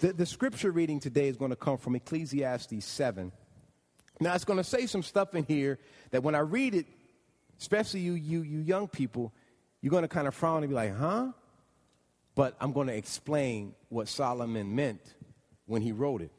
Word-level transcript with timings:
The, 0.00 0.14
the 0.14 0.24
scripture 0.24 0.70
reading 0.70 0.98
today 0.98 1.28
is 1.28 1.36
going 1.36 1.50
to 1.50 1.56
come 1.56 1.76
from 1.76 1.94
Ecclesiastes 1.94 2.86
7. 2.86 3.30
Now, 4.18 4.34
it's 4.34 4.46
going 4.46 4.56
to 4.56 4.64
say 4.64 4.86
some 4.86 5.02
stuff 5.02 5.34
in 5.34 5.44
here 5.44 5.78
that 6.10 6.22
when 6.22 6.34
I 6.34 6.38
read 6.38 6.74
it, 6.74 6.86
especially 7.58 8.00
you, 8.00 8.14
you, 8.14 8.40
you 8.40 8.60
young 8.60 8.88
people, 8.88 9.30
you're 9.82 9.90
going 9.90 10.02
to 10.02 10.08
kind 10.08 10.26
of 10.26 10.34
frown 10.34 10.62
and 10.62 10.70
be 10.70 10.74
like, 10.74 10.96
huh? 10.96 11.32
But 12.34 12.56
I'm 12.62 12.72
going 12.72 12.86
to 12.86 12.96
explain 12.96 13.74
what 13.90 14.08
Solomon 14.08 14.74
meant 14.74 15.02
when 15.66 15.82
he 15.82 15.92
wrote 15.92 16.22
it. 16.22 16.32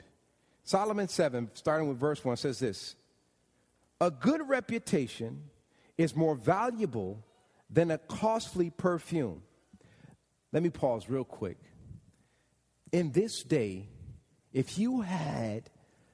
Solomon 0.64 1.08
7, 1.08 1.52
starting 1.53 1.88
with 1.88 2.00
verse 2.00 2.25
1, 2.25 2.38
says 2.38 2.58
this 2.58 2.96
A 4.00 4.09
good 4.09 4.50
reputation 4.50 5.44
is 6.00 6.16
more 6.16 6.34
valuable 6.34 7.23
than 7.70 7.92
a 7.92 8.00
costly 8.00 8.72
perfume. 8.72 9.44
Let 10.52 10.64
me 10.64 10.72
pause 10.72 11.08
real 11.08 11.23
quick 11.23 11.59
in 12.92 13.11
this 13.11 13.44
day, 13.44 13.88
if 14.53 14.78
you 14.78 15.02
had 15.02 15.70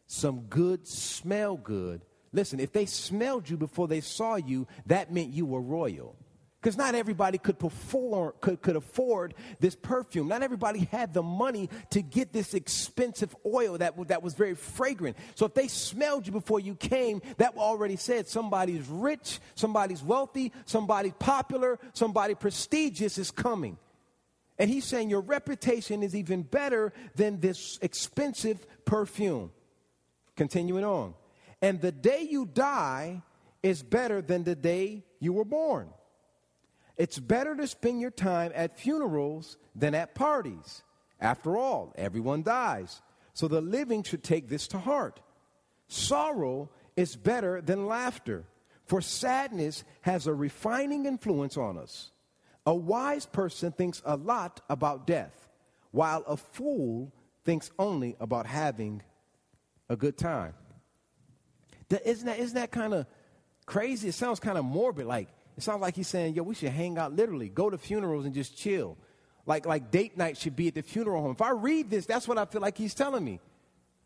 some 0.06 0.42
good, 0.42 0.88
smell 0.88 1.58
good, 1.58 2.02
listen, 2.32 2.60
if 2.60 2.72
they 2.72 2.86
smelled 2.86 3.50
you 3.50 3.58
before 3.58 3.88
they 3.88 4.02
saw 4.02 4.36
you, 4.36 4.68
that 4.86 5.12
meant 5.14 5.30
you 5.30 5.46
were 5.46 5.62
royal. 5.62 6.16
Because 6.62 6.78
not 6.78 6.96
everybody 6.96 7.38
could 7.38 7.60
perform, 7.60 8.34
could, 8.42 8.62
could 8.62 8.76
afford 8.76 9.36
this 9.60 9.76
perfume. 9.76 10.28
Not 10.28 10.42
everybody 10.42 10.80
had 10.92 11.14
the 11.14 11.22
money 11.22 11.70
to 11.92 12.02
get 12.02 12.34
this 12.34 12.56
expensive 12.56 13.36
oil 13.46 13.78
that, 13.78 13.96
that 14.08 14.24
was 14.24 14.34
very 14.34 14.56
fragrant. 14.56 15.18
So 15.36 15.46
if 15.46 15.54
they 15.54 15.68
smelled 15.68 16.26
you 16.26 16.34
before 16.34 16.60
you 16.60 16.76
came, 16.76 17.22
that 17.38 17.56
already 17.58 17.96
said 17.96 18.28
somebody's 18.28 18.88
rich, 18.88 19.40
somebody's 19.54 20.04
wealthy, 20.04 20.52
somebody 20.66 21.12
popular, 21.12 21.80
somebody 21.94 22.34
prestigious 22.34 23.18
is 23.20 23.30
coming. 23.30 23.78
And 24.60 24.70
he's 24.70 24.86
saying 24.86 25.10
your 25.10 25.22
reputation 25.22 26.02
is 26.02 26.16
even 26.16 26.42
better 26.42 26.94
than 27.16 27.40
this 27.40 27.78
expensive 27.82 28.66
perfume. 28.86 29.52
Continuing 30.36 30.84
on. 30.84 31.14
And 31.62 31.82
the 31.82 31.92
day 31.92 32.28
you 32.30 32.46
die 32.46 33.24
is 33.64 33.84
better 33.84 34.22
than 34.22 34.44
the 34.44 34.56
day 34.56 35.04
you 35.20 35.34
were 35.34 35.46
born. 35.46 35.90
It's 36.96 37.20
better 37.20 37.56
to 37.56 37.68
spend 37.68 38.02
your 38.02 38.12
time 38.12 38.52
at 38.56 38.80
funerals 38.80 39.58
than 39.76 39.94
at 39.94 40.16
parties. 40.16 40.84
After 41.20 41.58
all, 41.58 41.94
everyone 41.96 42.44
dies. 42.44 43.02
So 43.34 43.48
the 43.48 43.62
living 43.62 44.04
should 44.04 44.24
take 44.24 44.50
this 44.50 44.68
to 44.70 44.80
heart. 44.80 45.20
Sorrow 45.88 46.70
is 46.96 47.16
better 47.16 47.62
than 47.62 47.86
laughter, 47.86 48.46
for 48.86 49.02
sadness 49.02 49.84
has 50.02 50.26
a 50.26 50.34
refining 50.34 51.06
influence 51.06 51.56
on 51.56 51.78
us. 51.78 52.12
A 52.68 52.76
wise 52.76 53.26
person 53.26 53.72
thinks 53.72 54.02
a 54.06 54.18
lot 54.18 54.60
about 54.70 55.08
death, 55.08 55.48
while 55.92 56.22
a 56.28 56.36
fool 56.36 57.14
thinks 57.46 57.72
only 57.80 58.18
about 58.20 58.46
having 58.46 59.02
a 59.88 59.96
good 59.96 60.18
time. 60.18 60.54
Isn't 61.90 62.26
that, 62.26 62.38
isn't 62.38 62.56
that 62.56 62.72
kind 62.72 62.94
of 62.94 63.08
crazy? 63.66 64.10
It 64.10 64.16
sounds 64.16 64.42
kind 64.42 64.58
of 64.58 64.66
morbid. 64.66 65.06
Like, 65.06 65.30
it 65.56 65.64
sounds 65.64 65.80
like 65.82 65.96
he's 65.96 66.10
saying, 66.10 66.36
yo, 66.36 66.44
we 66.44 66.56
should 66.56 66.74
hang 66.74 66.98
out 66.98 67.16
literally, 67.16 67.48
go 67.48 67.70
to 67.70 67.78
funerals 67.78 68.26
and 68.26 68.36
just 68.36 68.58
chill. 68.58 68.98
Like, 69.46 69.66
like 69.66 69.90
date 69.90 70.18
night 70.18 70.36
should 70.36 70.58
be 70.58 70.68
at 70.68 70.76
the 70.76 70.82
funeral 70.82 71.22
home. 71.22 71.32
If 71.32 71.42
I 71.42 71.52
read 71.52 71.90
this, 71.90 72.06
that's 72.06 72.28
what 72.28 72.38
I 72.38 72.44
feel 72.44 72.60
like 72.60 72.78
he's 72.78 72.94
telling 72.94 73.24
me. 73.24 73.40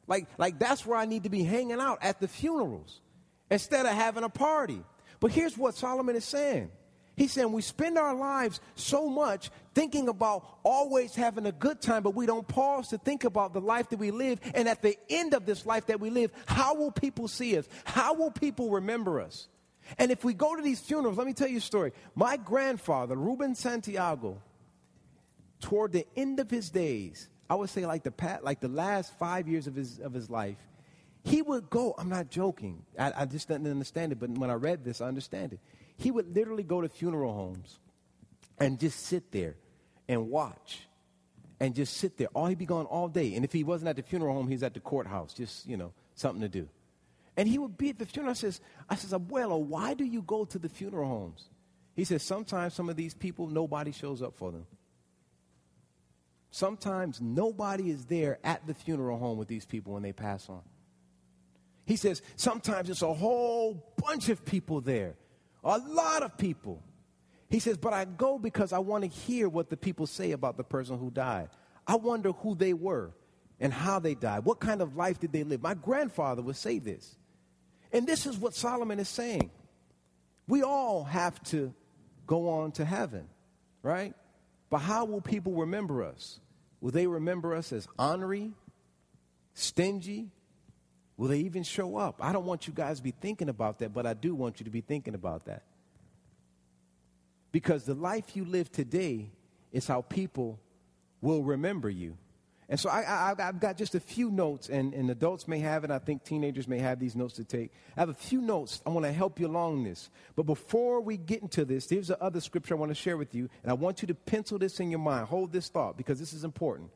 Like, 0.05 0.27
like 0.37 0.59
that's 0.59 0.85
where 0.85 0.99
I 0.99 1.05
need 1.05 1.23
to 1.23 1.29
be 1.29 1.43
hanging 1.43 1.79
out 1.79 1.97
at 2.03 2.19
the 2.19 2.27
funerals 2.27 3.01
instead 3.49 3.87
of 3.87 3.93
having 3.93 4.23
a 4.23 4.29
party. 4.29 4.83
But 5.19 5.31
here's 5.31 5.57
what 5.57 5.73
Solomon 5.73 6.15
is 6.15 6.25
saying 6.25 6.69
He's 7.15 7.33
saying 7.33 7.51
we 7.51 7.61
spend 7.61 7.97
our 7.97 8.15
lives 8.15 8.61
so 8.75 9.09
much 9.09 9.49
thinking 9.73 10.07
about 10.07 10.59
always 10.63 11.13
having 11.13 11.45
a 11.45 11.51
good 11.51 11.81
time, 11.81 12.03
but 12.03 12.15
we 12.15 12.25
don't 12.25 12.47
pause 12.47 12.89
to 12.89 12.97
think 12.97 13.25
about 13.25 13.53
the 13.53 13.61
life 13.61 13.89
that 13.89 13.99
we 13.99 14.11
live. 14.11 14.39
And 14.55 14.67
at 14.67 14.81
the 14.81 14.97
end 15.09 15.33
of 15.33 15.45
this 15.45 15.65
life 15.65 15.87
that 15.87 15.99
we 15.99 16.09
live, 16.09 16.31
how 16.45 16.75
will 16.75 16.91
people 16.91 17.27
see 17.27 17.57
us? 17.57 17.67
How 17.83 18.13
will 18.13 18.31
people 18.31 18.71
remember 18.71 19.19
us? 19.19 19.47
And 19.97 20.09
if 20.09 20.23
we 20.23 20.33
go 20.33 20.55
to 20.55 20.61
these 20.61 20.79
funerals, 20.79 21.17
let 21.17 21.27
me 21.27 21.33
tell 21.33 21.49
you 21.49 21.57
a 21.57 21.61
story. 21.61 21.91
My 22.15 22.37
grandfather, 22.37 23.15
Ruben 23.15 23.55
Santiago, 23.55 24.41
toward 25.59 25.91
the 25.91 26.07
end 26.15 26.39
of 26.39 26.49
his 26.49 26.69
days, 26.69 27.27
I 27.49 27.55
would 27.55 27.69
say 27.69 27.85
like 27.85 28.03
the 28.03 28.11
pat, 28.11 28.43
like 28.43 28.61
the 28.61 28.69
last 28.69 29.17
five 29.19 29.49
years 29.49 29.67
of 29.67 29.75
his 29.75 29.99
of 29.99 30.13
his 30.13 30.29
life, 30.29 30.57
he 31.25 31.41
would 31.41 31.69
go. 31.69 31.93
I'm 31.97 32.07
not 32.07 32.29
joking. 32.29 32.83
I, 32.97 33.11
I 33.15 33.25
just 33.25 33.49
didn't 33.49 33.67
understand 33.67 34.13
it, 34.13 34.19
but 34.19 34.29
when 34.29 34.49
I 34.49 34.53
read 34.53 34.85
this, 34.85 35.01
I 35.01 35.07
understand 35.07 35.53
it 35.53 35.59
he 35.97 36.11
would 36.11 36.35
literally 36.35 36.63
go 36.63 36.81
to 36.81 36.89
funeral 36.89 37.33
homes 37.33 37.79
and 38.59 38.79
just 38.79 38.99
sit 39.05 39.31
there 39.31 39.55
and 40.07 40.29
watch 40.29 40.87
and 41.59 41.75
just 41.75 41.97
sit 41.97 42.17
there. 42.17 42.27
All 42.33 42.47
he'd 42.47 42.57
be 42.57 42.65
gone 42.65 42.85
all 42.85 43.07
day. 43.07 43.35
And 43.35 43.45
if 43.45 43.53
he 43.53 43.63
wasn't 43.63 43.89
at 43.89 43.95
the 43.95 44.01
funeral 44.01 44.33
home, 44.33 44.47
he's 44.47 44.63
at 44.63 44.73
the 44.73 44.79
courthouse, 44.79 45.33
just, 45.33 45.67
you 45.67 45.77
know, 45.77 45.93
something 46.15 46.41
to 46.41 46.49
do. 46.49 46.67
And 47.37 47.47
he 47.47 47.57
would 47.57 47.77
be 47.77 47.89
at 47.89 47.99
the 47.99 48.05
funeral. 48.05 48.31
I 48.31 48.33
says, 48.33 48.61
I 48.89 48.95
says, 48.95 49.11
Abuelo, 49.11 49.59
why 49.59 49.93
do 49.93 50.03
you 50.03 50.21
go 50.21 50.45
to 50.45 50.59
the 50.59 50.69
funeral 50.69 51.07
homes? 51.07 51.49
He 51.95 52.03
says, 52.03 52.23
sometimes 52.23 52.73
some 52.73 52.89
of 52.89 52.95
these 52.95 53.13
people, 53.13 53.47
nobody 53.47 53.91
shows 53.91 54.21
up 54.21 54.35
for 54.35 54.51
them. 54.51 54.65
Sometimes 56.51 57.21
nobody 57.21 57.89
is 57.89 58.05
there 58.05 58.39
at 58.43 58.67
the 58.67 58.73
funeral 58.73 59.17
home 59.17 59.37
with 59.37 59.47
these 59.47 59.65
people 59.65 59.93
when 59.93 60.03
they 60.03 60.11
pass 60.11 60.49
on. 60.49 60.61
He 61.85 61.95
says, 61.95 62.21
sometimes 62.35 62.89
it's 62.89 63.01
a 63.01 63.13
whole 63.13 63.93
bunch 63.97 64.29
of 64.29 64.43
people 64.45 64.81
there 64.81 65.15
a 65.63 65.77
lot 65.77 66.23
of 66.23 66.37
people. 66.37 66.83
He 67.49 67.59
says, 67.59 67.77
but 67.77 67.93
I 67.93 68.05
go 68.05 68.39
because 68.39 68.71
I 68.71 68.79
want 68.79 69.03
to 69.03 69.09
hear 69.09 69.49
what 69.49 69.69
the 69.69 69.77
people 69.77 70.07
say 70.07 70.31
about 70.31 70.57
the 70.57 70.63
person 70.63 70.97
who 70.97 71.11
died. 71.11 71.49
I 71.85 71.95
wonder 71.95 72.31
who 72.31 72.55
they 72.55 72.73
were 72.73 73.11
and 73.59 73.73
how 73.73 73.99
they 73.99 74.15
died. 74.15 74.45
What 74.45 74.59
kind 74.59 74.81
of 74.81 74.95
life 74.95 75.19
did 75.19 75.33
they 75.33 75.43
live? 75.43 75.61
My 75.61 75.73
grandfather 75.73 76.41
would 76.41 76.55
say 76.55 76.79
this. 76.79 77.15
And 77.91 78.07
this 78.07 78.25
is 78.25 78.37
what 78.37 78.55
Solomon 78.55 78.99
is 78.99 79.09
saying. 79.09 79.51
We 80.47 80.63
all 80.63 81.03
have 81.03 81.41
to 81.45 81.73
go 82.25 82.49
on 82.49 82.71
to 82.73 82.85
heaven, 82.85 83.27
right? 83.83 84.13
But 84.69 84.79
how 84.79 85.05
will 85.05 85.21
people 85.21 85.53
remember 85.53 86.03
us? 86.03 86.39
Will 86.79 86.91
they 86.91 87.05
remember 87.05 87.53
us 87.53 87.73
as 87.73 87.87
ornery, 87.99 88.53
stingy, 89.53 90.31
Will 91.17 91.27
they 91.27 91.39
even 91.39 91.63
show 91.63 91.97
up? 91.97 92.19
I 92.19 92.33
don't 92.33 92.45
want 92.45 92.67
you 92.67 92.73
guys 92.73 92.97
to 92.97 93.03
be 93.03 93.11
thinking 93.11 93.49
about 93.49 93.79
that, 93.79 93.93
but 93.93 94.05
I 94.05 94.13
do 94.13 94.33
want 94.33 94.59
you 94.59 94.63
to 94.65 94.71
be 94.71 94.81
thinking 94.81 95.13
about 95.13 95.45
that. 95.45 95.63
Because 97.51 97.83
the 97.83 97.93
life 97.93 98.35
you 98.35 98.45
live 98.45 98.71
today 98.71 99.29
is 99.71 99.87
how 99.87 100.01
people 100.01 100.59
will 101.21 101.43
remember 101.43 101.89
you. 101.89 102.17
And 102.71 102.79
so 102.79 102.89
I, 102.89 103.35
have 103.37 103.59
got 103.59 103.75
just 103.75 103.95
a 103.95 103.99
few 103.99 104.31
notes, 104.31 104.69
and, 104.69 104.93
and 104.93 105.09
adults 105.11 105.45
may 105.45 105.59
have 105.59 105.83
it. 105.83 105.91
I 105.91 105.99
think 105.99 106.23
teenagers 106.23 106.69
may 106.69 106.79
have 106.79 107.01
these 107.01 107.17
notes 107.17 107.33
to 107.33 107.43
take. 107.43 107.73
I 107.97 107.99
have 107.99 108.07
a 108.07 108.13
few 108.13 108.39
notes. 108.39 108.81
I 108.85 108.91
want 108.91 109.05
to 109.05 109.11
help 109.11 109.41
you 109.41 109.47
along 109.47 109.83
this. 109.83 110.09
But 110.37 110.43
before 110.43 111.01
we 111.01 111.17
get 111.17 111.41
into 111.41 111.65
this, 111.65 111.87
there's 111.87 112.07
the 112.07 112.23
other 112.23 112.39
scripture 112.39 112.75
I 112.75 112.77
want 112.77 112.89
to 112.89 112.95
share 112.95 113.17
with 113.17 113.35
you, 113.35 113.49
and 113.61 113.71
I 113.71 113.73
want 113.73 114.01
you 114.01 114.07
to 114.07 114.15
pencil 114.15 114.57
this 114.57 114.79
in 114.79 114.89
your 114.89 115.01
mind. 115.01 115.27
Hold 115.27 115.51
this 115.51 115.67
thought 115.67 115.97
because 115.97 116.17
this 116.17 116.31
is 116.31 116.45
important. 116.45 116.91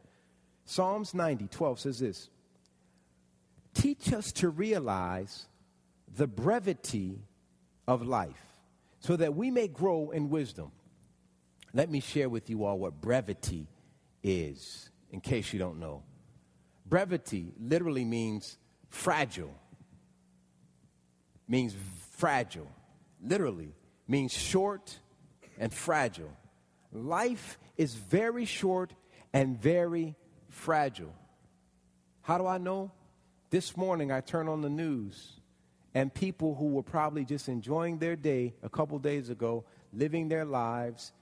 Psalms 0.64 1.14
90, 1.14 1.48
12 1.48 1.80
says 1.82 2.00
this 2.00 2.30
teach 3.76 4.12
us 4.12 4.32
to 4.32 4.50
realize 4.50 5.46
the 6.18 6.26
brevity 6.26 7.20
of 7.88 8.02
life 8.02 8.58
so 9.00 9.16
that 9.16 9.36
we 9.36 9.52
may 9.52 9.68
grow 9.68 10.10
in 10.10 10.32
wisdom. 10.32 10.72
Let 11.74 11.92
me 11.92 12.00
share 12.00 12.30
with 12.30 12.50
you 12.50 12.66
all 12.66 12.80
what 12.80 13.02
brevity 13.02 13.68
is, 14.24 14.90
in 15.12 15.22
case 15.22 15.54
you 15.54 15.60
don't 15.60 15.80
know. 15.80 16.02
Brevity 16.88 17.52
literally 17.60 18.06
means 18.06 18.58
fragile, 18.90 19.54
means 21.48 21.76
fragile. 22.12 22.72
Literally 23.22 23.74
means 24.08 24.34
short 24.34 25.00
and 25.60 25.74
fragile. 25.74 26.32
Life 26.92 27.58
is 27.78 27.96
very 27.96 28.46
short 28.46 28.94
and 29.34 29.60
very 29.60 30.16
fragile. 30.50 31.14
How 32.22 32.38
do 32.38 32.48
I 32.48 32.58
know? 32.58 32.92
This 33.52 33.78
morning 33.78 34.12
I 34.12 34.22
turn 34.22 34.48
on 34.48 34.62
the 34.62 34.70
news 34.70 35.34
and 35.94 36.14
people 36.14 36.56
who 36.56 36.70
were 36.70 36.84
probably 36.84 37.24
just 37.24 37.48
enjoying 37.48 38.00
their 38.00 38.16
day 38.16 38.56
a 38.64 38.70
couple 38.70 38.98
days 39.00 39.30
ago, 39.30 39.66
living 39.94 40.28
their 40.28 40.46
lives, 40.46 41.14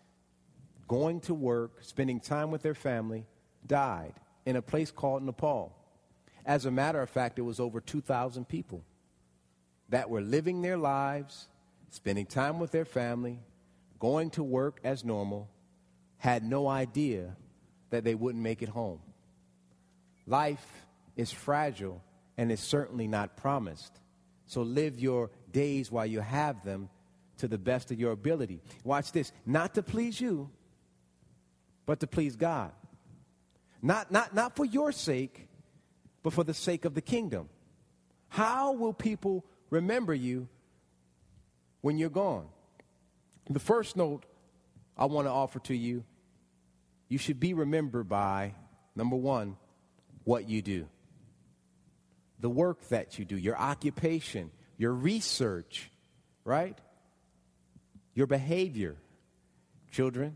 going 0.88 1.20
to 1.22 1.34
work, 1.34 1.84
spending 1.84 2.20
time 2.20 2.50
with 2.50 2.62
their 2.62 2.74
family, 2.74 3.26
died 3.68 4.14
in 4.46 4.56
a 4.56 4.62
place 4.62 4.90
called 4.90 5.22
Nepal. 5.22 5.76
As 6.46 6.66
a 6.66 6.72
matter 6.72 7.02
of 7.02 7.10
fact, 7.10 7.40
it 7.40 7.44
was 7.44 7.60
over 7.60 7.82
2,000 7.82 8.48
people 8.48 8.84
that 9.90 10.10
were 10.10 10.22
living 10.22 10.62
their 10.62 10.78
lives, 10.78 11.48
spending 11.90 12.26
time 12.26 12.58
with 12.58 12.72
their 12.72 12.86
family, 12.86 13.40
going 14.00 14.30
to 14.32 14.44
work 14.44 14.80
as 14.84 15.04
normal, 15.04 15.50
had 16.18 16.44
no 16.44 16.68
idea 16.68 17.36
that 17.90 18.04
they 18.04 18.16
wouldn't 18.16 18.44
make 18.44 18.62
it 18.62 18.70
home. 18.70 19.00
Life 20.26 20.66
is 21.16 21.32
fragile 21.32 22.02
and 22.38 22.52
is 22.52 22.60
certainly 22.60 23.08
not 23.08 23.38
promised. 23.38 24.00
So 24.46 24.62
live 24.62 25.00
your 25.00 25.32
days 25.52 25.92
while 25.92 26.06
you 26.06 26.20
have 26.20 26.64
them 26.64 26.90
to 27.38 27.48
the 27.48 27.58
best 27.58 27.92
of 27.92 28.00
your 28.00 28.12
ability. 28.12 28.62
Watch 28.84 29.12
this 29.12 29.32
not 29.46 29.76
to 29.76 29.84
please 29.84 30.20
you, 30.20 30.50
but 31.86 32.00
to 32.02 32.08
please 32.08 32.36
God. 32.36 32.72
Not, 33.82 34.12
not, 34.12 34.34
not 34.34 34.56
for 34.56 34.66
your 34.66 34.92
sake, 34.92 35.48
but 36.22 36.34
for 36.34 36.44
the 36.44 36.54
sake 36.54 36.86
of 36.86 36.94
the 36.94 37.02
kingdom. 37.02 37.50
How 38.30 38.74
will 38.74 38.94
people 38.94 39.46
remember 39.70 40.14
you 40.14 40.48
when 41.82 41.98
you're 41.98 42.10
gone? 42.10 42.48
The 43.50 43.60
first 43.60 43.98
note 43.98 44.26
I 44.98 45.06
want 45.06 45.28
to 45.28 45.32
offer 45.32 45.60
to 45.60 45.76
you 45.76 46.06
you 47.14 47.20
should 47.20 47.40
be 47.40 47.54
remembered 47.54 48.10
by, 48.10 48.56
number 48.96 49.16
one, 49.16 49.56
what 50.24 50.50
you 50.50 50.64
do. 50.64 50.88
The 52.44 52.50
work 52.50 52.90
that 52.90 53.18
you 53.18 53.24
do, 53.24 53.38
your 53.38 53.58
occupation, 53.58 54.52
your 54.78 54.92
research, 54.92 55.90
right? 56.44 56.78
Your 58.16 58.28
behavior. 58.28 58.98
Children, 59.92 60.36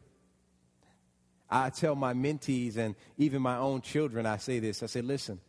I 1.49 1.69
tell 1.69 1.95
my 1.95 2.13
mentees 2.13 2.77
and 2.77 2.95
even 3.17 3.41
my 3.41 3.57
own 3.57 3.81
children, 3.81 4.25
I 4.25 4.37
say 4.37 4.59
this 4.59 4.81
I 4.83 4.85
say, 4.85 5.01
listen, 5.01 5.41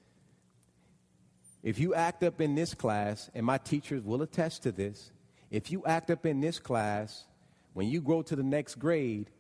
if 1.62 1.78
you 1.78 1.94
act 1.94 2.25
up 2.25 2.40
in 2.40 2.56
this 2.56 2.75
class, 2.75 3.31
and 3.37 3.46
my 3.46 3.58
teachers 3.58 4.02
will 4.02 4.22
attest 4.22 4.64
to 4.64 4.72
this, 4.72 5.12
if 5.52 5.70
you 5.70 5.84
act 5.87 6.10
up 6.10 6.26
in 6.26 6.40
this 6.40 6.58
class, 6.58 7.25
when 7.72 7.87
you 7.87 8.00
grow 8.00 8.22
to 8.22 8.34
the 8.34 8.43
next 8.43 8.81
grade, 8.81 9.31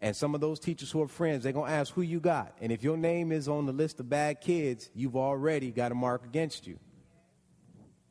and 0.00 0.14
some 0.14 0.34
of 0.34 0.40
those 0.40 0.60
teachers 0.60 0.90
who 0.90 1.02
are 1.02 1.08
friends, 1.08 1.42
they're 1.42 1.52
going 1.52 1.70
to 1.70 1.76
ask 1.76 1.92
who 1.92 2.02
you 2.02 2.20
got. 2.20 2.52
And 2.60 2.70
if 2.70 2.82
your 2.82 2.96
name 2.96 3.32
is 3.32 3.48
on 3.48 3.66
the 3.66 3.72
list 3.72 3.98
of 4.00 4.08
bad 4.08 4.40
kids, 4.40 4.90
you've 4.94 5.16
already 5.16 5.70
got 5.70 5.92
a 5.92 5.94
mark 5.94 6.24
against 6.24 6.66
you. 6.66 6.78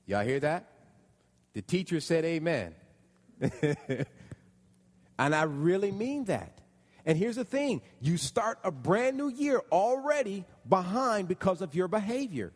Y'all 0.07 0.23
hear 0.23 0.39
that? 0.39 0.69
The 1.53 1.61
teacher 1.61 1.99
said 1.99 2.25
amen. 2.25 2.75
and 3.39 4.05
I 5.35 5.43
really 5.43 5.91
mean 5.91 6.25
that. 6.25 6.59
And 7.05 7.17
here's 7.17 7.35
the 7.35 7.45
thing 7.45 7.81
you 8.01 8.17
start 8.17 8.59
a 8.63 8.71
brand 8.71 9.15
new 9.15 9.29
year 9.29 9.61
already 9.71 10.45
behind 10.67 11.27
because 11.27 11.61
of 11.61 11.75
your 11.75 11.87
behavior. 11.87 12.51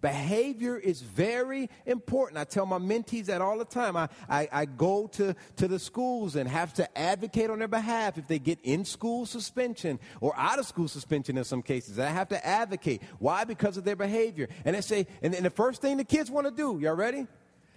Behavior 0.00 0.76
is 0.76 1.02
very 1.02 1.68
important. 1.84 2.38
I 2.38 2.44
tell 2.44 2.66
my 2.66 2.78
mentees 2.78 3.26
that 3.26 3.40
all 3.40 3.58
the 3.58 3.64
time. 3.64 3.96
I, 3.96 4.08
I, 4.28 4.48
I, 4.52 4.64
go 4.64 5.08
to, 5.14 5.34
to 5.56 5.66
the 5.66 5.80
schools 5.80 6.36
and 6.36 6.48
have 6.48 6.72
to 6.74 6.98
advocate 6.98 7.50
on 7.50 7.58
their 7.58 7.66
behalf 7.66 8.16
if 8.16 8.28
they 8.28 8.38
get 8.38 8.60
in 8.62 8.84
school 8.84 9.26
suspension 9.26 9.98
or 10.20 10.32
out 10.36 10.60
of 10.60 10.66
school 10.66 10.86
suspension 10.86 11.36
in 11.36 11.42
some 11.42 11.62
cases. 11.62 11.98
I 11.98 12.06
have 12.06 12.28
to 12.28 12.46
advocate. 12.46 13.02
Why? 13.18 13.42
Because 13.42 13.76
of 13.76 13.82
their 13.82 13.96
behavior. 13.96 14.48
And 14.64 14.76
they 14.76 14.82
say, 14.82 15.08
and, 15.20 15.34
and 15.34 15.44
the 15.44 15.50
first 15.50 15.82
thing 15.82 15.96
the 15.96 16.04
kids 16.04 16.30
want 16.30 16.46
to 16.46 16.52
do, 16.52 16.78
y'all 16.80 16.94
ready? 16.94 17.26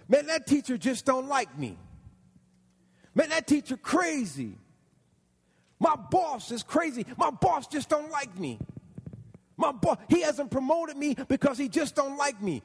Man, 0.07 0.27
that 0.27 0.45
teacher 0.45 0.77
just 0.77 1.05
don't 1.05 1.27
like 1.27 1.57
me. 1.57 1.75
Man, 3.15 3.29
that 3.29 3.47
teacher 3.47 3.77
crazy. 3.77 4.57
My 5.79 5.95
boss 5.95 6.51
is 6.51 6.61
crazy. 6.61 7.07
My 7.17 7.31
boss 7.31 7.65
just 7.65 7.89
don't 7.89 8.11
like 8.11 8.37
me. 8.37 8.59
My 9.57 9.71
boss, 9.71 9.97
he 10.09 10.21
hasn't 10.21 10.51
promoted 10.51 10.97
me 10.97 11.15
because 11.27 11.57
he 11.57 11.69
just 11.69 11.95
don't 11.95 12.17
like 12.17 12.41
me. 12.41 12.61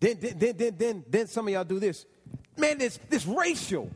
Then, 0.00 0.18
then, 0.20 0.38
then, 0.38 0.56
then, 0.56 0.74
then, 0.76 1.04
then 1.08 1.26
some 1.26 1.48
of 1.48 1.54
y'all 1.54 1.64
do 1.64 1.78
this. 1.78 2.06
Man, 2.56 2.78
this, 2.78 2.98
this 3.08 3.26
racial. 3.26 3.90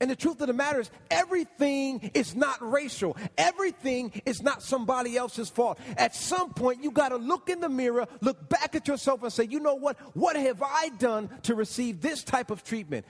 And 0.00 0.10
the 0.10 0.16
truth 0.16 0.40
of 0.40 0.48
the 0.48 0.52
matter 0.52 0.80
is, 0.80 0.90
everything 1.10 2.10
is 2.14 2.34
not 2.34 2.58
racial. 2.60 3.16
Everything 3.38 4.12
is 4.26 4.42
not 4.42 4.62
somebody 4.62 5.16
else's 5.16 5.48
fault. 5.48 5.78
At 5.96 6.14
some 6.14 6.52
point, 6.52 6.82
you 6.82 6.90
got 6.90 7.10
to 7.10 7.16
look 7.16 7.48
in 7.48 7.60
the 7.60 7.68
mirror, 7.68 8.06
look 8.20 8.48
back 8.48 8.74
at 8.74 8.88
yourself, 8.88 9.22
and 9.22 9.32
say, 9.32 9.44
you 9.44 9.60
know 9.60 9.76
what? 9.76 9.96
What 10.14 10.36
have 10.36 10.62
I 10.62 10.90
done 10.98 11.30
to 11.44 11.54
receive 11.54 12.00
this 12.00 12.22
type 12.22 12.50
of 12.50 12.64
treatment? 12.64 13.06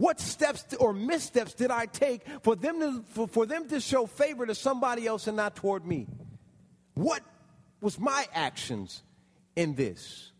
What 0.00 0.18
steps 0.18 0.64
or 0.80 0.94
missteps 0.94 1.52
did 1.52 1.70
I 1.70 1.84
take 1.84 2.22
for 2.40 2.56
them 2.56 2.80
to, 2.80 3.04
for, 3.10 3.28
for 3.28 3.44
them 3.44 3.68
to 3.68 3.80
show 3.80 4.06
favor 4.06 4.46
to 4.46 4.54
somebody 4.54 5.06
else 5.06 5.26
and 5.26 5.36
not 5.36 5.56
toward 5.56 5.84
me? 5.86 6.06
What 6.94 7.22
was 7.82 7.98
my 8.00 8.26
actions 8.32 9.02
in 9.56 9.74
this? 9.74 10.32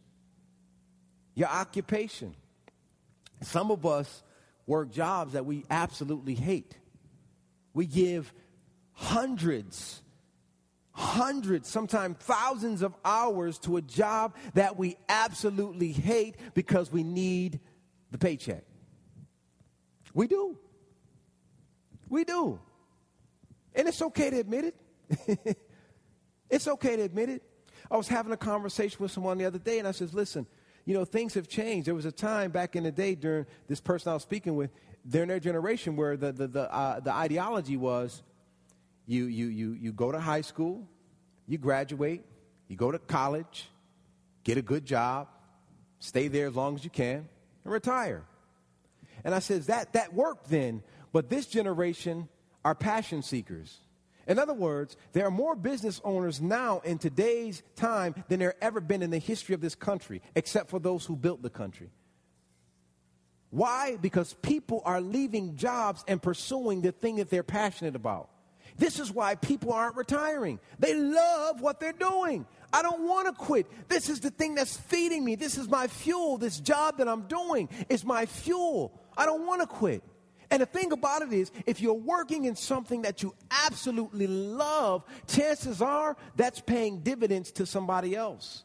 Your 1.34 1.48
occupation. 1.48 2.34
Some 3.42 3.70
of 3.70 3.84
us 3.84 4.22
work 4.66 4.90
jobs 4.90 5.34
that 5.34 5.44
we 5.44 5.66
absolutely 5.68 6.36
hate. 6.36 6.78
We 7.74 7.84
give 7.84 8.32
hundreds, 8.92 10.00
hundreds, 10.92 11.68
sometimes 11.68 12.16
thousands 12.16 12.80
of 12.80 12.94
hours 13.04 13.58
to 13.58 13.76
a 13.76 13.82
job 13.82 14.36
that 14.54 14.78
we 14.78 14.96
absolutely 15.10 15.92
hate 15.92 16.36
because 16.54 16.90
we 16.90 17.02
need 17.02 17.60
the 18.10 18.16
paycheck. 18.16 18.64
We 20.14 20.26
do. 20.26 20.58
We 22.08 22.24
do. 22.24 22.60
And 23.74 23.88
it's 23.88 24.02
okay 24.02 24.30
to 24.30 24.38
admit 24.38 24.64
it. 24.64 25.56
it's 26.50 26.66
okay 26.66 26.96
to 26.96 27.02
admit 27.02 27.28
it. 27.28 27.42
I 27.90 27.96
was 27.96 28.08
having 28.08 28.32
a 28.32 28.36
conversation 28.36 28.98
with 29.00 29.10
someone 29.10 29.38
the 29.38 29.44
other 29.44 29.58
day, 29.58 29.78
and 29.78 29.86
I 29.86 29.92
says, 29.92 30.14
listen, 30.14 30.46
you 30.84 30.94
know, 30.94 31.04
things 31.04 31.34
have 31.34 31.48
changed. 31.48 31.86
There 31.86 31.94
was 31.94 32.04
a 32.04 32.12
time 32.12 32.50
back 32.50 32.76
in 32.76 32.84
the 32.84 32.92
day 32.92 33.14
during 33.14 33.46
this 33.68 33.80
person 33.80 34.10
I 34.10 34.14
was 34.14 34.22
speaking 34.22 34.56
with, 34.56 34.70
during 35.08 35.28
their 35.28 35.40
generation, 35.40 35.96
where 35.96 36.16
the, 36.16 36.32
the, 36.32 36.46
the, 36.46 36.74
uh, 36.74 37.00
the 37.00 37.12
ideology 37.12 37.76
was 37.76 38.22
you, 39.06 39.26
you, 39.26 39.46
you, 39.46 39.72
you 39.72 39.92
go 39.92 40.12
to 40.12 40.20
high 40.20 40.40
school, 40.40 40.86
you 41.46 41.58
graduate, 41.58 42.24
you 42.68 42.76
go 42.76 42.92
to 42.92 42.98
college, 42.98 43.68
get 44.44 44.56
a 44.56 44.62
good 44.62 44.84
job, 44.84 45.28
stay 45.98 46.28
there 46.28 46.46
as 46.46 46.54
long 46.54 46.76
as 46.76 46.84
you 46.84 46.90
can, 46.90 47.28
and 47.64 47.72
retire. 47.72 48.24
And 49.24 49.34
I 49.34 49.38
says, 49.38 49.66
that, 49.66 49.92
that 49.94 50.14
worked 50.14 50.50
then, 50.50 50.82
but 51.12 51.28
this 51.28 51.46
generation 51.46 52.28
are 52.64 52.74
passion 52.74 53.22
seekers. 53.22 53.78
In 54.26 54.38
other 54.38 54.54
words, 54.54 54.96
there 55.12 55.26
are 55.26 55.30
more 55.30 55.56
business 55.56 56.00
owners 56.04 56.40
now 56.40 56.80
in 56.84 56.98
today's 56.98 57.62
time 57.74 58.14
than 58.28 58.38
there 58.38 58.54
ever 58.62 58.80
been 58.80 59.02
in 59.02 59.10
the 59.10 59.18
history 59.18 59.54
of 59.54 59.60
this 59.60 59.74
country, 59.74 60.22
except 60.34 60.70
for 60.70 60.78
those 60.78 61.04
who 61.04 61.16
built 61.16 61.42
the 61.42 61.50
country. 61.50 61.90
Why? 63.50 63.96
Because 64.00 64.34
people 64.34 64.82
are 64.84 65.00
leaving 65.00 65.56
jobs 65.56 66.04
and 66.06 66.22
pursuing 66.22 66.82
the 66.82 66.92
thing 66.92 67.16
that 67.16 67.30
they're 67.30 67.42
passionate 67.42 67.96
about. 67.96 68.30
This 68.78 69.00
is 69.00 69.10
why 69.10 69.34
people 69.34 69.72
aren't 69.72 69.96
retiring. 69.96 70.60
They 70.78 70.94
love 70.94 71.60
what 71.60 71.80
they're 71.80 71.92
doing. 71.92 72.46
I 72.72 72.82
don't 72.82 73.08
want 73.08 73.26
to 73.26 73.32
quit. 73.32 73.66
This 73.88 74.08
is 74.08 74.20
the 74.20 74.30
thing 74.30 74.54
that's 74.54 74.76
feeding 74.76 75.24
me. 75.24 75.34
This 75.34 75.58
is 75.58 75.68
my 75.68 75.88
fuel. 75.88 76.38
This 76.38 76.60
job 76.60 76.98
that 76.98 77.08
I'm 77.08 77.22
doing 77.22 77.68
is 77.88 78.04
my 78.04 78.26
fuel. 78.26 78.92
I 79.20 79.26
don't 79.26 79.46
want 79.46 79.60
to 79.60 79.66
quit. 79.66 80.02
And 80.50 80.62
the 80.62 80.66
thing 80.66 80.92
about 80.92 81.20
it 81.20 81.30
is, 81.30 81.52
if 81.66 81.82
you're 81.82 81.92
working 81.92 82.46
in 82.46 82.56
something 82.56 83.02
that 83.02 83.22
you 83.22 83.34
absolutely 83.66 84.26
love, 84.26 85.04
chances 85.28 85.82
are 85.82 86.16
that's 86.36 86.60
paying 86.60 87.00
dividends 87.00 87.52
to 87.52 87.66
somebody 87.66 88.16
else. 88.16 88.64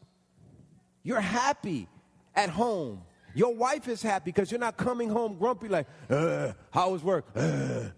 You're 1.03 1.19
happy 1.19 1.89
at 2.33 2.49
home. 2.49 3.01
Your 3.35 3.53
wife 3.53 3.89
is 3.89 4.01
happy 4.01 4.31
because 4.31 4.49
you're 4.49 4.61
not 4.61 4.77
coming 4.77 5.09
home 5.09 5.37
grumpy 5.37 5.67
like, 5.67 5.87
uh, 6.09 6.53
how 6.71 6.91
was 6.91 7.03
work? 7.03 7.25
Uh. 7.35 7.89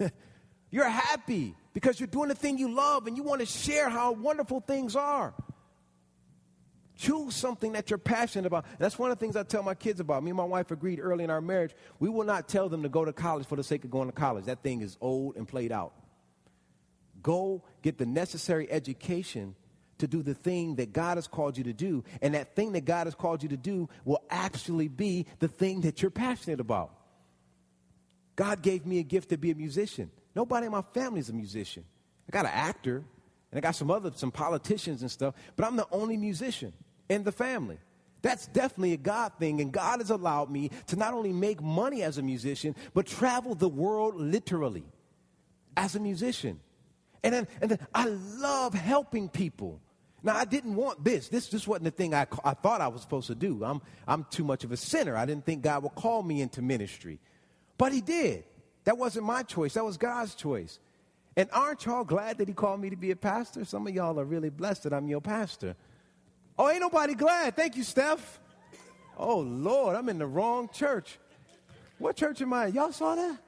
you're 0.72 0.88
happy 0.88 1.54
because 1.72 2.00
you're 2.00 2.08
doing 2.08 2.28
the 2.28 2.34
thing 2.34 2.58
you 2.58 2.74
love 2.74 3.06
and 3.06 3.16
you 3.16 3.22
want 3.22 3.40
to 3.40 3.46
share 3.46 3.88
how 3.88 4.10
wonderful 4.10 4.60
things 4.60 4.96
are. 4.96 5.32
Choose 7.00 7.34
something 7.34 7.72
that 7.72 7.88
you're 7.88 7.98
passionate 7.98 8.44
about. 8.44 8.66
That's 8.78 8.98
one 8.98 9.10
of 9.10 9.18
the 9.18 9.24
things 9.24 9.34
I 9.34 9.42
tell 9.42 9.62
my 9.62 9.74
kids 9.74 10.00
about. 10.00 10.22
Me 10.22 10.32
and 10.32 10.36
my 10.36 10.44
wife 10.44 10.70
agreed 10.70 11.00
early 11.00 11.24
in 11.24 11.30
our 11.30 11.40
marriage. 11.40 11.74
We 11.98 12.10
will 12.10 12.26
not 12.26 12.46
tell 12.46 12.68
them 12.68 12.82
to 12.82 12.90
go 12.90 13.06
to 13.06 13.12
college 13.14 13.46
for 13.46 13.56
the 13.56 13.64
sake 13.64 13.84
of 13.84 13.90
going 13.90 14.08
to 14.08 14.12
college. 14.12 14.44
That 14.44 14.62
thing 14.62 14.82
is 14.82 14.98
old 15.00 15.36
and 15.36 15.48
played 15.48 15.72
out. 15.72 15.94
Go 17.22 17.64
get 17.80 17.96
the 17.96 18.04
necessary 18.04 18.70
education 18.70 19.54
to 19.96 20.06
do 20.06 20.22
the 20.22 20.34
thing 20.34 20.74
that 20.74 20.92
God 20.92 21.16
has 21.16 21.26
called 21.26 21.56
you 21.56 21.64
to 21.64 21.72
do. 21.72 22.04
And 22.20 22.34
that 22.34 22.54
thing 22.54 22.72
that 22.72 22.84
God 22.84 23.06
has 23.06 23.14
called 23.14 23.42
you 23.42 23.48
to 23.48 23.56
do 23.56 23.88
will 24.04 24.22
actually 24.28 24.88
be 24.88 25.24
the 25.38 25.48
thing 25.48 25.80
that 25.82 26.02
you're 26.02 26.10
passionate 26.10 26.60
about. 26.60 26.92
God 28.36 28.60
gave 28.60 28.84
me 28.84 28.98
a 28.98 29.04
gift 29.04 29.30
to 29.30 29.38
be 29.38 29.50
a 29.50 29.54
musician. 29.54 30.10
Nobody 30.34 30.66
in 30.66 30.72
my 30.72 30.82
family 30.92 31.20
is 31.20 31.30
a 31.30 31.32
musician. 31.32 31.82
I 32.28 32.30
got 32.30 32.44
an 32.44 32.52
actor, 32.52 32.96
and 32.96 33.58
I 33.58 33.60
got 33.60 33.74
some 33.74 33.90
other, 33.90 34.12
some 34.14 34.30
politicians 34.30 35.00
and 35.00 35.10
stuff, 35.10 35.34
but 35.56 35.66
I'm 35.66 35.76
the 35.76 35.88
only 35.90 36.18
musician 36.18 36.74
in 37.10 37.24
the 37.24 37.32
family. 37.32 37.78
That's 38.22 38.46
definitely 38.46 38.94
a 38.94 38.98
God 38.98 39.32
thing, 39.38 39.60
and 39.60 39.72
God 39.72 40.00
has 40.00 40.10
allowed 40.10 40.50
me 40.50 40.70
to 40.86 40.96
not 40.96 41.12
only 41.12 41.32
make 41.32 41.60
money 41.60 42.02
as 42.02 42.16
a 42.16 42.22
musician, 42.22 42.74
but 42.94 43.06
travel 43.06 43.54
the 43.54 43.68
world 43.68 44.14
literally 44.14 44.84
as 45.76 45.94
a 45.96 46.00
musician. 46.00 46.60
And 47.22 47.34
then, 47.34 47.48
and 47.60 47.70
then 47.70 47.78
I 47.94 48.06
love 48.06 48.74
helping 48.74 49.28
people. 49.28 49.80
Now, 50.22 50.36
I 50.36 50.44
didn't 50.44 50.76
want 50.76 51.02
this. 51.02 51.28
This 51.28 51.48
just 51.48 51.66
wasn't 51.66 51.84
the 51.84 51.90
thing 51.90 52.14
I, 52.14 52.26
I 52.44 52.52
thought 52.52 52.82
I 52.82 52.88
was 52.88 53.00
supposed 53.00 53.26
to 53.28 53.34
do. 53.34 53.64
I'm, 53.64 53.80
I'm 54.06 54.26
too 54.30 54.44
much 54.44 54.64
of 54.64 54.72
a 54.72 54.76
sinner. 54.76 55.16
I 55.16 55.24
didn't 55.24 55.46
think 55.46 55.62
God 55.62 55.82
would 55.82 55.94
call 55.94 56.22
me 56.22 56.42
into 56.42 56.60
ministry. 56.60 57.18
But 57.78 57.92
He 57.92 58.02
did. 58.02 58.44
That 58.84 58.98
wasn't 58.98 59.26
my 59.26 59.42
choice, 59.42 59.74
that 59.74 59.84
was 59.84 59.96
God's 59.96 60.34
choice. 60.34 60.78
And 61.36 61.48
aren't 61.52 61.86
y'all 61.86 62.04
glad 62.04 62.38
that 62.38 62.48
He 62.48 62.54
called 62.54 62.80
me 62.80 62.90
to 62.90 62.96
be 62.96 63.12
a 63.12 63.16
pastor? 63.16 63.64
Some 63.64 63.86
of 63.86 63.94
y'all 63.94 64.20
are 64.20 64.24
really 64.24 64.50
blessed 64.50 64.82
that 64.82 64.92
I'm 64.92 65.08
your 65.08 65.22
pastor. 65.22 65.74
Oh, 66.60 66.68
ain't 66.68 66.80
nobody 66.80 67.14
glad. 67.14 67.56
Thank 67.56 67.74
you, 67.78 67.82
Steph. 67.82 68.38
Oh, 69.16 69.38
Lord, 69.38 69.96
I'm 69.96 70.10
in 70.10 70.18
the 70.18 70.26
wrong 70.26 70.68
church. 70.70 71.18
What 71.96 72.16
church 72.16 72.42
am 72.42 72.52
I? 72.52 72.66
Y'all 72.66 72.92
saw 72.92 73.14
that? 73.14 73.38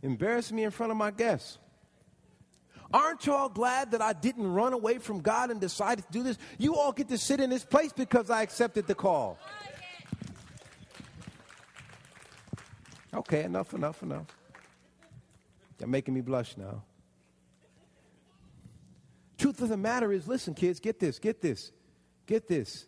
Embarrassed 0.00 0.52
me 0.52 0.64
in 0.64 0.70
front 0.70 0.90
of 0.90 0.96
my 0.96 1.10
guests. 1.10 1.58
Aren't 2.94 3.26
y'all 3.26 3.50
glad 3.50 3.90
that 3.90 4.00
I 4.00 4.14
didn't 4.14 4.50
run 4.50 4.72
away 4.72 4.96
from 4.96 5.20
God 5.20 5.50
and 5.50 5.60
decided 5.60 6.06
to 6.06 6.10
do 6.10 6.22
this? 6.22 6.38
You 6.56 6.76
all 6.76 6.92
get 6.92 7.08
to 7.08 7.18
sit 7.18 7.40
in 7.40 7.50
this 7.50 7.62
place 7.62 7.92
because 7.92 8.30
I 8.30 8.40
accepted 8.40 8.86
the 8.86 8.94
call. 8.94 9.38
Okay, 13.12 13.42
enough, 13.42 13.74
enough, 13.74 14.02
enough. 14.02 14.34
You're 15.78 15.90
making 15.90 16.14
me 16.14 16.22
blush 16.22 16.56
now. 16.56 16.84
Truth 19.36 19.60
of 19.60 19.68
the 19.68 19.76
matter 19.76 20.10
is 20.10 20.26
listen, 20.26 20.54
kids, 20.54 20.80
get 20.80 20.98
this, 20.98 21.18
get 21.18 21.42
this, 21.42 21.70
get 22.26 22.48
this. 22.48 22.86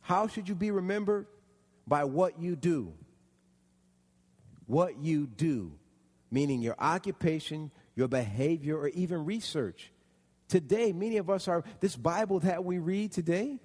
How 0.00 0.26
should 0.26 0.48
you 0.48 0.54
be 0.54 0.70
remembered? 0.70 1.26
By 1.86 2.04
what 2.04 2.40
you 2.40 2.56
do. 2.56 2.92
What 4.66 4.98
you 4.98 5.26
do, 5.26 5.72
meaning 6.30 6.62
your 6.62 6.76
occupation, 6.78 7.70
your 7.94 8.08
behavior, 8.08 8.78
or 8.78 8.88
even 8.88 9.24
research. 9.24 9.92
Today, 10.48 10.92
many 10.92 11.18
of 11.18 11.28
us 11.28 11.48
are, 11.48 11.64
this 11.80 11.96
Bible 11.96 12.40
that 12.40 12.64
we 12.64 12.78
read 12.78 13.12
today, 13.12 13.60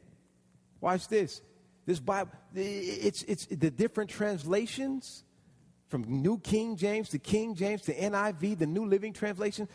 watch 0.82 1.08
this. 1.08 1.42
This 1.86 2.00
Bible, 2.00 2.32
it's, 2.54 3.24
it's 3.24 3.46
the 3.46 3.72
different 3.72 4.10
translations 4.10 5.24
from 5.88 6.04
New 6.22 6.38
King 6.40 6.76
James 6.76 7.10
to 7.10 7.20
King 7.20 7.56
James 7.56 7.82
to 7.84 7.94
NIV, 7.94 8.60
the 8.60 8.68
New 8.68 8.86
Living 8.86 9.12
Translation. 9.12 9.68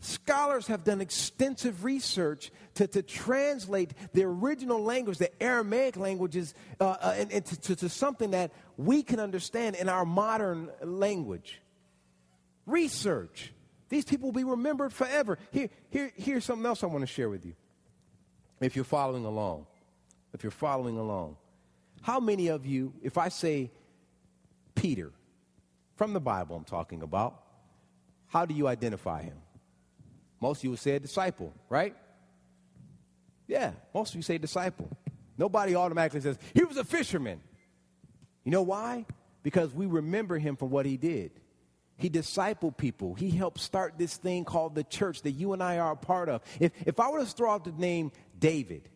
Scholars 0.00 0.66
have 0.68 0.82
done 0.82 1.02
extensive 1.02 1.84
research 1.84 2.50
to, 2.74 2.86
to 2.86 3.02
translate 3.02 3.92
the 4.14 4.24
original 4.24 4.82
language, 4.82 5.18
the 5.18 5.42
Aramaic 5.42 5.96
languages, 5.98 6.54
uh, 6.80 6.96
uh, 7.00 7.26
and 7.30 7.44
to, 7.44 7.76
to 7.76 7.88
something 7.90 8.30
that 8.30 8.50
we 8.78 9.02
can 9.02 9.20
understand 9.20 9.76
in 9.76 9.90
our 9.90 10.06
modern 10.06 10.70
language. 10.82 11.60
Research. 12.64 13.52
These 13.90 14.06
people 14.06 14.28
will 14.28 14.40
be 14.40 14.44
remembered 14.44 14.92
forever. 14.92 15.38
Here, 15.50 15.68
here, 15.90 16.10
here's 16.16 16.46
something 16.46 16.64
else 16.64 16.82
I 16.82 16.86
want 16.86 17.02
to 17.02 17.06
share 17.06 17.28
with 17.28 17.44
you. 17.44 17.54
If 18.60 18.76
you're 18.76 18.84
following 18.86 19.26
along, 19.26 19.66
if 20.32 20.42
you're 20.42 20.50
following 20.50 20.96
along, 20.96 21.36
how 22.00 22.20
many 22.20 22.48
of 22.48 22.64
you, 22.64 22.94
if 23.02 23.18
I 23.18 23.28
say 23.28 23.70
Peter, 24.74 25.12
from 25.96 26.14
the 26.14 26.20
Bible 26.20 26.56
I'm 26.56 26.64
talking 26.64 27.02
about, 27.02 27.42
how 28.28 28.46
do 28.46 28.54
you 28.54 28.66
identify 28.66 29.22
him? 29.22 29.36
Most 30.40 30.58
of 30.58 30.64
you 30.64 30.70
would 30.70 30.78
say 30.78 30.98
disciple, 30.98 31.52
right? 31.68 31.94
Yeah, 33.46 33.72
most 33.94 34.10
of 34.10 34.16
you 34.16 34.22
say 34.22 34.38
disciple. 34.38 34.88
Nobody 35.36 35.74
automatically 35.74 36.20
says, 36.20 36.38
he 36.54 36.64
was 36.64 36.76
a 36.76 36.84
fisherman. 36.84 37.40
You 38.44 38.52
know 38.52 38.62
why? 38.62 39.06
Because 39.42 39.72
we 39.74 39.86
remember 39.86 40.38
him 40.38 40.56
for 40.56 40.66
what 40.66 40.86
he 40.86 40.96
did. 40.96 41.32
He 41.96 42.08
discipled 42.08 42.78
people. 42.78 43.14
He 43.14 43.30
helped 43.30 43.60
start 43.60 43.94
this 43.98 44.16
thing 44.16 44.44
called 44.44 44.74
the 44.74 44.84
church 44.84 45.22
that 45.22 45.32
you 45.32 45.52
and 45.52 45.62
I 45.62 45.78
are 45.78 45.92
a 45.92 45.96
part 45.96 46.30
of. 46.30 46.42
If, 46.58 46.72
if 46.86 46.98
I 46.98 47.10
were 47.10 47.20
to 47.20 47.26
throw 47.26 47.50
out 47.50 47.64
the 47.64 47.72
name 47.72 48.12
David, 48.38 48.88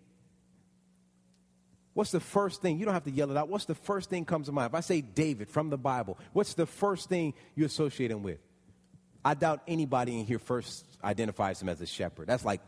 what's 1.93 2.13
the 2.13 2.21
first 2.21 2.63
thing? 2.63 2.79
You 2.79 2.87
don't 2.87 2.95
have 2.95 3.05
to 3.05 3.11
yell 3.11 3.31
it 3.31 3.37
out. 3.37 3.51
What's 3.51 3.67
the 3.67 3.75
first 3.75 4.09
thing 4.09 4.25
comes 4.25 4.47
to 4.47 4.53
mind? 4.53 4.71
If 4.71 4.75
I 4.75 4.81
say 4.81 5.03
David 5.03 5.51
from 5.51 5.69
the 5.69 5.77
Bible, 5.77 6.19
what's 6.33 6.55
the 6.55 6.65
first 6.67 7.11
thing 7.11 7.35
you 7.55 7.67
associate 7.67 8.11
him 8.11 8.23
with? 8.23 8.39
I 9.25 9.35
doubt 9.35 9.63
anybody 9.67 10.19
in 10.19 10.27
here 10.27 10.39
first 10.39 10.87
identifies 11.05 11.61
him 11.61 11.69
as 11.69 11.81
a 11.81 11.87
shepherd. 11.87 12.27
That's 12.27 12.45
like 12.45 12.61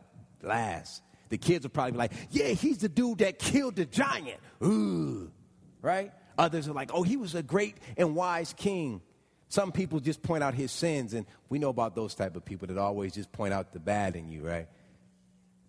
last. 0.43 1.03
The 1.29 1.39
kids 1.39 1.65
will 1.65 1.71
probably 1.71 1.93
be 1.93 1.99
like, 1.99 2.13
yeah, 2.31 2.49
he's 2.49 2.79
the 2.79 2.89
dude 2.89 3.19
that 3.19 3.39
killed 3.39 3.77
the 3.77 3.87
giant. 3.87 4.39
Ooh, 4.63 5.31
right? 5.83 6.13
Others 6.39 6.69
are 6.69 6.73
like, 6.73 6.91
oh, 6.95 7.03
he 7.03 7.17
was 7.17 7.35
a 7.35 7.43
great 7.43 7.77
and 7.97 8.15
wise 8.15 8.55
king. 8.57 9.01
Some 9.49 9.73
people 9.73 10.01
just 10.01 10.23
point 10.23 10.43
out 10.43 10.55
his 10.55 10.73
sins, 10.73 11.15
and 11.15 11.25
we 11.49 11.59
know 11.59 11.69
about 11.69 11.95
those 11.95 12.15
type 12.15 12.37
of 12.37 12.45
people 12.45 12.69
that 12.69 12.79
always 12.79 13.15
just 13.15 13.31
point 13.33 13.55
out 13.55 13.73
the 13.73 13.79
bad 13.79 14.17
in 14.17 14.29
you, 14.29 14.47
right? 14.47 14.69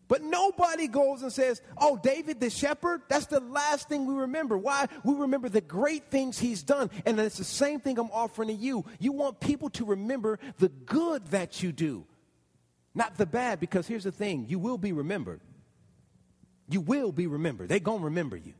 But 0.07 0.23
nobody 0.23 0.87
goes 0.87 1.21
and 1.21 1.31
says, 1.31 1.61
Oh, 1.77 1.99
David 2.01 2.39
the 2.39 2.49
shepherd, 2.49 3.01
that's 3.09 3.25
the 3.25 3.39
last 3.41 3.89
thing 3.89 4.05
we 4.05 4.13
remember. 4.15 4.57
Why? 4.57 4.87
We 5.03 5.15
remember 5.15 5.49
the 5.49 5.61
great 5.61 6.09
things 6.09 6.39
he's 6.39 6.63
done. 6.63 6.89
And 7.05 7.19
it's 7.19 7.37
the 7.37 7.43
same 7.43 7.79
thing 7.79 7.99
I'm 7.99 8.11
offering 8.11 8.47
to 8.47 8.53
you. 8.53 8.85
You 8.99 9.11
want 9.11 9.39
people 9.39 9.69
to 9.71 9.85
remember 9.85 10.39
the 10.59 10.69
good 10.69 11.27
that 11.27 11.61
you 11.61 11.71
do, 11.71 12.05
not 12.97 13.15
the 13.15 13.27
bad, 13.27 13.59
because 13.59 13.87
here's 13.87 14.03
the 14.03 14.11
thing 14.11 14.47
you 14.49 14.59
will 14.59 14.77
be 14.77 14.91
remembered. 14.91 15.39
You 16.67 16.81
will 16.81 17.11
be 17.11 17.27
remembered. 17.27 17.69
They're 17.69 17.79
going 17.79 17.99
to 17.99 18.05
remember 18.05 18.35
you. 18.35 18.53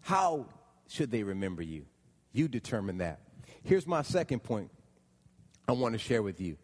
How 0.00 0.46
should 0.88 1.10
they 1.10 1.22
remember 1.22 1.62
you? 1.62 1.84
You 2.32 2.48
determine 2.48 2.98
that. 2.98 3.20
Here's 3.62 3.86
my 3.86 4.02
second 4.02 4.42
point 4.42 4.70
I 5.68 5.72
want 5.72 5.92
to 5.92 5.98
share 5.98 6.22
with 6.22 6.40
you 6.40 6.56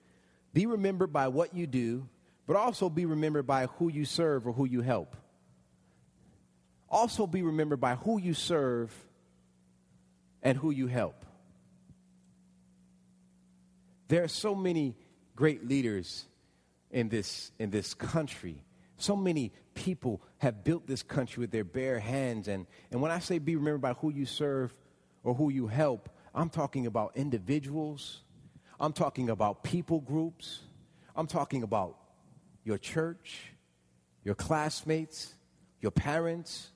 be 0.52 0.66
remembered 0.66 1.12
by 1.12 1.28
what 1.28 1.54
you 1.54 1.66
do, 1.66 2.08
but 2.46 2.56
also 2.56 2.88
be 2.88 3.04
remembered 3.04 3.46
by 3.46 3.66
who 3.66 3.88
you 3.88 4.04
serve 4.04 4.48
or 4.48 4.52
who 4.52 4.64
you 4.64 4.80
help. 4.80 5.16
Also 6.88 7.26
be 7.26 7.42
remembered 7.42 7.80
by 7.80 7.94
who 7.94 8.18
you 8.18 8.34
serve 8.34 8.92
and 10.42 10.58
who 10.58 10.70
you 10.70 10.88
help. 10.88 11.24
There 14.08 14.24
are 14.24 14.28
so 14.28 14.56
many 14.56 14.96
great 15.36 15.68
leaders 15.68 16.26
in 16.90 17.08
this, 17.08 17.52
in 17.58 17.70
this 17.70 17.94
country. 17.94 18.64
So 18.96 19.16
many 19.16 19.52
people 19.74 20.20
have 20.38 20.62
built 20.64 20.86
this 20.86 21.02
country 21.02 21.40
with 21.40 21.50
their 21.50 21.64
bare 21.64 21.98
hands. 21.98 22.48
And, 22.48 22.66
and 22.90 23.00
when 23.00 23.10
I 23.10 23.18
say 23.18 23.38
be 23.38 23.56
remembered 23.56 23.80
by 23.80 23.94
who 23.94 24.12
you 24.12 24.26
serve 24.26 24.76
or 25.22 25.34
who 25.34 25.50
you 25.50 25.66
help, 25.66 26.08
I'm 26.34 26.50
talking 26.50 26.86
about 26.86 27.12
individuals. 27.16 28.20
I'm 28.78 28.92
talking 28.92 29.30
about 29.30 29.62
people 29.62 30.00
groups. 30.00 30.60
I'm 31.16 31.26
talking 31.26 31.62
about 31.62 31.96
your 32.64 32.78
church, 32.78 33.52
your 34.24 34.34
classmates, 34.34 35.34
your 35.80 35.90
parents. 35.90 36.70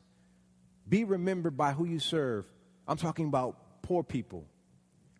Be 0.88 1.04
remembered 1.04 1.56
by 1.56 1.72
who 1.72 1.84
you 1.84 1.98
serve. 1.98 2.46
I'm 2.86 2.96
talking 2.96 3.26
about 3.26 3.82
poor 3.82 4.02
people, 4.02 4.46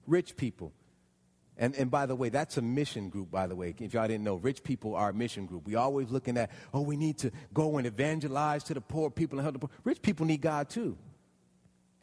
rich 0.06 0.36
people. 0.36 0.72
And, 1.56 1.74
and 1.76 1.90
by 1.90 2.06
the 2.06 2.16
way, 2.16 2.30
that's 2.30 2.56
a 2.56 2.62
mission 2.62 3.08
group, 3.08 3.30
by 3.30 3.46
the 3.46 3.54
way. 3.54 3.74
If 3.78 3.94
y'all 3.94 4.08
didn't 4.08 4.24
know, 4.24 4.36
rich 4.36 4.64
people 4.64 4.96
are 4.96 5.10
a 5.10 5.14
mission 5.14 5.46
group. 5.46 5.66
We 5.66 5.76
always 5.76 6.10
looking 6.10 6.36
at, 6.36 6.50
oh, 6.72 6.80
we 6.80 6.96
need 6.96 7.18
to 7.18 7.30
go 7.52 7.78
and 7.78 7.86
evangelize 7.86 8.64
to 8.64 8.74
the 8.74 8.80
poor 8.80 9.08
people 9.08 9.38
and 9.38 9.44
help 9.44 9.54
the 9.54 9.58
poor. 9.60 9.70
Rich 9.84 10.02
people 10.02 10.26
need 10.26 10.40
God 10.40 10.68
too. 10.68 10.98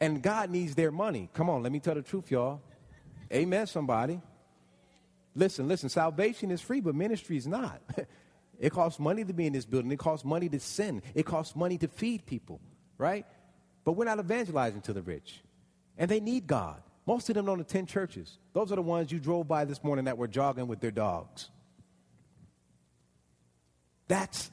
And 0.00 0.22
God 0.22 0.50
needs 0.50 0.74
their 0.74 0.90
money. 0.90 1.28
Come 1.34 1.50
on, 1.50 1.62
let 1.62 1.70
me 1.70 1.80
tell 1.80 1.94
the 1.94 2.02
truth, 2.02 2.30
y'all. 2.30 2.62
Amen, 3.32 3.66
somebody. 3.66 4.20
Listen, 5.34 5.68
listen, 5.68 5.88
salvation 5.88 6.50
is 6.50 6.60
free, 6.60 6.80
but 6.80 6.94
ministry 6.94 7.36
is 7.36 7.46
not. 7.46 7.80
it 8.58 8.70
costs 8.70 8.98
money 8.98 9.24
to 9.24 9.32
be 9.32 9.46
in 9.46 9.52
this 9.52 9.64
building, 9.64 9.92
it 9.92 9.98
costs 9.98 10.24
money 10.24 10.48
to 10.48 10.60
sin, 10.60 11.02
it 11.14 11.24
costs 11.24 11.54
money 11.54 11.78
to 11.78 11.88
feed 11.88 12.26
people, 12.26 12.60
right? 12.98 13.26
But 13.84 13.92
we're 13.92 14.04
not 14.04 14.18
evangelizing 14.18 14.82
to 14.82 14.92
the 14.92 15.02
rich. 15.02 15.40
And 15.96 16.10
they 16.10 16.20
need 16.20 16.46
God. 16.46 16.82
Most 17.06 17.28
of 17.28 17.34
them 17.34 17.46
don't 17.46 17.60
attend 17.60 17.88
churches. 17.88 18.38
Those 18.52 18.70
are 18.70 18.76
the 18.76 18.82
ones 18.82 19.10
you 19.10 19.18
drove 19.18 19.48
by 19.48 19.64
this 19.64 19.82
morning 19.82 20.04
that 20.04 20.18
were 20.18 20.28
jogging 20.28 20.68
with 20.68 20.80
their 20.80 20.90
dogs. 20.90 21.50
That's 24.08 24.50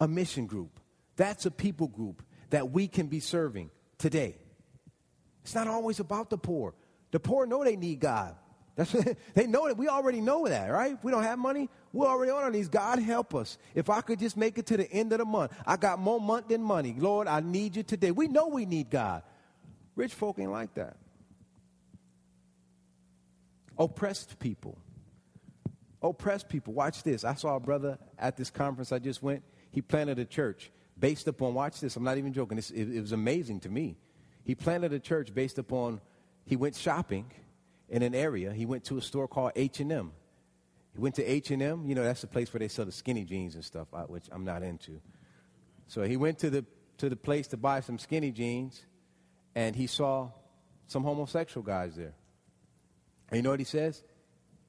a 0.00 0.06
mission 0.06 0.46
group. 0.46 0.78
That's 1.16 1.46
a 1.46 1.50
people 1.50 1.88
group 1.88 2.22
that 2.50 2.70
we 2.70 2.86
can 2.86 3.06
be 3.08 3.20
serving 3.20 3.70
today. 3.98 4.36
It's 5.42 5.54
not 5.54 5.66
always 5.66 5.98
about 5.98 6.30
the 6.30 6.38
poor. 6.38 6.74
The 7.10 7.18
poor 7.18 7.46
know 7.46 7.64
they 7.64 7.76
need 7.76 8.00
God. 8.00 8.36
That's, 8.76 8.94
they 9.34 9.48
know 9.48 9.66
that. 9.66 9.76
We 9.76 9.88
already 9.88 10.20
know 10.20 10.46
that, 10.46 10.70
right? 10.70 10.92
If 10.92 11.02
we 11.02 11.10
don't 11.10 11.24
have 11.24 11.38
money, 11.38 11.68
We're 11.92 12.06
already 12.06 12.30
on 12.30 12.42
our 12.44 12.50
knees. 12.50 12.68
God, 12.68 13.00
help 13.00 13.34
us. 13.34 13.58
If 13.74 13.90
I 13.90 14.02
could 14.02 14.20
just 14.20 14.36
make 14.36 14.58
it 14.58 14.66
to 14.66 14.76
the 14.76 14.90
end 14.92 15.12
of 15.12 15.18
the 15.18 15.24
month, 15.24 15.52
I 15.66 15.76
got 15.76 15.98
more 15.98 16.20
month 16.20 16.48
than 16.48 16.62
money. 16.62 16.94
Lord, 16.96 17.26
I 17.26 17.40
need 17.40 17.74
you 17.74 17.82
today. 17.82 18.12
We 18.12 18.28
know 18.28 18.46
we 18.46 18.66
need 18.66 18.90
God. 18.90 19.22
Rich 19.96 20.14
folk 20.14 20.38
ain't 20.38 20.52
like 20.52 20.74
that. 20.74 20.96
Oppressed 23.78 24.38
people. 24.38 24.78
Oppressed 26.02 26.48
people. 26.48 26.74
Watch 26.74 27.02
this. 27.02 27.24
I 27.24 27.34
saw 27.34 27.56
a 27.56 27.60
brother 27.60 27.98
at 28.18 28.36
this 28.36 28.50
conference 28.50 28.92
I 28.92 28.98
just 28.98 29.22
went. 29.22 29.42
He 29.70 29.82
planted 29.82 30.18
a 30.18 30.24
church 30.24 30.70
based 30.98 31.28
upon, 31.28 31.54
watch 31.54 31.80
this, 31.80 31.96
I'm 31.96 32.04
not 32.04 32.18
even 32.18 32.32
joking. 32.32 32.58
It, 32.58 32.70
it 32.70 33.00
was 33.00 33.12
amazing 33.12 33.60
to 33.60 33.68
me. 33.68 33.96
He 34.44 34.54
planted 34.54 34.92
a 34.92 34.98
church 34.98 35.34
based 35.34 35.58
upon, 35.58 36.00
he 36.44 36.56
went 36.56 36.74
shopping 36.74 37.30
in 37.88 38.02
an 38.02 38.14
area. 38.14 38.52
He 38.52 38.66
went 38.66 38.84
to 38.84 38.98
a 38.98 39.02
store 39.02 39.28
called 39.28 39.52
H&M. 39.54 40.12
He 40.94 41.00
went 41.00 41.14
to 41.16 41.24
H&M. 41.24 41.86
You 41.86 41.94
know, 41.94 42.02
that's 42.02 42.22
the 42.22 42.26
place 42.26 42.52
where 42.52 42.58
they 42.58 42.68
sell 42.68 42.84
the 42.84 42.92
skinny 42.92 43.24
jeans 43.24 43.54
and 43.54 43.64
stuff, 43.64 43.88
uh, 43.92 44.04
which 44.04 44.24
I'm 44.32 44.44
not 44.44 44.62
into. 44.62 45.00
So 45.86 46.02
he 46.02 46.16
went 46.16 46.38
to 46.40 46.50
the, 46.50 46.64
to 46.98 47.08
the 47.08 47.16
place 47.16 47.46
to 47.48 47.56
buy 47.56 47.80
some 47.80 47.98
skinny 47.98 48.32
jeans, 48.32 48.82
and 49.54 49.76
he 49.76 49.86
saw 49.86 50.30
some 50.86 51.04
homosexual 51.04 51.64
guys 51.64 51.94
there. 51.96 52.14
And 53.30 53.36
you 53.36 53.42
know 53.42 53.50
what 53.50 53.60
he 53.60 53.64
says? 53.64 54.02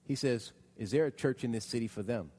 He 0.06 0.16
says, 0.16 0.52
Is 0.78 0.92
there 0.92 1.06
a 1.06 1.12
church 1.12 1.44
in 1.44 1.52
this 1.52 1.66
city 1.66 1.88
for 1.88 2.04
them? 2.04 2.32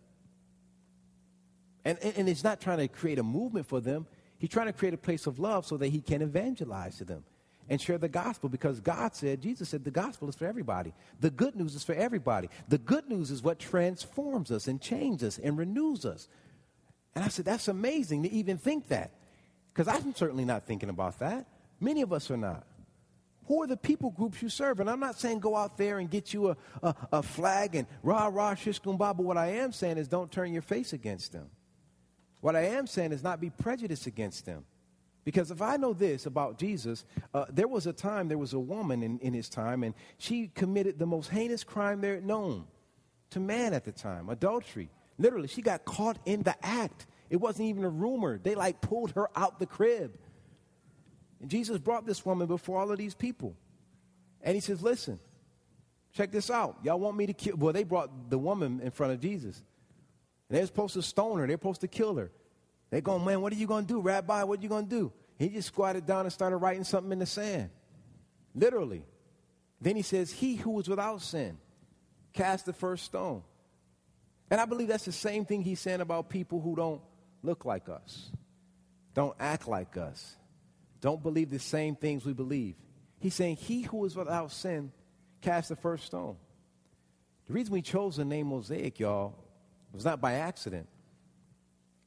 And, 1.84 1.98
and, 2.02 2.14
and 2.16 2.28
he's 2.28 2.44
not 2.44 2.60
trying 2.60 2.78
to 2.78 2.88
create 2.88 3.18
a 3.18 3.22
movement 3.22 3.66
for 3.66 3.80
them. 3.80 4.06
He's 4.38 4.50
trying 4.50 4.66
to 4.66 4.72
create 4.72 4.94
a 4.94 4.98
place 4.98 5.26
of 5.26 5.38
love 5.38 5.66
so 5.66 5.76
that 5.78 5.88
he 5.88 6.00
can 6.00 6.22
evangelize 6.22 6.98
to 6.98 7.04
them 7.04 7.24
and 7.68 7.80
share 7.80 7.98
the 7.98 8.08
gospel 8.08 8.48
because 8.48 8.80
God 8.80 9.14
said, 9.14 9.40
Jesus 9.40 9.68
said, 9.68 9.84
the 9.84 9.90
gospel 9.90 10.28
is 10.28 10.34
for 10.34 10.46
everybody. 10.46 10.92
The 11.20 11.30
good 11.30 11.54
news 11.54 11.74
is 11.74 11.84
for 11.84 11.94
everybody. 11.94 12.48
The 12.68 12.78
good 12.78 13.08
news 13.08 13.30
is 13.30 13.42
what 13.42 13.58
transforms 13.58 14.50
us 14.50 14.66
and 14.66 14.80
changes 14.80 15.38
us 15.38 15.44
and 15.44 15.56
renews 15.56 16.04
us. 16.04 16.28
And 17.14 17.24
I 17.24 17.28
said, 17.28 17.44
that's 17.44 17.68
amazing 17.68 18.24
to 18.24 18.30
even 18.30 18.58
think 18.58 18.88
that 18.88 19.12
because 19.72 19.88
I'm 19.88 20.14
certainly 20.14 20.44
not 20.44 20.66
thinking 20.66 20.88
about 20.88 21.18
that. 21.20 21.46
Many 21.78 22.02
of 22.02 22.12
us 22.12 22.30
are 22.30 22.36
not. 22.36 22.66
Who 23.50 23.64
are 23.64 23.66
the 23.66 23.76
people 23.76 24.12
groups 24.12 24.40
you 24.42 24.49
serve? 24.49 24.78
And 24.78 24.88
I'm 24.88 25.00
not 25.00 25.19
saying 25.19 25.40
go 25.40 25.57
out 25.57 25.76
there 25.76 25.99
and 25.99 26.09
get 26.09 26.33
you 26.33 26.50
a, 26.50 26.57
a, 26.85 26.95
a 27.14 27.23
flag 27.25 27.75
and 27.75 27.88
rah, 28.00 28.28
rah, 28.28 28.54
shish, 28.54 28.78
but 28.78 29.16
what 29.16 29.37
I 29.37 29.49
am 29.54 29.73
saying 29.73 29.99
is 29.99 30.07
don't 30.07 30.30
turn 30.30 30.52
your 30.52 30.62
face 30.62 30.92
against 30.92 31.33
them. 31.33 31.50
What 32.40 32.54
I 32.54 32.66
am 32.66 32.87
saying 32.87 33.11
is 33.11 33.25
not 33.25 33.40
be 33.40 33.50
prejudiced 33.50 34.07
against 34.07 34.47
them. 34.47 34.66
Because 35.25 35.50
if 35.50 35.62
I 35.62 35.78
know 35.78 35.92
this 35.92 36.26
about 36.26 36.61
Jesus, 36.61 37.04
uh, 37.35 37.47
there 37.50 37.66
was 37.66 37.88
a 37.88 37.92
time, 37.92 38.28
there 38.28 38.38
was 38.38 38.52
a 38.52 38.59
woman 38.61 39.02
in, 39.02 39.19
in 39.19 39.35
his 39.35 39.49
time, 39.49 39.83
and 39.83 39.97
she 40.19 40.47
committed 40.54 41.00
the 41.00 41.07
most 41.07 41.28
heinous 41.28 41.64
crime 41.64 42.00
there 42.00 42.21
known 42.21 42.69
to 43.30 43.40
man 43.40 43.75
at 43.75 43.85
the 43.85 43.90
time 43.90 44.28
adultery. 44.28 44.90
Literally, 45.19 45.49
she 45.49 45.61
got 45.61 45.85
caught 45.85 46.21
in 46.25 46.45
the 46.45 46.54
act. 46.64 47.09
It 47.28 47.40
wasn't 47.40 47.69
even 47.69 47.83
a 47.83 47.88
rumor. 47.90 48.38
They 48.38 48.54
like 48.54 48.80
pulled 48.80 49.11
her 49.16 49.28
out 49.35 49.59
the 49.59 49.66
crib. 49.66 50.16
And 51.40 51.50
Jesus 51.50 51.78
brought 51.78 52.06
this 52.06 52.25
woman 52.25 52.47
before 52.47 52.80
all 52.80 52.90
of 52.90 52.99
these 52.99 53.14
people. 53.14 53.56
And 54.42 54.54
he 54.54 54.61
says, 54.61 54.82
Listen, 54.82 55.18
check 56.12 56.30
this 56.30 56.50
out. 56.50 56.78
Y'all 56.82 56.99
want 56.99 57.16
me 57.16 57.26
to 57.26 57.32
kill? 57.32 57.56
Well, 57.56 57.73
they 57.73 57.85
brought 57.85 58.30
the 58.30 58.38
woman 58.38 58.80
in 58.82 58.90
front 58.90 59.12
of 59.12 59.20
Jesus. 59.20 59.62
And 60.49 60.59
they're 60.59 60.66
supposed 60.66 60.94
to 60.94 61.02
stone 61.02 61.38
her, 61.38 61.47
they're 61.47 61.54
supposed 61.54 61.80
to 61.82 61.88
kill 61.88 62.16
her. 62.16 62.30
They're 62.90 63.00
going, 63.00 63.25
man, 63.25 63.40
what 63.40 63.52
are 63.52 63.56
you 63.56 63.68
going 63.68 63.87
to 63.87 63.92
do, 63.94 64.00
Rabbi? 64.00 64.42
What 64.42 64.59
are 64.59 64.62
you 64.62 64.68
going 64.68 64.88
to 64.88 64.90
do? 64.90 65.12
He 65.38 65.49
just 65.49 65.68
squatted 65.68 66.06
down 66.06 66.26
and 66.26 66.32
started 66.32 66.56
writing 66.56 66.82
something 66.82 67.12
in 67.12 67.20
the 67.20 67.26
sand. 67.26 67.70
Literally. 68.54 69.04
Then 69.80 69.97
he 69.97 70.02
says, 70.02 70.30
He 70.30 70.56
who 70.56 70.73
was 70.73 70.88
without 70.88 71.23
sin 71.23 71.56
cast 72.32 72.66
the 72.66 72.73
first 72.73 73.04
stone. 73.04 73.42
And 74.50 74.61
I 74.61 74.64
believe 74.64 74.88
that's 74.88 75.04
the 75.04 75.12
same 75.12 75.44
thing 75.44 75.62
he's 75.62 75.80
saying 75.80 76.00
about 76.00 76.28
people 76.28 76.61
who 76.61 76.75
don't 76.75 77.00
look 77.42 77.64
like 77.64 77.88
us, 77.88 78.30
don't 79.14 79.35
act 79.38 79.68
like 79.68 79.97
us, 79.97 80.37
don't 81.00 81.23
believe 81.23 81.50
the 81.50 81.59
same 81.59 81.97
things 81.97 82.25
we 82.25 82.33
believe. 82.33 82.76
He's 83.19 83.35
saying, 83.35 83.57
He 83.57 83.83
who 83.83 84.04
is 84.04 84.16
without 84.16 84.52
sin 84.52 84.93
cast 85.41 85.69
the 85.69 85.76
first 85.76 86.04
stone. 86.04 86.36
The 87.47 87.52
reason 87.52 87.73
we 87.73 87.82
chose 87.82 88.17
the 88.17 88.25
name 88.25 88.49
Mosaic, 88.49 89.00
y'all, 89.00 89.34
was 89.93 90.04
not 90.04 90.21
by 90.21 90.34
accident. 90.34 90.89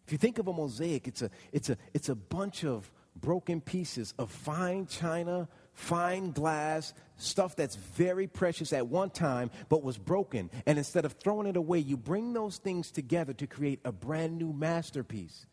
If 0.06 0.12
you 0.12 0.18
think 0.18 0.38
of 0.38 0.48
a 0.48 0.54
mosaic, 0.54 1.08
it's 1.08 1.22
a, 1.22 1.30
it's 1.52 1.70
a, 1.70 1.78
it's 1.94 2.10
a 2.10 2.16
bunch 2.16 2.66
of 2.66 2.90
broken 3.16 3.62
pieces 3.62 4.14
of 4.18 4.32
fine 4.32 4.86
china, 4.88 5.48
fine 5.74 6.32
glass, 6.32 6.94
stuff 7.18 7.56
that's 7.56 7.76
very 7.76 8.28
precious 8.28 8.74
at 8.74 8.88
one 8.88 9.10
time, 9.10 9.50
but 9.70 9.84
was 9.84 9.98
broken. 9.98 10.50
And 10.66 10.78
instead 10.78 11.06
of 11.06 11.14
throwing 11.14 11.48
it 11.48 11.56
away, 11.56 11.80
you 11.80 11.96
bring 11.96 12.34
those 12.34 12.58
things 12.58 12.92
together 12.92 13.34
to 13.34 13.48
create 13.48 13.80
a 13.86 13.92
brand 13.92 14.38
new 14.38 14.52
masterpiece. 14.52 15.46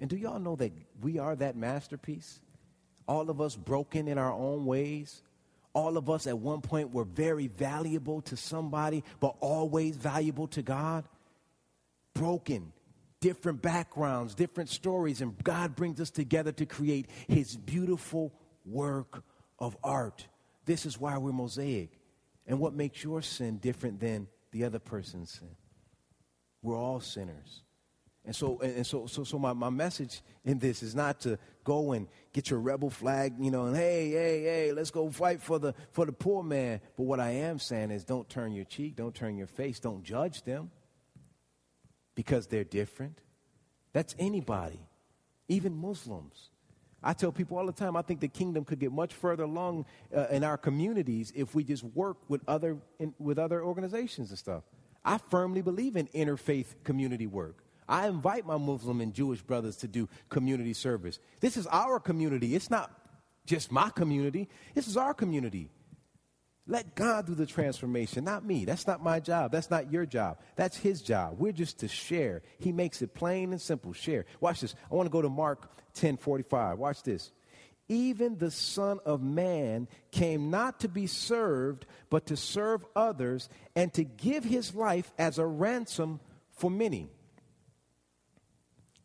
And 0.00 0.08
do 0.08 0.16
y'all 0.16 0.38
know 0.38 0.56
that 0.56 0.72
we 1.00 1.18
are 1.18 1.36
that 1.36 1.56
masterpiece? 1.56 2.40
All 3.06 3.30
of 3.30 3.40
us 3.40 3.56
broken 3.56 4.08
in 4.08 4.18
our 4.18 4.32
own 4.32 4.64
ways. 4.64 5.22
All 5.74 5.96
of 5.96 6.10
us 6.10 6.26
at 6.26 6.38
one 6.38 6.60
point 6.60 6.92
were 6.92 7.04
very 7.04 7.46
valuable 7.48 8.20
to 8.22 8.36
somebody, 8.36 9.04
but 9.20 9.36
always 9.40 9.96
valuable 9.96 10.46
to 10.48 10.62
God. 10.62 11.04
Broken, 12.14 12.72
different 13.20 13.62
backgrounds, 13.62 14.34
different 14.34 14.68
stories, 14.68 15.22
and 15.22 15.42
God 15.42 15.74
brings 15.74 16.00
us 16.00 16.10
together 16.10 16.52
to 16.52 16.66
create 16.66 17.08
His 17.26 17.56
beautiful 17.56 18.34
work 18.66 19.24
of 19.58 19.76
art. 19.82 20.26
This 20.66 20.84
is 20.84 21.00
why 21.00 21.16
we're 21.18 21.32
mosaic. 21.32 21.90
And 22.46 22.58
what 22.58 22.74
makes 22.74 23.02
your 23.02 23.22
sin 23.22 23.58
different 23.58 24.00
than 24.00 24.28
the 24.50 24.64
other 24.64 24.78
person's 24.78 25.30
sin? 25.30 25.56
We're 26.62 26.76
all 26.78 27.00
sinners. 27.00 27.62
And 28.24 28.36
so, 28.36 28.60
and 28.60 28.86
so, 28.86 29.06
so, 29.06 29.24
so 29.24 29.38
my, 29.38 29.52
my 29.52 29.70
message 29.70 30.22
in 30.44 30.60
this 30.60 30.82
is 30.82 30.94
not 30.94 31.20
to 31.22 31.38
go 31.64 31.92
and 31.92 32.06
get 32.32 32.50
your 32.50 32.60
rebel 32.60 32.88
flag, 32.88 33.34
you 33.40 33.50
know, 33.50 33.66
and 33.66 33.76
hey, 33.76 34.10
hey, 34.10 34.42
hey, 34.42 34.72
let's 34.72 34.92
go 34.92 35.10
fight 35.10 35.42
for 35.42 35.58
the, 35.58 35.74
for 35.90 36.06
the 36.06 36.12
poor 36.12 36.44
man. 36.44 36.80
But 36.96 37.04
what 37.04 37.18
I 37.18 37.30
am 37.30 37.58
saying 37.58 37.90
is 37.90 38.04
don't 38.04 38.28
turn 38.28 38.52
your 38.52 38.64
cheek, 38.64 38.94
don't 38.94 39.14
turn 39.14 39.36
your 39.36 39.48
face, 39.48 39.80
don't 39.80 40.04
judge 40.04 40.42
them 40.44 40.70
because 42.14 42.46
they're 42.46 42.62
different. 42.62 43.18
That's 43.92 44.14
anybody, 44.20 44.80
even 45.48 45.74
Muslims. 45.74 46.50
I 47.02 47.14
tell 47.14 47.32
people 47.32 47.58
all 47.58 47.66
the 47.66 47.72
time, 47.72 47.96
I 47.96 48.02
think 48.02 48.20
the 48.20 48.28
kingdom 48.28 48.64
could 48.64 48.78
get 48.78 48.92
much 48.92 49.12
further 49.12 49.42
along 49.42 49.86
uh, 50.16 50.26
in 50.30 50.44
our 50.44 50.56
communities 50.56 51.32
if 51.34 51.56
we 51.56 51.64
just 51.64 51.82
work 51.82 52.18
with 52.28 52.42
other, 52.46 52.78
in, 53.00 53.14
with 53.18 53.40
other 53.40 53.64
organizations 53.64 54.30
and 54.30 54.38
stuff. 54.38 54.62
I 55.04 55.18
firmly 55.18 55.62
believe 55.62 55.96
in 55.96 56.06
interfaith 56.08 56.66
community 56.84 57.26
work. 57.26 57.64
I 57.88 58.08
invite 58.08 58.46
my 58.46 58.56
Muslim 58.56 59.00
and 59.00 59.12
Jewish 59.12 59.42
brothers 59.42 59.76
to 59.78 59.88
do 59.88 60.08
community 60.28 60.72
service. 60.72 61.18
This 61.40 61.56
is 61.56 61.66
our 61.66 61.98
community. 62.00 62.54
It's 62.54 62.70
not 62.70 62.90
just 63.46 63.72
my 63.72 63.90
community, 63.90 64.48
this 64.74 64.86
is 64.86 64.96
our 64.96 65.14
community. 65.14 65.68
Let 66.68 66.94
God 66.94 67.26
do 67.26 67.34
the 67.34 67.44
transformation, 67.44 68.22
not 68.22 68.44
me. 68.44 68.64
That's 68.64 68.86
not 68.86 69.02
my 69.02 69.18
job. 69.18 69.50
That's 69.50 69.68
not 69.68 69.90
your 69.90 70.06
job. 70.06 70.38
That's 70.54 70.76
his 70.76 71.02
job. 71.02 71.34
We're 71.38 71.50
just 71.50 71.80
to 71.80 71.88
share. 71.88 72.42
He 72.60 72.70
makes 72.70 73.02
it 73.02 73.14
plain 73.14 73.50
and 73.50 73.60
simple. 73.60 73.92
Share. 73.92 74.26
Watch 74.40 74.60
this. 74.60 74.76
I 74.90 74.94
want 74.94 75.06
to 75.06 75.10
go 75.10 75.22
to 75.22 75.28
Mark 75.28 75.68
10 75.94 76.18
45. 76.18 76.78
Watch 76.78 77.02
this. 77.02 77.32
Even 77.88 78.38
the 78.38 78.52
Son 78.52 79.00
of 79.04 79.22
Man 79.22 79.88
came 80.12 80.50
not 80.50 80.80
to 80.80 80.88
be 80.88 81.08
served, 81.08 81.84
but 82.10 82.26
to 82.26 82.36
serve 82.36 82.86
others 82.94 83.48
and 83.74 83.92
to 83.94 84.04
give 84.04 84.44
his 84.44 84.72
life 84.72 85.12
as 85.18 85.38
a 85.38 85.46
ransom 85.46 86.20
for 86.52 86.70
many. 86.70 87.10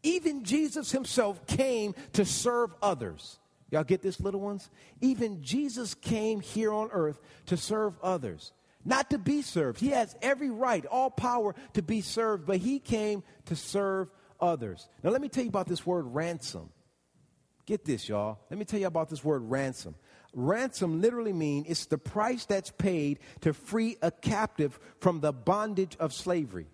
Even 0.08 0.46
Jesus 0.46 0.90
himself 0.90 1.46
came 1.48 1.94
to 2.14 2.24
serve 2.24 2.74
others. 2.82 3.40
Y'all 3.72 3.84
get 3.84 4.02
this, 4.02 4.22
little 4.22 4.40
ones? 4.40 4.70
Even 5.02 5.44
Jesus 5.44 5.94
came 5.96 6.40
here 6.40 6.72
on 6.72 6.90
earth 6.94 7.20
to 7.48 7.58
serve 7.58 7.94
others, 8.02 8.54
not 8.86 9.10
to 9.10 9.18
be 9.18 9.42
served. 9.42 9.82
He 9.82 9.90
has 9.90 10.16
every 10.22 10.50
right, 10.50 10.86
all 10.86 11.10
power 11.10 11.56
to 11.74 11.82
be 11.82 12.00
served, 12.00 12.46
but 12.46 12.60
he 12.60 12.80
came 12.80 13.22
to 13.48 13.56
serve 13.58 14.10
others. 14.40 14.88
Now, 15.04 15.10
let 15.10 15.20
me 15.20 15.28
tell 15.28 15.44
you 15.44 15.50
about 15.50 15.68
this 15.68 15.86
word 15.86 16.06
ransom. 16.06 16.70
Get 17.66 17.84
this, 17.84 18.08
y'all. 18.08 18.40
Let 18.50 18.58
me 18.58 18.64
tell 18.64 18.80
you 18.80 18.88
about 18.88 19.10
this 19.10 19.26
word 19.26 19.42
ransom. 19.50 19.96
Ransom 20.34 21.02
literally 21.02 21.34
means 21.34 21.66
it's 21.68 21.88
the 21.88 21.98
price 21.98 22.46
that's 22.46 22.72
paid 22.72 23.20
to 23.42 23.54
free 23.54 23.98
a 24.02 24.12
captive 24.12 24.80
from 25.02 25.20
the 25.20 25.34
bondage 25.34 25.98
of 26.00 26.14
slavery. 26.14 26.68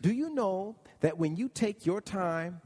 Do 0.00 0.12
you 0.12 0.34
know 0.34 0.74
that 1.02 1.18
when 1.18 1.36
you 1.36 1.48
take 1.48 1.86
your 1.86 2.00
time, 2.00 2.60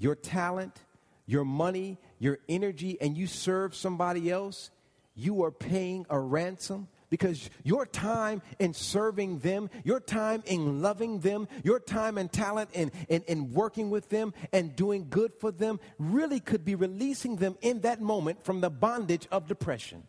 your 0.00 0.16
talent, 0.16 0.80
your 1.26 1.44
money, 1.44 1.98
your 2.18 2.38
energy, 2.48 2.98
and 3.00 3.16
you 3.16 3.26
serve 3.26 3.76
somebody 3.76 4.30
else, 4.30 4.70
you 5.14 5.44
are 5.44 5.50
paying 5.52 6.06
a 6.10 6.18
ransom 6.18 6.88
because 7.10 7.50
your 7.64 7.84
time 7.84 8.40
in 8.58 8.72
serving 8.72 9.40
them, 9.40 9.68
your 9.84 10.00
time 10.00 10.42
in 10.46 10.80
loving 10.80 11.20
them, 11.20 11.46
your 11.62 11.78
time 11.78 12.16
and 12.16 12.32
talent 12.32 12.70
in, 12.72 12.90
in, 13.08 13.22
in, 13.26 13.52
working 13.52 13.90
with 13.90 14.08
them 14.08 14.32
and 14.52 14.74
doing 14.74 15.06
good 15.10 15.32
for 15.38 15.50
them 15.50 15.78
really 15.98 16.40
could 16.40 16.64
be 16.64 16.74
releasing 16.74 17.36
them 17.36 17.58
in 17.60 17.80
that 17.80 18.00
moment 18.00 18.42
from 18.42 18.60
the 18.60 18.70
bondage 18.70 19.26
of 19.30 19.46
depression. 19.46 20.04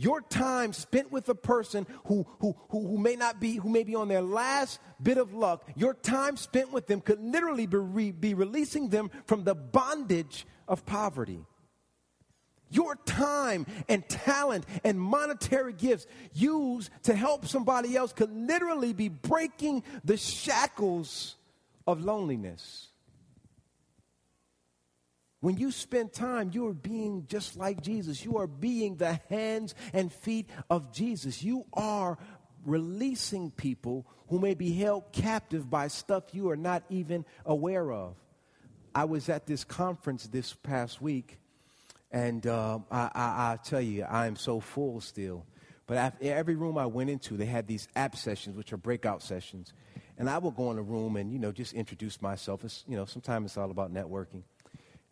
Your 0.00 0.20
time 0.20 0.72
spent 0.72 1.10
with 1.10 1.28
a 1.28 1.34
person 1.34 1.84
who, 2.04 2.24
who, 2.38 2.54
who, 2.70 2.86
who, 2.86 2.98
may 2.98 3.16
not 3.16 3.40
be, 3.40 3.56
who 3.56 3.68
may 3.68 3.82
be 3.82 3.96
on 3.96 4.06
their 4.06 4.22
last 4.22 4.78
bit 5.02 5.18
of 5.18 5.34
luck, 5.34 5.68
your 5.74 5.92
time 5.92 6.36
spent 6.36 6.72
with 6.72 6.86
them 6.86 7.00
could 7.00 7.20
literally 7.20 7.66
be, 7.66 7.78
re, 7.78 8.12
be 8.12 8.32
releasing 8.32 8.90
them 8.90 9.10
from 9.26 9.42
the 9.42 9.56
bondage 9.56 10.46
of 10.68 10.86
poverty. 10.86 11.44
Your 12.70 12.94
time 13.06 13.66
and 13.88 14.08
talent 14.08 14.66
and 14.84 15.00
monetary 15.00 15.72
gifts 15.72 16.06
used 16.32 16.90
to 17.02 17.14
help 17.16 17.48
somebody 17.48 17.96
else 17.96 18.12
could 18.12 18.30
literally 18.30 18.92
be 18.92 19.08
breaking 19.08 19.82
the 20.04 20.16
shackles 20.16 21.34
of 21.88 22.04
loneliness. 22.04 22.86
When 25.40 25.56
you 25.56 25.70
spend 25.70 26.12
time, 26.12 26.50
you 26.52 26.66
are 26.66 26.74
being 26.74 27.26
just 27.28 27.56
like 27.56 27.80
Jesus. 27.80 28.24
You 28.24 28.38
are 28.38 28.48
being 28.48 28.96
the 28.96 29.20
hands 29.28 29.74
and 29.92 30.12
feet 30.12 30.50
of 30.68 30.92
Jesus. 30.92 31.42
You 31.42 31.64
are 31.72 32.18
releasing 32.64 33.50
people 33.52 34.04
who 34.28 34.40
may 34.40 34.54
be 34.54 34.72
held 34.72 35.12
captive 35.12 35.70
by 35.70 35.88
stuff 35.88 36.24
you 36.32 36.50
are 36.50 36.56
not 36.56 36.82
even 36.90 37.24
aware 37.46 37.92
of. 37.92 38.16
I 38.94 39.04
was 39.04 39.28
at 39.28 39.46
this 39.46 39.64
conference 39.64 40.26
this 40.26 40.54
past 40.54 41.00
week, 41.00 41.38
and 42.10 42.44
uh, 42.46 42.80
I, 42.90 43.10
I, 43.14 43.52
I, 43.52 43.58
tell 43.62 43.80
you, 43.80 44.02
I 44.02 44.26
am 44.26 44.34
so 44.34 44.58
full 44.58 45.00
still. 45.00 45.46
But 45.86 46.20
every 46.20 46.56
room 46.56 46.76
I 46.76 46.86
went 46.86 47.08
into, 47.08 47.36
they 47.36 47.46
had 47.46 47.66
these 47.66 47.88
app 47.94 48.16
sessions, 48.16 48.56
which 48.56 48.72
are 48.72 48.76
breakout 48.76 49.22
sessions. 49.22 49.72
And 50.18 50.28
I 50.28 50.36
would 50.36 50.56
go 50.56 50.70
in 50.70 50.78
a 50.78 50.82
room 50.82 51.16
and, 51.16 51.32
you 51.32 51.38
know, 51.38 51.52
just 51.52 51.72
introduce 51.72 52.20
myself. 52.20 52.64
It's, 52.64 52.84
you 52.88 52.96
know, 52.96 53.04
sometimes 53.04 53.46
it's 53.46 53.56
all 53.56 53.70
about 53.70 53.94
networking. 53.94 54.42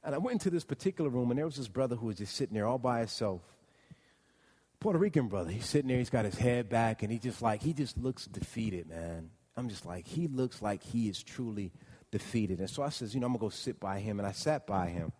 And 0.07 0.15
I 0.15 0.19
went 0.19 0.35
into 0.35 0.51
this 0.51 0.65
particular 0.65 1.11
room, 1.11 1.33
and 1.33 1.39
there 1.39 1.45
was 1.45 1.57
this 1.57 1.67
brother 1.67 1.97
who 1.97 2.07
was 2.07 2.17
just 2.17 2.37
sitting 2.37 2.55
there 2.55 2.65
all 2.65 2.79
by 2.79 3.01
himself. 3.01 3.43
Puerto 4.79 5.01
Rican 5.01 5.27
brother. 5.27 5.51
He's 5.51 5.67
sitting 5.67 5.89
there, 5.89 5.99
he's 5.99 6.11
got 6.11 6.25
his 6.25 6.37
head 6.37 6.69
back, 6.69 7.03
and 7.03 7.11
he 7.11 7.19
just 7.19 7.43
like, 7.43 7.61
he 7.61 7.73
just 7.73 7.99
looks 7.99 8.25
defeated, 8.27 8.89
man. 8.89 9.31
I'm 9.57 9.69
just 9.69 9.85
like, 9.85 10.07
he 10.07 10.29
looks 10.29 10.63
like 10.63 10.85
he 10.85 11.09
is 11.09 11.21
truly 11.21 11.73
defeated. 12.13 12.61
And 12.61 12.71
so 12.71 12.85
I 12.85 12.91
says, 12.91 13.15
you 13.15 13.21
know, 13.21 13.27
I'm 13.27 13.33
going 13.33 13.41
to 13.41 13.45
go 13.47 13.49
sit 13.49 13.81
by 13.81 13.99
him. 13.99 14.21
And 14.21 14.29
I 14.29 14.31
sat 14.31 14.65
by 14.65 14.91
him. 14.91 15.11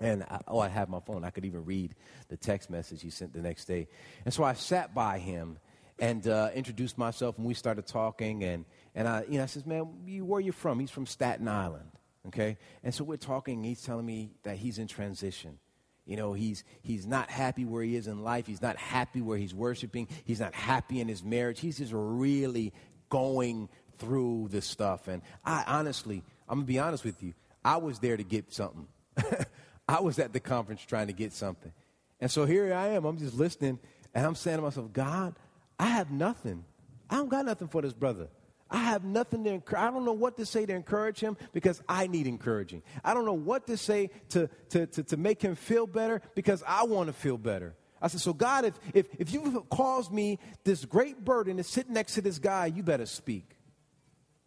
And 0.00 0.22
I, 0.22 0.40
oh, 0.48 0.58
I 0.58 0.68
have 0.68 0.88
my 0.88 1.00
phone. 1.00 1.22
I 1.22 1.30
could 1.30 1.44
even 1.44 1.66
read 1.66 1.94
the 2.28 2.38
text 2.38 2.70
message 2.70 3.02
he 3.02 3.10
sent 3.10 3.34
the 3.34 3.42
next 3.42 3.66
day. 3.66 3.88
And 4.24 4.32
so 4.32 4.42
I 4.42 4.54
sat 4.54 4.94
by 4.94 5.18
him 5.18 5.58
and 5.98 6.26
uh, 6.26 6.48
introduced 6.54 6.96
myself, 6.96 7.36
and 7.36 7.46
we 7.46 7.52
started 7.52 7.86
talking. 7.86 8.42
And, 8.42 8.64
and 8.94 9.06
I, 9.06 9.24
you 9.28 9.36
know, 9.36 9.42
I 9.42 9.46
says, 9.46 9.66
man, 9.66 9.82
where 10.24 10.38
are 10.38 10.40
you 10.40 10.52
from? 10.52 10.80
He's 10.80 10.90
from 10.90 11.04
Staten 11.04 11.46
Island 11.46 11.91
okay? 12.28 12.58
And 12.82 12.94
so 12.94 13.04
we're 13.04 13.16
talking, 13.16 13.62
he's 13.62 13.82
telling 13.82 14.06
me 14.06 14.32
that 14.42 14.56
he's 14.56 14.78
in 14.78 14.86
transition. 14.86 15.58
You 16.04 16.16
know, 16.16 16.32
he's, 16.32 16.64
he's 16.82 17.06
not 17.06 17.30
happy 17.30 17.64
where 17.64 17.82
he 17.82 17.94
is 17.94 18.08
in 18.08 18.24
life. 18.24 18.46
He's 18.46 18.62
not 18.62 18.76
happy 18.76 19.20
where 19.20 19.38
he's 19.38 19.54
worshiping. 19.54 20.08
He's 20.24 20.40
not 20.40 20.54
happy 20.54 21.00
in 21.00 21.08
his 21.08 21.22
marriage. 21.22 21.60
He's 21.60 21.78
just 21.78 21.92
really 21.94 22.72
going 23.08 23.68
through 23.98 24.48
this 24.50 24.66
stuff. 24.66 25.06
And 25.06 25.22
I 25.44 25.64
honestly, 25.66 26.24
I'm 26.48 26.58
going 26.58 26.66
to 26.66 26.72
be 26.72 26.78
honest 26.78 27.04
with 27.04 27.22
you, 27.22 27.34
I 27.64 27.76
was 27.76 28.00
there 28.00 28.16
to 28.16 28.24
get 28.24 28.52
something. 28.52 28.88
I 29.88 30.00
was 30.00 30.18
at 30.18 30.32
the 30.32 30.40
conference 30.40 30.82
trying 30.84 31.06
to 31.06 31.12
get 31.12 31.32
something. 31.32 31.72
And 32.20 32.30
so 32.30 32.46
here 32.46 32.72
I 32.72 32.88
am. 32.88 33.04
I'm 33.04 33.18
just 33.18 33.34
listening, 33.34 33.78
and 34.14 34.26
I'm 34.26 34.34
saying 34.34 34.58
to 34.58 34.62
myself, 34.62 34.92
God, 34.92 35.34
I 35.78 35.86
have 35.86 36.10
nothing. 36.10 36.64
I 37.10 37.16
don't 37.16 37.28
got 37.28 37.44
nothing 37.44 37.68
for 37.68 37.82
this 37.82 37.92
brother. 37.92 38.28
I 38.72 38.78
have 38.78 39.04
nothing 39.04 39.44
to 39.44 39.50
encourage. 39.50 39.82
I 39.82 39.90
don't 39.90 40.06
know 40.06 40.14
what 40.14 40.38
to 40.38 40.46
say 40.46 40.64
to 40.64 40.72
encourage 40.72 41.20
him 41.20 41.36
because 41.52 41.82
I 41.86 42.06
need 42.06 42.26
encouraging. 42.26 42.82
I 43.04 43.12
don't 43.12 43.26
know 43.26 43.34
what 43.34 43.66
to 43.66 43.76
say 43.76 44.08
to, 44.30 44.48
to, 44.70 44.86
to, 44.86 45.02
to 45.02 45.16
make 45.18 45.42
him 45.42 45.54
feel 45.54 45.86
better 45.86 46.22
because 46.34 46.64
I 46.66 46.84
want 46.84 47.08
to 47.08 47.12
feel 47.12 47.36
better. 47.36 47.74
I 48.00 48.08
said, 48.08 48.22
So, 48.22 48.32
God, 48.32 48.64
if, 48.64 48.74
if, 48.94 49.06
if 49.18 49.32
you've 49.32 49.68
caused 49.68 50.10
me 50.10 50.38
this 50.64 50.86
great 50.86 51.22
burden 51.22 51.58
to 51.58 51.64
sit 51.64 51.90
next 51.90 52.14
to 52.14 52.22
this 52.22 52.38
guy, 52.38 52.66
you 52.66 52.82
better 52.82 53.04
speak. 53.04 53.56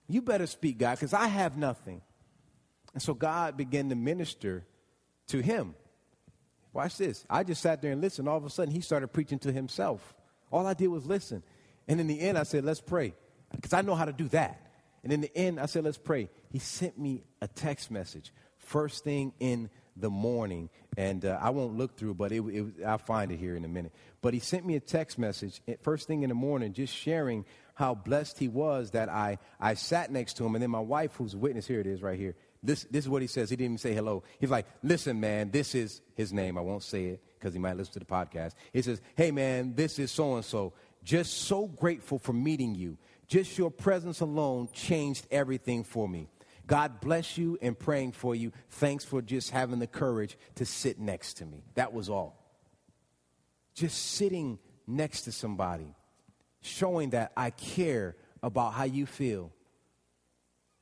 You 0.08 0.24
better 0.24 0.48
speak, 0.48 0.80
God, 0.80 0.96
because 0.96 1.14
I 1.14 1.28
have 1.28 1.56
nothing. 1.56 2.02
And 2.96 3.04
so 3.04 3.14
God 3.14 3.56
began 3.56 3.90
to 3.90 3.96
minister 3.96 4.66
to 5.28 5.40
him. 5.40 5.76
Watch 6.74 6.98
this. 6.98 7.26
I 7.30 7.44
just 7.44 7.62
sat 7.62 7.82
there 7.84 7.92
and 7.92 8.02
listened. 8.02 8.28
All 8.28 8.38
of 8.38 8.46
a 8.46 8.50
sudden, 8.50 8.74
he 8.74 8.82
started 8.82 9.10
preaching 9.10 9.38
to 9.40 9.52
himself. 9.52 10.16
All 10.52 10.66
I 10.66 10.74
did 10.74 10.88
was 10.88 11.06
listen. 11.06 11.44
And 11.88 12.00
in 12.00 12.08
the 12.08 12.20
end, 12.20 12.40
I 12.40 12.44
said, 12.44 12.66
Let's 12.66 12.82
pray 12.82 13.14
because 13.54 13.74
I 13.74 13.82
know 13.82 13.96
how 13.96 14.06
to 14.06 14.14
do 14.14 14.28
that. 14.30 14.62
And 15.04 15.14
in 15.14 15.22
the 15.22 15.38
end, 15.38 15.60
I 15.60 15.68
said, 15.68 15.84
let's 15.84 15.98
pray. 15.98 16.30
He 16.52 16.60
sent 16.60 16.98
me 16.98 17.24
a 17.42 17.48
text 17.48 17.92
message 17.92 18.32
first 18.58 19.04
thing 19.04 19.34
in 19.40 19.70
the 19.96 20.10
morning. 20.10 20.70
And 20.98 21.26
uh, 21.26 21.38
I 21.42 21.50
won't 21.52 21.78
look 21.78 21.98
through, 21.98 22.16
but 22.16 22.32
it, 22.32 22.42
it, 22.42 22.84
I'll 22.86 22.98
find 22.98 23.32
it 23.32 23.38
here 23.38 23.56
in 23.56 23.64
a 23.66 23.68
minute. 23.68 23.94
But 24.22 24.34
he 24.34 24.40
sent 24.40 24.66
me 24.66 24.76
a 24.76 24.80
text 24.80 25.18
message 25.18 25.62
eh, 25.68 25.76
first 25.82 26.08
thing 26.08 26.24
in 26.24 26.30
the 26.30 26.36
morning, 26.36 26.74
just 26.74 26.94
sharing 26.94 27.46
how 27.76 27.94
blessed 27.94 28.40
he 28.40 28.48
was 28.48 28.92
that 28.92 29.10
I, 29.10 29.38
I 29.60 29.74
sat 29.74 30.12
next 30.12 30.38
to 30.38 30.46
him. 30.46 30.56
And 30.56 30.62
then 30.62 30.72
my 30.72 30.80
wife, 30.80 31.12
who's 31.16 31.34
a 31.34 31.38
witness, 31.38 31.68
here 31.68 31.80
it 31.80 31.88
is 31.88 32.02
right 32.02 32.18
here. 32.18 32.36
This, 32.64 32.86
this 32.86 33.06
is 33.06 33.10
what 33.10 33.22
he 33.22 33.28
says. 33.28 33.50
He 33.50 33.56
didn't 33.56 33.74
even 33.74 33.78
say 33.78 33.94
hello. 33.94 34.24
He's 34.40 34.50
like, 34.50 34.66
listen, 34.82 35.20
man, 35.20 35.52
this 35.52 35.76
is 35.76 36.02
his 36.16 36.34
name. 36.34 36.58
I 36.58 36.62
won't 36.62 36.84
say 36.84 37.06
it 37.06 37.24
because 37.38 37.54
he 37.54 37.60
might 37.60 37.78
listen 37.78 37.94
to 37.94 38.00
the 38.00 38.06
podcast. 38.06 38.54
He 38.74 38.82
says, 38.82 39.02
hey, 39.16 39.32
man, 39.32 39.76
this 39.76 40.00
is 40.00 40.12
so 40.12 40.36
and 40.36 40.44
so. 40.44 40.74
Just 41.04 41.42
so 41.44 41.68
grateful 41.68 42.18
for 42.18 42.34
meeting 42.34 42.74
you. 42.74 42.98
Just 43.28 43.58
your 43.58 43.72
presence 43.72 44.20
alone 44.20 44.70
changed 44.74 45.28
everything 45.32 45.84
for 45.84 46.08
me. 46.08 46.28
God 46.68 47.00
bless 47.00 47.38
you 47.38 47.58
and 47.62 47.78
praying 47.78 48.14
for 48.14 48.36
you. 48.36 48.52
Thanks 48.70 49.06
for 49.06 49.22
just 49.22 49.52
having 49.52 49.80
the 49.80 49.88
courage 49.88 50.38
to 50.56 50.66
sit 50.66 51.00
next 51.00 51.36
to 51.36 51.46
me. 51.46 51.64
That 51.76 51.94
was 51.94 52.10
all. 52.10 52.42
Just 53.76 54.14
sitting 54.14 54.58
next 54.88 55.24
to 55.24 55.32
somebody, 55.32 55.94
showing 56.62 57.12
that 57.12 57.32
I 57.36 57.52
care 57.52 58.16
about 58.42 58.74
how 58.74 58.86
you 58.86 59.06
feel 59.06 59.52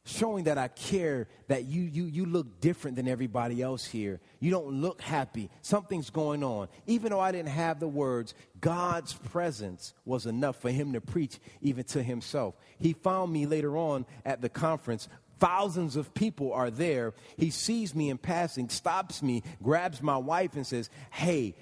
showing 0.05 0.43
that 0.45 0.57
I 0.57 0.67
care 0.67 1.27
that 1.47 1.65
you, 1.65 1.81
you, 1.83 2.05
you 2.05 2.25
look 2.25 2.59
different 2.59 2.97
than 2.97 3.07
everybody 3.07 3.61
else 3.61 3.85
here. 3.85 4.19
You 4.39 4.51
don't 4.51 4.81
look 4.81 5.01
happy. 5.01 5.49
Something's 5.61 6.09
going 6.09 6.43
on. 6.43 6.67
Even 6.87 7.11
though 7.11 7.21
I 7.21 7.31
didn't 7.31 7.49
have 7.49 7.79
the 7.79 7.87
words, 7.87 8.33
God's 8.59 9.13
presence 9.13 9.93
was 10.03 10.25
enough 10.25 10.57
for 10.57 10.69
him 10.69 10.93
to 10.93 11.01
preach 11.01 11.39
even 11.61 11.85
to 11.85 12.03
himself. 12.03 12.55
He 12.79 12.93
found 12.93 13.31
me 13.31 13.45
later 13.45 13.77
on 13.77 14.05
at 14.25 14.41
the 14.41 14.49
conference. 14.49 15.07
Thousands 15.39 15.95
of 15.95 16.13
people 16.13 16.51
are 16.51 16.69
there. 16.69 17.13
He 17.37 17.49
sees 17.49 17.95
me 17.95 18.09
in 18.09 18.17
passing, 18.17 18.67
stops 18.67 19.23
me, 19.23 19.41
grabs 19.61 20.01
my 20.01 20.17
wife, 20.17 20.55
and 20.55 20.67
says, 20.67 20.89
Hey, 21.11 21.55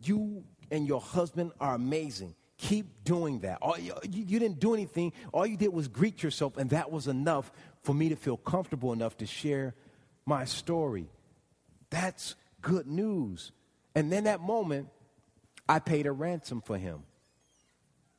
you 0.00 0.44
and 0.70 0.86
your 0.86 1.00
husband 1.00 1.50
are 1.60 1.74
amazing. 1.74 2.36
Keep 2.64 3.04
doing 3.04 3.40
that. 3.40 3.58
All, 3.60 3.78
you, 3.78 3.92
you 4.10 4.38
didn't 4.38 4.58
do 4.58 4.72
anything. 4.72 5.12
All 5.34 5.46
you 5.46 5.58
did 5.58 5.70
was 5.70 5.86
greet 5.86 6.22
yourself, 6.22 6.56
and 6.56 6.70
that 6.70 6.90
was 6.90 7.08
enough 7.08 7.52
for 7.82 7.94
me 7.94 8.08
to 8.08 8.16
feel 8.16 8.38
comfortable 8.38 8.94
enough 8.94 9.18
to 9.18 9.26
share 9.26 9.74
my 10.24 10.46
story. 10.46 11.10
That's 11.90 12.36
good 12.62 12.86
news. 12.86 13.52
And 13.94 14.10
then 14.10 14.24
that 14.24 14.40
moment, 14.40 14.88
I 15.68 15.78
paid 15.78 16.06
a 16.06 16.12
ransom 16.12 16.62
for 16.62 16.78
him. 16.78 17.02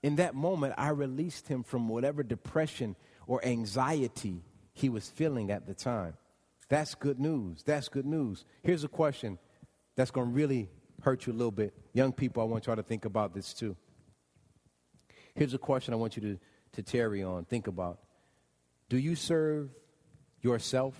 In 0.04 0.18
that 0.18 0.36
moment, 0.36 0.76
I 0.78 0.90
released 0.90 1.48
him 1.48 1.64
from 1.64 1.90
whatever 1.90 2.22
depression 2.22 2.96
or 3.26 3.44
anxiety 3.44 4.44
he 4.74 4.90
was 4.90 5.10
feeling 5.10 5.50
at 5.50 5.66
the 5.66 5.74
time. 5.74 6.14
That's 6.70 6.94
good 6.94 7.20
news. 7.20 7.64
That's 7.64 7.90
good 7.90 8.06
news. 8.06 8.46
Here's 8.62 8.84
a 8.84 8.90
question 8.90 9.40
that's 9.96 10.12
going 10.12 10.28
to 10.28 10.34
really 10.34 10.70
hurt 11.02 11.26
you 11.26 11.34
a 11.34 11.38
little 11.38 11.50
bit. 11.50 11.74
Young 11.94 12.14
people, 12.14 12.44
I 12.44 12.46
want 12.46 12.68
y'all 12.68 12.76
to 12.76 12.84
think 12.84 13.06
about 13.06 13.34
this 13.34 13.52
too. 13.52 13.76
Here's 15.36 15.54
a 15.54 15.60
question 15.60 15.94
I 15.94 15.98
want 15.98 16.16
you 16.16 16.22
to, 16.22 16.40
to 16.74 16.84
tarry 16.84 17.22
on, 17.22 17.46
think 17.46 17.68
about. 17.68 18.00
Do 18.88 18.98
you 18.98 19.16
serve 19.16 19.70
yourself? 20.42 20.96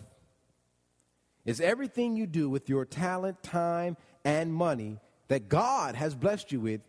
Is 1.46 1.62
everything 1.62 2.18
you 2.18 2.28
do 2.28 2.50
with 2.50 2.68
your 2.68 2.86
talent, 2.86 3.42
time, 3.44 3.96
and 4.26 4.54
money 4.54 5.00
that 5.30 5.48
God 5.48 5.96
has 5.96 6.16
blessed 6.16 6.52
you 6.52 6.60
with 6.60 6.82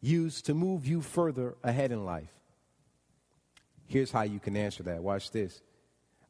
used 0.00 0.46
to 0.46 0.54
move 0.54 0.86
you 0.86 1.00
further 1.00 1.56
ahead 1.64 1.90
in 1.90 2.04
life? 2.04 2.32
Here's 3.86 4.12
how 4.12 4.22
you 4.22 4.38
can 4.38 4.56
answer 4.56 4.82
that. 4.84 5.02
Watch 5.02 5.30
this. 5.30 5.62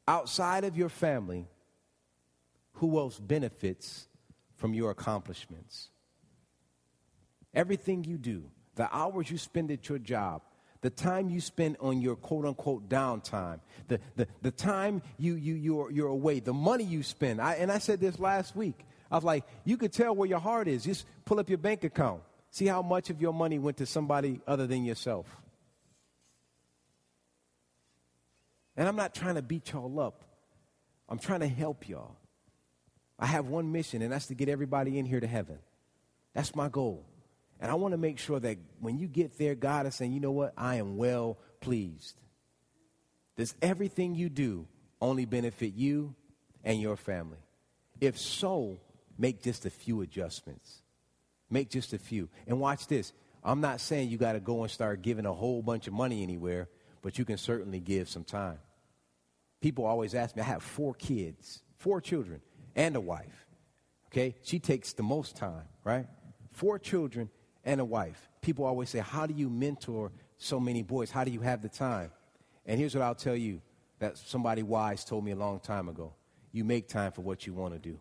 Outside 0.09 0.65
of 0.65 0.77
your 0.77 0.89
family, 0.89 1.47
who 2.75 2.99
else 2.99 3.19
benefits 3.19 4.09
from 4.57 4.75
your 4.75 4.91
accomplishments? 4.91 5.91
Everything 7.53 8.05
you 8.05 8.19
do, 8.19 8.45
the 8.77 8.95
hours 8.95 9.31
you 9.31 9.39
spend 9.39 9.71
at 9.71 9.89
your 9.89 9.99
job, 9.99 10.43
the 10.85 10.91
time 10.91 11.31
you 11.31 11.41
spend 11.41 11.79
on 11.81 12.03
your 12.03 12.15
quote 12.15 12.45
unquote 12.45 12.91
downtime, 12.91 13.59
the, 13.89 13.99
the, 14.17 14.29
the 14.43 14.51
time 14.51 15.01
you, 15.17 15.35
you, 15.35 15.55
you're, 15.55 15.91
you're 15.91 16.09
away, 16.09 16.41
the 16.41 16.53
money 16.53 16.85
you 16.85 17.03
spend. 17.03 17.41
I, 17.41 17.55
and 17.55 17.73
I 17.73 17.79
said 17.79 18.01
this 18.01 18.19
last 18.19 18.55
week. 18.55 18.85
I 19.11 19.15
was 19.15 19.25
like, 19.25 19.45
you 19.65 19.79
could 19.79 19.95
tell 19.95 20.15
where 20.15 20.29
your 20.29 20.41
heart 20.41 20.69
is. 20.69 20.85
Just 20.85 21.07
pull 21.25 21.41
up 21.41 21.49
your 21.49 21.57
bank 21.57 21.85
account. 21.85 22.21
See 22.51 22.67
how 22.67 22.83
much 22.83 23.09
of 23.09 23.19
your 23.19 23.33
money 23.33 23.59
went 23.59 23.79
to 23.79 23.87
somebody 23.87 24.43
other 24.47 24.67
than 24.67 24.85
yourself. 24.85 25.25
And 28.77 28.87
I'm 28.87 28.97
not 28.97 29.15
trying 29.15 29.37
to 29.37 29.43
beat 29.43 29.73
y'all 29.73 29.99
up, 30.01 30.23
I'm 31.09 31.19
trying 31.19 31.41
to 31.41 31.49
help 31.49 31.89
y'all. 31.89 32.15
I 33.19 33.25
have 33.25 33.47
one 33.47 33.73
mission, 33.73 34.03
and 34.03 34.13
that's 34.13 34.27
to 34.27 34.35
get 34.35 34.51
everybody 34.51 34.99
in 34.99 35.07
here 35.07 35.21
to 35.21 35.27
heaven. 35.27 35.61
That's 36.35 36.55
my 36.55 36.69
goal. 36.69 37.07
And 37.65 37.71
I 37.71 37.77
want 37.77 37.93
to 37.93 37.99
make 37.99 38.19
sure 38.19 38.39
that 38.39 38.59
when 38.81 38.99
you 38.99 39.07
get 39.07 39.39
there, 39.39 39.55
God 39.55 39.87
is 39.87 39.95
saying, 39.95 40.13
you 40.13 40.21
know 40.21 40.33
what? 40.33 40.53
I 40.55 40.75
am 40.75 40.99
well 40.99 41.39
pleased. 41.63 42.15
Does 43.39 43.55
everything 43.63 44.15
you 44.15 44.29
do 44.29 44.69
only 45.01 45.25
benefit 45.25 45.73
you 45.73 46.15
and 46.63 46.79
your 46.79 46.99
family? 46.99 47.39
If 48.03 48.19
so, 48.19 48.81
make 49.17 49.43
just 49.43 49.65
a 49.65 49.71
few 49.71 50.03
adjustments. 50.03 50.83
Make 51.49 51.71
just 51.71 51.95
a 51.95 51.99
few. 51.99 52.29
And 52.47 52.61
watch 52.61 52.87
this. 52.87 53.15
I'm 53.43 53.63
not 53.63 53.81
saying 53.81 54.11
you 54.11 54.19
got 54.19 54.35
to 54.35 54.41
go 54.41 54.61
and 54.61 54.71
start 54.71 55.01
giving 55.01 55.25
a 55.25 55.33
whole 55.33 55.63
bunch 55.63 55.87
of 55.87 55.95
money 55.95 56.23
anywhere, 56.23 56.69
but 57.01 57.19
you 57.19 57.25
can 57.25 57.39
certainly 57.39 57.81
give 57.81 58.11
some 58.11 58.25
time. 58.25 58.59
People 59.63 59.87
always 59.87 60.15
ask 60.15 60.37
me, 60.37 60.43
I 60.43 60.45
have 60.45 60.63
four 60.63 60.93
kids, 60.93 61.63
four 61.79 62.03
children, 62.03 62.43
and 62.77 62.95
a 62.95 63.01
wife. 63.01 63.47
Okay? 64.09 64.35
She 64.43 64.59
takes 64.59 64.93
the 64.93 65.03
most 65.03 65.35
time, 65.35 65.65
right? 65.83 66.05
Four 66.53 66.79
children 66.79 67.31
and 67.65 67.81
a 67.81 67.85
wife. 67.85 68.29
People 68.41 68.65
always 68.65 68.91
say, 68.91 68.99
How 68.99 69.27
do 69.27 69.35
you 69.35 69.49
mentor 69.49 70.13
so 70.37 70.61
many 70.61 70.83
boys? 70.83 71.11
How 71.11 71.25
do 71.25 71.31
you 71.31 71.41
have 71.41 71.63
the 71.63 71.69
time? 71.69 72.11
And 72.67 72.79
here's 72.79 72.95
what 72.95 73.03
I'll 73.03 73.15
tell 73.15 73.37
you 73.37 73.61
that 73.99 74.19
somebody 74.19 74.63
wise 74.63 75.05
told 75.05 75.25
me 75.25 75.33
a 75.33 75.37
long 75.37 75.61
time 75.61 75.89
ago 75.89 76.13
you 76.53 76.65
make 76.65 76.89
time 76.89 77.11
for 77.11 77.23
what 77.23 77.47
you 77.47 77.53
want 77.53 77.75
to 77.75 77.81
do. 77.81 77.99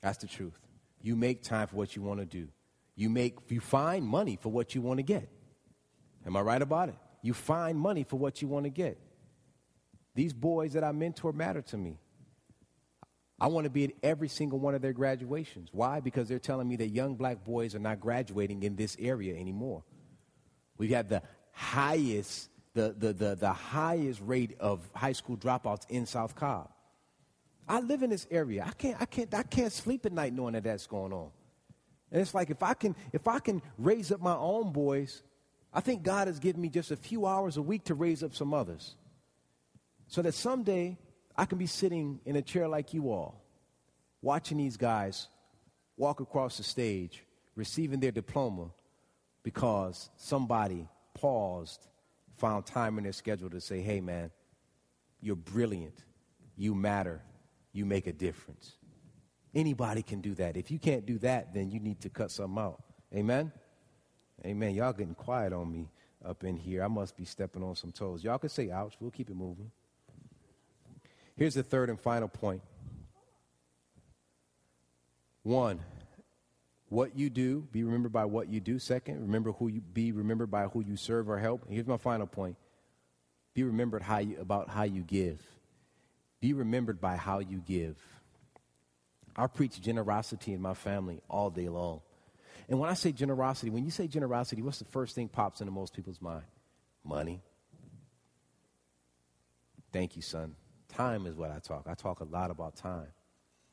That's 0.00 0.18
the 0.18 0.26
truth. 0.26 0.58
You 1.02 1.16
make 1.16 1.42
time 1.42 1.66
for 1.66 1.76
what 1.76 1.94
you 1.94 2.02
want 2.02 2.20
to 2.20 2.26
do. 2.26 2.48
You 2.96 3.10
make 3.10 3.36
you 3.48 3.60
find 3.60 4.06
money 4.06 4.38
for 4.40 4.50
what 4.50 4.74
you 4.74 4.80
want 4.80 4.98
to 4.98 5.02
get. 5.02 5.28
Am 6.26 6.36
I 6.36 6.40
right 6.40 6.62
about 6.62 6.88
it? 6.88 6.96
You 7.22 7.34
find 7.34 7.78
money 7.78 8.04
for 8.04 8.18
what 8.18 8.40
you 8.40 8.48
want 8.48 8.64
to 8.64 8.70
get. 8.70 8.98
These 10.14 10.32
boys 10.32 10.72
that 10.72 10.84
I 10.84 10.92
mentor 10.92 11.32
matter 11.32 11.62
to 11.62 11.76
me. 11.76 11.98
I 13.40 13.46
want 13.46 13.64
to 13.64 13.70
be 13.70 13.84
at 13.84 13.92
every 14.02 14.28
single 14.28 14.58
one 14.58 14.74
of 14.74 14.82
their 14.82 14.92
graduations. 14.92 15.70
Why? 15.72 16.00
Because 16.00 16.28
they're 16.28 16.38
telling 16.38 16.68
me 16.68 16.76
that 16.76 16.88
young 16.88 17.14
black 17.14 17.42
boys 17.42 17.74
are 17.74 17.80
not 17.80 17.98
graduating 17.98 18.62
in 18.62 18.76
this 18.76 18.96
area 19.00 19.34
anymore. 19.34 19.82
We 20.76 20.88
have 20.88 20.96
had 20.96 21.08
the 21.08 21.22
highest, 21.52 22.50
the, 22.74 22.94
the, 22.96 23.12
the, 23.12 23.34
the 23.36 23.52
highest 23.52 24.20
rate 24.24 24.56
of 24.60 24.88
high 24.94 25.12
school 25.12 25.36
dropouts 25.36 25.88
in 25.88 26.04
South 26.04 26.34
Cobb. 26.34 26.70
I 27.66 27.80
live 27.80 28.02
in 28.02 28.10
this 28.10 28.26
area. 28.30 28.64
I 28.66 28.72
can't, 28.72 29.00
I 29.00 29.06
can't, 29.06 29.32
I 29.32 29.42
can't 29.42 29.72
sleep 29.72 30.04
at 30.04 30.12
night 30.12 30.34
knowing 30.34 30.54
that 30.54 30.64
that's 30.64 30.86
going 30.86 31.12
on. 31.12 31.30
And 32.12 32.20
it's 32.20 32.34
like 32.34 32.50
if 32.50 32.62
I 32.62 32.74
can, 32.74 32.94
if 33.12 33.26
I 33.28 33.38
can 33.38 33.62
raise 33.78 34.12
up 34.12 34.20
my 34.20 34.34
own 34.34 34.72
boys, 34.72 35.22
I 35.72 35.80
think 35.80 36.02
God 36.02 36.26
has 36.26 36.40
given 36.40 36.60
me 36.60 36.68
just 36.68 36.90
a 36.90 36.96
few 36.96 37.26
hours 37.26 37.56
a 37.56 37.62
week 37.62 37.84
to 37.84 37.94
raise 37.94 38.22
up 38.22 38.34
some 38.34 38.52
others. 38.52 38.96
So 40.08 40.20
that 40.22 40.34
someday 40.34 40.98
I 41.40 41.46
can 41.46 41.56
be 41.56 41.64
sitting 41.64 42.20
in 42.26 42.36
a 42.36 42.42
chair 42.42 42.68
like 42.68 42.92
you 42.92 43.10
all, 43.10 43.42
watching 44.20 44.58
these 44.58 44.76
guys 44.76 45.28
walk 45.96 46.20
across 46.20 46.58
the 46.58 46.62
stage, 46.62 47.24
receiving 47.56 47.98
their 47.98 48.10
diploma 48.10 48.72
because 49.42 50.10
somebody 50.16 50.86
paused, 51.14 51.86
found 52.36 52.66
time 52.66 52.98
in 52.98 53.04
their 53.04 53.14
schedule 53.14 53.48
to 53.48 53.58
say, 53.58 53.80
hey, 53.80 54.02
man, 54.02 54.30
you're 55.22 55.34
brilliant, 55.34 56.04
you 56.58 56.74
matter, 56.74 57.22
you 57.72 57.86
make 57.86 58.06
a 58.06 58.12
difference. 58.12 58.74
Anybody 59.54 60.02
can 60.02 60.20
do 60.20 60.34
that. 60.34 60.58
If 60.58 60.70
you 60.70 60.78
can't 60.78 61.06
do 61.06 61.16
that, 61.20 61.54
then 61.54 61.70
you 61.70 61.80
need 61.80 62.02
to 62.02 62.10
cut 62.10 62.30
something 62.30 62.62
out. 62.62 62.82
Amen? 63.14 63.50
Amen. 64.44 64.74
Y'all 64.74 64.92
getting 64.92 65.14
quiet 65.14 65.54
on 65.54 65.72
me 65.72 65.88
up 66.22 66.44
in 66.44 66.58
here. 66.58 66.84
I 66.84 66.88
must 66.88 67.16
be 67.16 67.24
stepping 67.24 67.62
on 67.62 67.76
some 67.76 67.92
toes. 67.92 68.22
Y'all 68.22 68.36
can 68.36 68.50
say 68.50 68.70
ouch. 68.70 68.96
We'll 69.00 69.10
keep 69.10 69.30
it 69.30 69.36
moving. 69.36 69.70
Here's 71.36 71.54
the 71.54 71.62
third 71.62 71.88
and 71.88 71.98
final 71.98 72.28
point. 72.28 72.62
One, 75.42 75.80
what 76.90 77.16
you 77.16 77.30
do, 77.30 77.66
be 77.72 77.84
remembered 77.84 78.12
by 78.12 78.24
what 78.24 78.48
you 78.48 78.60
do. 78.60 78.78
Second, 78.78 79.22
remember 79.22 79.52
who 79.52 79.68
you 79.68 79.80
be 79.80 80.12
remembered 80.12 80.50
by 80.50 80.64
who 80.64 80.82
you 80.82 80.96
serve 80.96 81.30
or 81.30 81.38
help. 81.38 81.64
Here's 81.68 81.86
my 81.86 81.96
final 81.96 82.26
point. 82.26 82.56
Be 83.54 83.62
remembered 83.62 84.02
how 84.02 84.18
you, 84.18 84.38
about 84.40 84.68
how 84.68 84.82
you 84.82 85.02
give. 85.02 85.40
Be 86.40 86.52
remembered 86.52 87.00
by 87.00 87.16
how 87.16 87.38
you 87.38 87.58
give. 87.58 87.96
I 89.36 89.46
preach 89.46 89.80
generosity 89.80 90.52
in 90.52 90.60
my 90.60 90.74
family 90.74 91.20
all 91.28 91.50
day 91.50 91.68
long. 91.68 92.00
And 92.68 92.78
when 92.78 92.90
I 92.90 92.94
say 92.94 93.12
generosity, 93.12 93.70
when 93.70 93.84
you 93.84 93.90
say 93.90 94.06
generosity, 94.06 94.62
what's 94.62 94.78
the 94.78 94.84
first 94.86 95.14
thing 95.14 95.28
pops 95.28 95.60
into 95.60 95.72
most 95.72 95.94
people's 95.94 96.20
mind? 96.20 96.44
Money. 97.04 97.40
Thank 99.92 100.16
you, 100.16 100.22
son. 100.22 100.54
Time 100.94 101.26
is 101.26 101.34
what 101.36 101.50
I 101.50 101.58
talk. 101.58 101.86
I 101.88 101.94
talk 101.94 102.20
a 102.20 102.24
lot 102.24 102.50
about 102.50 102.76
time. 102.76 103.08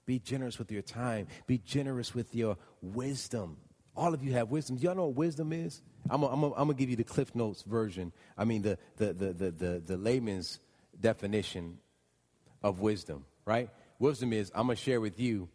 Be 0.05 0.19
generous 0.19 0.57
with 0.57 0.71
your 0.71 0.81
time. 0.81 1.27
Be 1.47 1.57
generous 1.57 2.15
with 2.15 2.33
your 2.33 2.57
wisdom. 2.81 3.57
All 3.95 4.13
of 4.13 4.23
you 4.23 4.33
have 4.33 4.49
wisdom. 4.49 4.77
Do 4.77 4.83
y'all 4.83 4.95
know 4.95 5.05
what 5.07 5.15
wisdom 5.15 5.51
is? 5.51 5.81
I'm 6.09 6.21
going 6.21 6.67
to 6.67 6.73
give 6.73 6.89
you 6.89 6.95
the 6.95 7.03
Cliff 7.03 7.35
Notes 7.35 7.63
version. 7.63 8.13
I 8.37 8.45
mean, 8.45 8.61
the, 8.61 8.77
the, 8.97 9.13
the, 9.13 9.33
the, 9.33 9.51
the, 9.51 9.83
the 9.85 9.97
layman's 9.97 10.59
definition 10.99 11.79
of 12.63 12.79
wisdom, 12.79 13.25
right? 13.45 13.69
Wisdom 13.99 14.31
is 14.33 14.51
I'm 14.55 14.67
going 14.67 14.77
to 14.77 14.81
share 14.81 15.01
with 15.01 15.19
you 15.19 15.49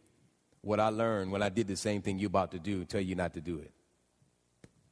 what 0.60 0.80
I 0.80 0.88
learned 0.88 1.32
when 1.32 1.42
I 1.42 1.48
did 1.48 1.68
the 1.68 1.76
same 1.76 2.02
thing 2.02 2.18
you're 2.18 2.28
about 2.28 2.52
to 2.52 2.58
do, 2.58 2.84
tell 2.84 3.00
you 3.00 3.14
not 3.14 3.34
to 3.34 3.40
do 3.40 3.58
it. 3.58 3.72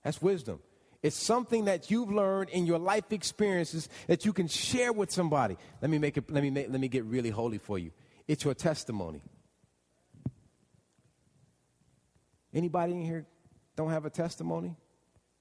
That's 0.02 0.22
wisdom. 0.22 0.60
It's 1.02 1.16
something 1.16 1.64
that 1.64 1.90
you've 1.90 2.12
learned 2.12 2.50
in 2.50 2.66
your 2.66 2.78
life 2.78 3.10
experiences 3.10 3.88
that 4.06 4.24
you 4.26 4.32
can 4.32 4.48
share 4.48 4.92
with 4.92 5.10
somebody. 5.10 5.56
Let 5.80 5.90
me 5.90 5.98
make 5.98 6.16
it, 6.18 6.30
let 6.30 6.42
me 6.42 6.50
make, 6.50 6.70
let 6.70 6.80
me 6.80 6.88
get 6.88 7.04
really 7.04 7.30
holy 7.30 7.58
for 7.58 7.78
you. 7.78 7.90
It's 8.28 8.44
your 8.44 8.54
testimony. 8.54 9.22
Anybody 12.52 12.92
in 12.92 13.02
here 13.02 13.26
don't 13.76 13.90
have 13.90 14.04
a 14.04 14.10
testimony? 14.10 14.76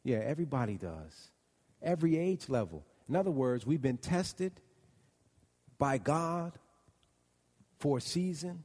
Yeah, 0.04 0.20
everybody 0.20 0.78
does. 0.78 1.32
Every 1.82 2.18
age 2.18 2.48
level. 2.48 2.86
In 3.10 3.16
other 3.16 3.32
words, 3.32 3.66
we've 3.66 3.82
been 3.82 3.98
tested 3.98 4.54
by 5.78 5.98
God 5.98 6.54
for 7.80 7.98
a 7.98 8.02
season. 8.02 8.64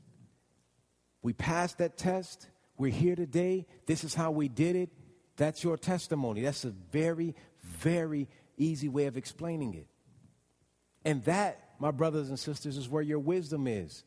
We 1.22 1.32
passed 1.32 1.78
that 1.78 1.96
test. 1.96 2.48
We're 2.76 2.92
here 2.92 3.16
today. 3.16 3.66
This 3.86 4.04
is 4.04 4.14
how 4.14 4.30
we 4.30 4.48
did 4.48 4.76
it. 4.76 4.90
That's 5.36 5.64
your 5.64 5.76
testimony. 5.76 6.42
That's 6.42 6.64
a 6.64 6.70
very, 6.70 7.34
very 7.62 8.28
easy 8.56 8.88
way 8.88 9.06
of 9.06 9.16
explaining 9.16 9.74
it. 9.74 9.86
And 11.04 11.22
that, 11.24 11.60
my 11.78 11.90
brothers 11.90 12.28
and 12.28 12.38
sisters, 12.38 12.76
is 12.76 12.88
where 12.88 13.02
your 13.02 13.18
wisdom 13.18 13.66
is. 13.66 14.04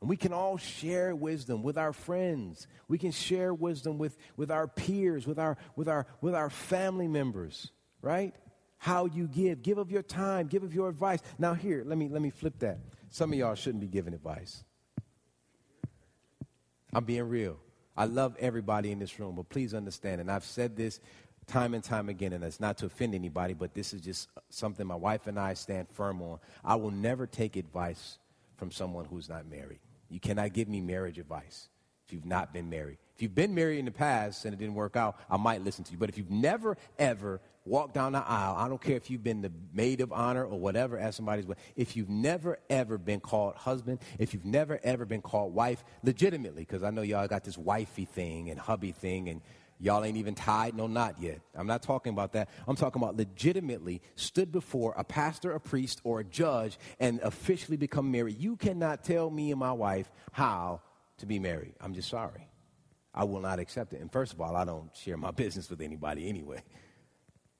And 0.00 0.08
we 0.08 0.16
can 0.16 0.32
all 0.32 0.56
share 0.56 1.14
wisdom 1.16 1.62
with 1.62 1.76
our 1.76 1.92
friends. 1.92 2.68
We 2.86 2.98
can 2.98 3.10
share 3.10 3.52
wisdom 3.52 3.98
with, 3.98 4.16
with 4.36 4.50
our 4.50 4.68
peers, 4.68 5.26
with 5.26 5.38
our, 5.38 5.56
with, 5.74 5.88
our, 5.88 6.06
with 6.20 6.34
our 6.34 6.50
family 6.50 7.08
members, 7.08 7.72
right? 8.00 8.34
How 8.76 9.06
you 9.06 9.26
give. 9.26 9.62
Give 9.62 9.78
of 9.78 9.90
your 9.90 10.02
time, 10.02 10.46
give 10.46 10.62
of 10.62 10.74
your 10.74 10.88
advice. 10.88 11.20
Now, 11.38 11.54
here, 11.54 11.82
let 11.84 11.98
me, 11.98 12.08
let 12.08 12.22
me 12.22 12.30
flip 12.30 12.60
that. 12.60 12.78
Some 13.10 13.32
of 13.32 13.38
y'all 13.38 13.56
shouldn't 13.56 13.80
be 13.80 13.88
giving 13.88 14.14
advice. 14.14 14.62
I'm 16.92 17.04
being 17.04 17.28
real. 17.28 17.58
I 17.98 18.04
love 18.04 18.36
everybody 18.38 18.92
in 18.92 19.00
this 19.00 19.18
room, 19.18 19.34
but 19.34 19.48
please 19.48 19.74
understand, 19.74 20.20
and 20.20 20.30
I've 20.30 20.44
said 20.44 20.76
this 20.76 21.00
time 21.48 21.74
and 21.74 21.82
time 21.82 22.08
again, 22.08 22.32
and 22.32 22.44
it's 22.44 22.60
not 22.60 22.78
to 22.78 22.86
offend 22.86 23.12
anybody, 23.12 23.54
but 23.54 23.74
this 23.74 23.92
is 23.92 24.00
just 24.00 24.28
something 24.50 24.86
my 24.86 24.94
wife 24.94 25.26
and 25.26 25.36
I 25.36 25.54
stand 25.54 25.88
firm 25.88 26.22
on. 26.22 26.38
I 26.64 26.76
will 26.76 26.92
never 26.92 27.26
take 27.26 27.56
advice 27.56 28.18
from 28.56 28.70
someone 28.70 29.04
who's 29.04 29.28
not 29.28 29.50
married. 29.50 29.80
You 30.08 30.20
cannot 30.20 30.52
give 30.52 30.68
me 30.68 30.80
marriage 30.80 31.18
advice 31.18 31.70
if 32.06 32.12
you've 32.12 32.24
not 32.24 32.52
been 32.52 32.70
married. 32.70 32.98
If 33.18 33.22
you've 33.22 33.34
been 33.34 33.52
married 33.52 33.80
in 33.80 33.84
the 33.84 33.90
past 33.90 34.44
and 34.44 34.54
it 34.54 34.58
didn't 34.58 34.76
work 34.76 34.94
out, 34.94 35.16
I 35.28 35.36
might 35.38 35.64
listen 35.64 35.82
to 35.82 35.90
you. 35.90 35.98
But 35.98 36.08
if 36.08 36.18
you've 36.18 36.30
never, 36.30 36.76
ever 37.00 37.40
walked 37.64 37.94
down 37.94 38.12
the 38.12 38.20
aisle, 38.20 38.54
I 38.56 38.68
don't 38.68 38.80
care 38.80 38.94
if 38.94 39.10
you've 39.10 39.24
been 39.24 39.42
the 39.42 39.50
maid 39.74 40.00
of 40.02 40.12
honor 40.12 40.44
or 40.44 40.56
whatever 40.56 40.96
as 40.96 41.16
somebody's, 41.16 41.44
wedding, 41.44 41.60
if 41.74 41.96
you've 41.96 42.08
never, 42.08 42.60
ever 42.70 42.96
been 42.96 43.18
called 43.18 43.56
husband, 43.56 43.98
if 44.20 44.34
you've 44.34 44.44
never, 44.44 44.78
ever 44.84 45.04
been 45.04 45.20
called 45.20 45.52
wife, 45.52 45.82
legitimately, 46.04 46.62
because 46.62 46.84
I 46.84 46.90
know 46.90 47.02
y'all 47.02 47.26
got 47.26 47.42
this 47.42 47.58
wifey 47.58 48.04
thing 48.04 48.50
and 48.50 48.60
hubby 48.60 48.92
thing 48.92 49.28
and 49.28 49.42
Y'all 49.80 50.04
ain't 50.04 50.16
even 50.16 50.34
tied, 50.34 50.74
no, 50.74 50.88
not 50.88 51.20
yet. 51.20 51.40
I'm 51.54 51.68
not 51.68 51.82
talking 51.82 52.12
about 52.12 52.32
that. 52.32 52.48
I'm 52.66 52.74
talking 52.74 53.00
about 53.00 53.16
legitimately 53.16 54.02
stood 54.16 54.50
before 54.50 54.92
a 54.96 55.04
pastor, 55.04 55.52
a 55.52 55.60
priest, 55.60 56.00
or 56.02 56.18
a 56.18 56.24
judge 56.24 56.80
and 56.98 57.20
officially 57.22 57.76
become 57.76 58.10
married. 58.10 58.40
You 58.40 58.56
cannot 58.56 59.04
tell 59.04 59.30
me 59.30 59.52
and 59.52 59.60
my 59.60 59.70
wife 59.70 60.10
how 60.32 60.80
to 61.18 61.26
be 61.26 61.38
married. 61.38 61.74
I'm 61.80 61.94
just 61.94 62.08
sorry. 62.08 62.48
I 63.18 63.24
will 63.24 63.40
not 63.40 63.58
accept 63.58 63.92
it. 63.94 64.00
And 64.00 64.12
first 64.12 64.32
of 64.32 64.40
all, 64.40 64.54
I 64.54 64.64
don't 64.64 64.96
share 64.96 65.16
my 65.16 65.30
business 65.32 65.68
with 65.68 65.80
anybody 65.80 66.28
anyway. 66.28 66.62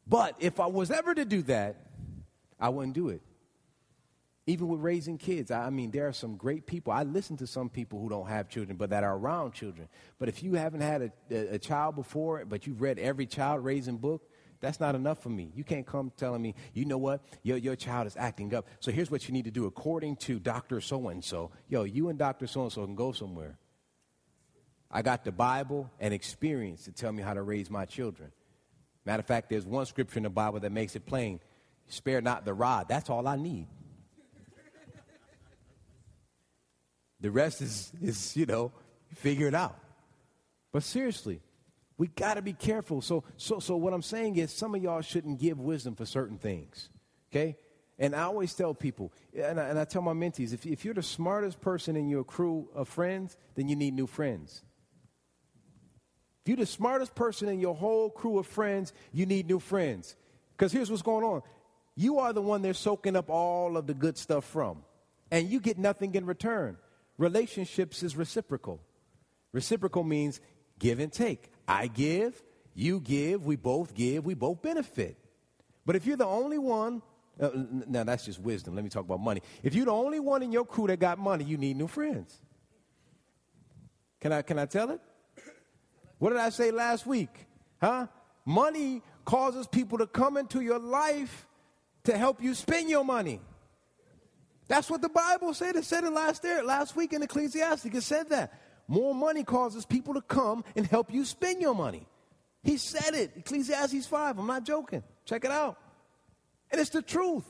But 0.07 0.37
if 0.39 0.61
I 0.61 0.67
was 0.67 0.93
ever 0.93 1.13
to 1.15 1.25
do 1.25 1.43
that, 1.43 1.85
I 2.61 2.69
wouldn't 2.69 2.95
do 2.95 3.09
it. 3.09 3.21
Even 4.47 4.69
with 4.69 4.81
raising 4.81 5.19
kids, 5.19 5.51
I 5.51 5.69
mean, 5.69 5.91
there 5.91 6.09
are 6.09 6.13
some 6.13 6.37
great 6.37 6.67
people. 6.67 6.93
I 6.93 7.03
listen 7.03 7.37
to 7.39 7.47
some 7.47 7.69
people 7.69 8.01
who 8.01 8.09
don't 8.09 8.29
have 8.29 8.49
children, 8.49 8.79
but 8.79 8.91
that 8.91 9.05
are 9.05 9.15
around 9.15 9.53
children. 9.53 9.89
But 10.19 10.31
if 10.31 10.43
you 10.43 10.55
haven't 10.55 10.81
had 10.81 11.13
a, 11.31 11.55
a, 11.55 11.59
child 11.59 11.97
before, 11.97 12.43
but 12.47 12.67
you've 12.67 12.81
read 12.81 12.99
every 12.99 13.27
child 13.27 13.63
raising 13.63 13.99
book, 13.99 14.23
that's 14.61 14.81
not 14.81 14.95
enough 14.95 15.23
for 15.23 15.29
me. 15.29 15.53
You 15.55 15.65
can't 15.65 15.87
come 15.87 16.13
telling 16.17 16.41
me, 16.41 16.55
you 16.73 16.87
know 16.87 16.97
what, 16.97 17.21
your, 17.43 17.59
your 17.59 17.77
child 17.77 18.07
is 18.07 18.17
acting 18.17 18.55
up. 18.55 18.67
So 18.81 18.91
here's 18.91 19.11
what 19.11 19.29
you 19.29 19.35
need 19.35 19.45
to 19.45 19.51
do 19.51 19.67
according 19.67 20.17
to 20.17 20.39
Dr. 20.39 20.81
So 20.81 21.09
and 21.09 21.23
so. 21.23 21.51
Yo, 21.69 21.83
you 21.83 22.09
and 22.09 22.19
Dr. 22.19 22.47
So 22.47 22.63
and 22.63 22.73
so 22.73 22.87
can 22.87 22.95
go 22.95 23.13
somewhere. 23.13 23.59
I 24.91 25.03
got 25.03 25.25
the 25.25 25.33
Bible 25.33 25.91
and 26.01 26.15
experience 26.15 26.85
to 26.85 26.93
tell 26.93 27.13
me 27.13 27.23
how 27.23 27.35
to 27.35 27.43
raise 27.43 27.71
my 27.71 27.85
children. 27.85 28.33
Matter 29.05 29.21
of 29.21 29.27
fact, 29.27 29.51
there's 29.51 29.67
one 29.67 29.87
scripture 29.87 30.19
in 30.19 30.23
the 30.23 30.31
Bible 30.31 30.61
that 30.61 30.73
makes 30.73 30.97
it 30.97 31.07
plain 31.07 31.41
spare 31.89 32.21
not 32.21 32.45
the 32.45 32.55
rod. 32.55 32.89
That's 32.89 33.11
all 33.11 33.27
I 33.27 33.37
need. 33.37 33.67
the 37.21 37.31
rest 37.31 37.61
is, 37.63 37.93
is, 38.01 38.37
you 38.37 38.47
know, 38.47 38.73
figure 39.15 39.49
it 39.49 39.55
out. 39.55 39.79
But 40.73 40.83
seriously, 40.83 41.41
we 41.97 42.09
got 42.09 42.35
to 42.35 42.43
be 42.43 42.53
careful. 42.53 43.01
So, 43.01 43.25
so, 43.37 43.59
so 43.59 43.77
what 43.77 43.93
I'm 43.93 44.03
saying 44.03 44.37
is 44.37 44.53
some 44.53 44.75
of 44.75 44.83
y'all 44.83 45.01
shouldn't 45.01 45.41
give 45.41 45.59
wisdom 45.59 45.97
for 45.97 46.07
certain 46.07 46.39
things. 46.39 46.91
Okay? 47.31 47.57
And 47.99 48.15
I 48.15 48.23
always 48.23 48.55
tell 48.55 48.75
people, 48.75 49.13
and 49.37 49.59
I, 49.59 49.65
and 49.65 49.79
I 49.79 49.85
tell 49.85 50.03
my 50.03 50.13
mentees, 50.13 50.53
if, 50.53 50.65
if 50.65 50.85
you're 50.85 50.95
the 50.95 51.03
smartest 51.03 51.61
person 51.61 51.97
in 51.97 52.09
your 52.09 52.23
crew 52.23 52.69
of 52.75 52.89
friends, 52.89 53.37
then 53.57 53.69
you 53.69 53.75
need 53.75 53.95
new 53.95 54.07
friends. 54.07 54.63
You're 56.49 56.57
the 56.57 56.65
smartest 56.65 57.15
person 57.15 57.51
in 57.51 57.61
your 57.61 57.75
whole 57.75 58.09
crew 58.09 58.39
of 58.39 58.47
friends, 58.47 58.95
you 59.13 59.27
need 59.27 59.47
new 59.47 59.59
friends. 59.59 60.17
Because 60.57 60.73
here's 60.73 60.91
what's 60.91 61.03
going 61.03 61.23
on 61.23 61.43
you 61.95 62.21
are 62.21 62.33
the 62.33 62.41
one 62.41 62.63
they're 62.63 62.73
soaking 62.73 63.17
up 63.17 63.29
all 63.29 63.77
of 63.77 63.87
the 63.87 63.93
good 63.93 64.17
stuff 64.17 64.47
from, 64.47 64.83
and 65.31 65.51
you 65.51 65.61
get 65.61 65.77
nothing 65.77 66.15
in 66.15 66.25
return. 66.25 66.79
Relationships 67.19 68.03
is 68.03 68.17
reciprocal. 68.17 68.81
Reciprocal 69.53 70.05
means 70.05 70.41
give 70.79 71.01
and 71.01 71.13
take. 71.13 71.53
I 71.67 71.87
give, 71.87 72.43
you 72.75 73.01
give, 73.01 73.45
we 73.45 73.57
both 73.57 73.95
give, 73.95 74.25
we 74.25 74.33
both 74.33 74.63
benefit. 74.63 75.19
But 75.85 75.97
if 75.97 76.07
you're 76.07 76.17
the 76.17 76.25
only 76.25 76.59
one 76.59 77.03
uh, 77.39 77.51
now, 77.87 78.05
that's 78.05 78.25
just 78.25 78.41
wisdom. 78.41 78.75
Let 78.75 78.85
me 78.85 78.91
talk 78.91 79.05
about 79.05 79.21
money. 79.21 79.43
If 79.63 79.75
you're 79.75 79.85
the 79.85 79.93
only 79.93 80.19
one 80.19 80.43
in 80.43 80.51
your 80.51 80.65
crew 80.65 80.87
that 80.87 80.99
got 80.99 81.19
money, 81.19 81.45
you 81.45 81.59
need 81.59 81.77
new 81.77 81.89
friends. 81.89 82.41
Can 84.21 84.33
I, 84.33 84.41
can 84.41 84.59
I 84.59 84.65
tell 84.65 84.91
it? 84.91 85.01
What 86.19 86.31
did 86.31 86.39
I 86.39 86.51
say 86.51 86.71
last 86.71 87.07
week? 87.07 87.47
Huh? 87.81 88.07
Money 88.45 89.03
causes 89.25 89.67
people 89.67 89.99
to 89.99 90.07
come 90.07 90.37
into 90.37 90.61
your 90.61 90.79
life 90.79 91.47
to 92.05 92.17
help 92.17 92.43
you 92.43 92.55
spend 92.55 92.89
your 92.89 93.05
money. 93.05 93.41
That's 94.69 94.91
what 94.91 95.01
the 95.01 95.09
Bible 95.09 95.55
said. 95.55 95.77
It 95.77 95.85
said 95.85 96.05
it 96.05 96.11
last 96.11 96.45
year, 96.45 96.63
last 96.63 96.97
week 96.97 97.13
in 97.13 97.23
Ecclesiastes. 97.23 97.87
It 97.87 98.03
said 98.03 98.31
that. 98.31 98.53
More 98.87 99.15
money 99.15 99.45
causes 99.45 99.85
people 99.85 100.15
to 100.15 100.23
come 100.23 100.65
and 100.75 100.87
help 100.87 101.13
you 101.13 101.25
spend 101.25 101.61
your 101.61 101.75
money. 101.75 102.07
He 102.63 102.79
said 102.79 103.15
it. 103.15 103.33
Ecclesiastes 103.37 104.07
5. 104.07 104.39
I'm 104.39 104.47
not 104.47 104.65
joking. 104.65 105.03
Check 105.27 105.45
it 105.45 105.51
out. 105.51 105.77
And 106.71 106.81
it's 106.81 106.91
the 106.91 107.03
truth. 107.03 107.45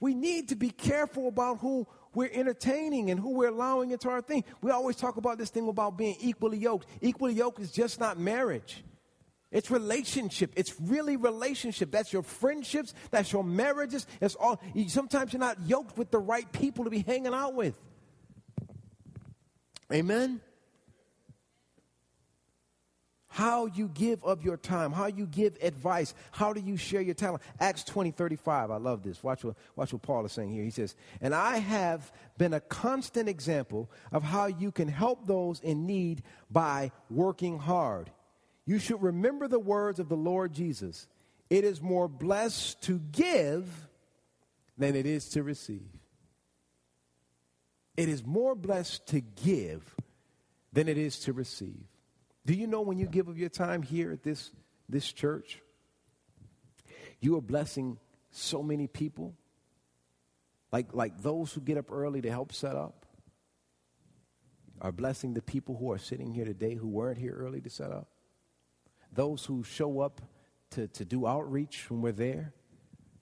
We 0.00 0.14
need 0.14 0.48
to 0.48 0.56
be 0.56 0.70
careful 0.70 1.28
about 1.28 1.58
who 1.58 1.86
we're 2.14 2.30
entertaining 2.32 3.10
and 3.10 3.20
who 3.20 3.30
we're 3.30 3.48
allowing 3.48 3.90
into 3.90 4.08
our 4.08 4.20
thing. 4.20 4.44
We 4.62 4.70
always 4.70 4.96
talk 4.96 5.16
about 5.16 5.38
this 5.38 5.50
thing 5.50 5.68
about 5.68 5.96
being 5.96 6.16
equally 6.20 6.58
yoked. 6.58 6.86
Equally 7.00 7.34
yoked 7.34 7.60
is 7.60 7.70
just 7.70 8.00
not 8.00 8.18
marriage. 8.18 8.82
It's 9.52 9.70
relationship. 9.70 10.52
It's 10.56 10.74
really 10.80 11.16
relationship. 11.16 11.90
That's 11.90 12.12
your 12.12 12.22
friendships. 12.22 12.94
That's 13.10 13.32
your 13.32 13.42
marriages. 13.42 14.06
It's 14.20 14.36
all. 14.36 14.60
Sometimes 14.86 15.32
you're 15.32 15.40
not 15.40 15.58
yoked 15.66 15.98
with 15.98 16.10
the 16.10 16.20
right 16.20 16.50
people 16.52 16.84
to 16.84 16.90
be 16.90 17.00
hanging 17.00 17.34
out 17.34 17.54
with. 17.54 17.76
Amen 19.92 20.40
how 23.30 23.66
you 23.66 23.88
give 23.88 24.22
of 24.24 24.44
your 24.44 24.56
time, 24.56 24.92
how 24.92 25.06
you 25.06 25.24
give 25.24 25.56
advice, 25.62 26.14
how 26.32 26.52
do 26.52 26.60
you 26.60 26.76
share 26.76 27.00
your 27.00 27.14
talent. 27.14 27.42
Acts 27.60 27.84
20, 27.84 28.10
35. 28.10 28.72
I 28.72 28.76
love 28.76 29.04
this. 29.04 29.22
Watch 29.22 29.44
what, 29.44 29.56
watch 29.76 29.92
what 29.92 30.02
Paul 30.02 30.26
is 30.26 30.32
saying 30.32 30.50
here. 30.50 30.64
He 30.64 30.70
says, 30.70 30.96
And 31.20 31.32
I 31.32 31.58
have 31.58 32.12
been 32.38 32.52
a 32.52 32.60
constant 32.60 33.28
example 33.28 33.88
of 34.10 34.24
how 34.24 34.46
you 34.46 34.72
can 34.72 34.88
help 34.88 35.26
those 35.26 35.60
in 35.60 35.86
need 35.86 36.24
by 36.50 36.90
working 37.08 37.60
hard. 37.60 38.10
You 38.66 38.80
should 38.80 39.00
remember 39.00 39.46
the 39.46 39.60
words 39.60 40.00
of 40.00 40.08
the 40.08 40.16
Lord 40.16 40.52
Jesus. 40.52 41.06
It 41.48 41.64
is 41.64 41.80
more 41.80 42.08
blessed 42.08 42.82
to 42.82 42.98
give 42.98 43.88
than 44.76 44.96
it 44.96 45.06
is 45.06 45.28
to 45.30 45.44
receive. 45.44 45.88
It 47.96 48.08
is 48.08 48.26
more 48.26 48.56
blessed 48.56 49.06
to 49.08 49.20
give 49.20 49.94
than 50.72 50.88
it 50.88 50.98
is 50.98 51.20
to 51.20 51.32
receive. 51.32 51.89
Do 52.46 52.54
you 52.54 52.66
know 52.66 52.80
when 52.80 52.98
you 52.98 53.06
give 53.06 53.28
of 53.28 53.38
your 53.38 53.48
time 53.48 53.82
here 53.82 54.12
at 54.12 54.22
this, 54.22 54.50
this 54.88 55.12
church, 55.12 55.60
you 57.20 57.36
are 57.36 57.42
blessing 57.42 57.98
so 58.30 58.62
many 58.62 58.86
people? 58.86 59.34
Like, 60.72 60.94
like 60.94 61.22
those 61.22 61.52
who 61.52 61.60
get 61.60 61.76
up 61.76 61.90
early 61.90 62.22
to 62.22 62.30
help 62.30 62.52
set 62.52 62.76
up 62.76 63.06
are 64.80 64.92
blessing 64.92 65.34
the 65.34 65.42
people 65.42 65.76
who 65.76 65.92
are 65.92 65.98
sitting 65.98 66.32
here 66.32 66.44
today 66.44 66.74
who 66.74 66.88
weren't 66.88 67.18
here 67.18 67.34
early 67.36 67.60
to 67.60 67.70
set 67.70 67.90
up. 67.90 68.08
Those 69.12 69.44
who 69.44 69.62
show 69.62 70.00
up 70.00 70.20
to, 70.70 70.86
to 70.88 71.04
do 71.04 71.26
outreach 71.26 71.90
when 71.90 72.00
we're 72.00 72.12
there, 72.12 72.54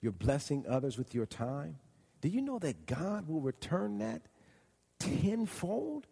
you're 0.01 0.13
blessing 0.13 0.65
others 0.69 0.97
with 0.97 1.15
your 1.15 1.27
time. 1.27 1.79
Do 2.21 2.29
you 2.29 2.43
know 2.43 2.59
that 2.61 2.87
God 2.87 3.27
will 3.29 3.41
return 3.41 3.99
that 3.99 4.23
tenfold? 4.99 6.07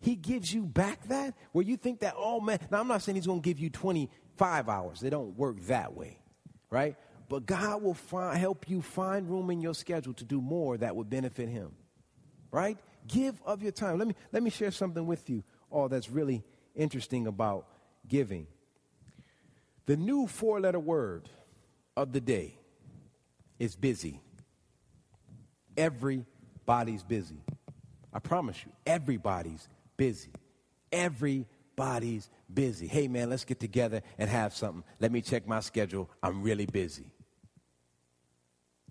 He 0.00 0.14
gives 0.14 0.52
you 0.52 0.64
back 0.64 1.08
that 1.08 1.34
where 1.52 1.64
you 1.64 1.76
think 1.76 2.00
that, 2.00 2.14
oh 2.16 2.40
man, 2.40 2.58
now 2.70 2.80
I'm 2.80 2.88
not 2.88 3.02
saying 3.02 3.16
he's 3.16 3.26
going 3.26 3.42
to 3.42 3.48
give 3.48 3.58
you 3.58 3.70
25 3.70 4.68
hours. 4.68 5.00
They 5.00 5.10
don't 5.10 5.36
work 5.36 5.60
that 5.66 5.94
way, 5.94 6.20
right? 6.70 6.96
But 7.28 7.46
God 7.46 7.82
will 7.82 7.96
help 8.32 8.68
you 8.68 8.80
find 8.80 9.28
room 9.28 9.50
in 9.50 9.60
your 9.60 9.74
schedule 9.74 10.14
to 10.14 10.24
do 10.24 10.40
more 10.40 10.78
that 10.78 10.94
would 10.94 11.10
benefit 11.10 11.48
him, 11.48 11.72
right? 12.50 12.78
Give 13.06 13.40
of 13.44 13.62
your 13.62 13.72
time. 13.72 13.98
Let 13.98 14.08
me, 14.08 14.14
let 14.32 14.42
me 14.42 14.50
share 14.50 14.70
something 14.70 15.06
with 15.06 15.28
you, 15.28 15.42
all 15.70 15.88
that's 15.88 16.08
really 16.08 16.44
interesting 16.74 17.26
about 17.26 17.66
giving. 18.06 18.46
The 19.86 19.96
new 19.96 20.26
four 20.26 20.60
letter 20.60 20.78
word 20.78 21.28
of 21.96 22.12
the 22.12 22.20
day 22.20 22.54
is 23.58 23.74
busy. 23.74 24.20
Everybody's 25.76 27.02
busy. 27.02 27.42
I 28.12 28.20
promise 28.20 28.64
you, 28.64 28.72
everybody's 28.86 29.68
busy. 29.98 30.30
Everybody's 30.90 32.30
busy. 32.52 32.86
Hey, 32.86 33.08
man, 33.08 33.28
let's 33.28 33.44
get 33.44 33.60
together 33.60 34.00
and 34.16 34.30
have 34.30 34.54
something. 34.54 34.82
Let 34.98 35.12
me 35.12 35.20
check 35.20 35.46
my 35.46 35.60
schedule. 35.60 36.08
I'm 36.22 36.42
really 36.42 36.64
busy. 36.64 37.04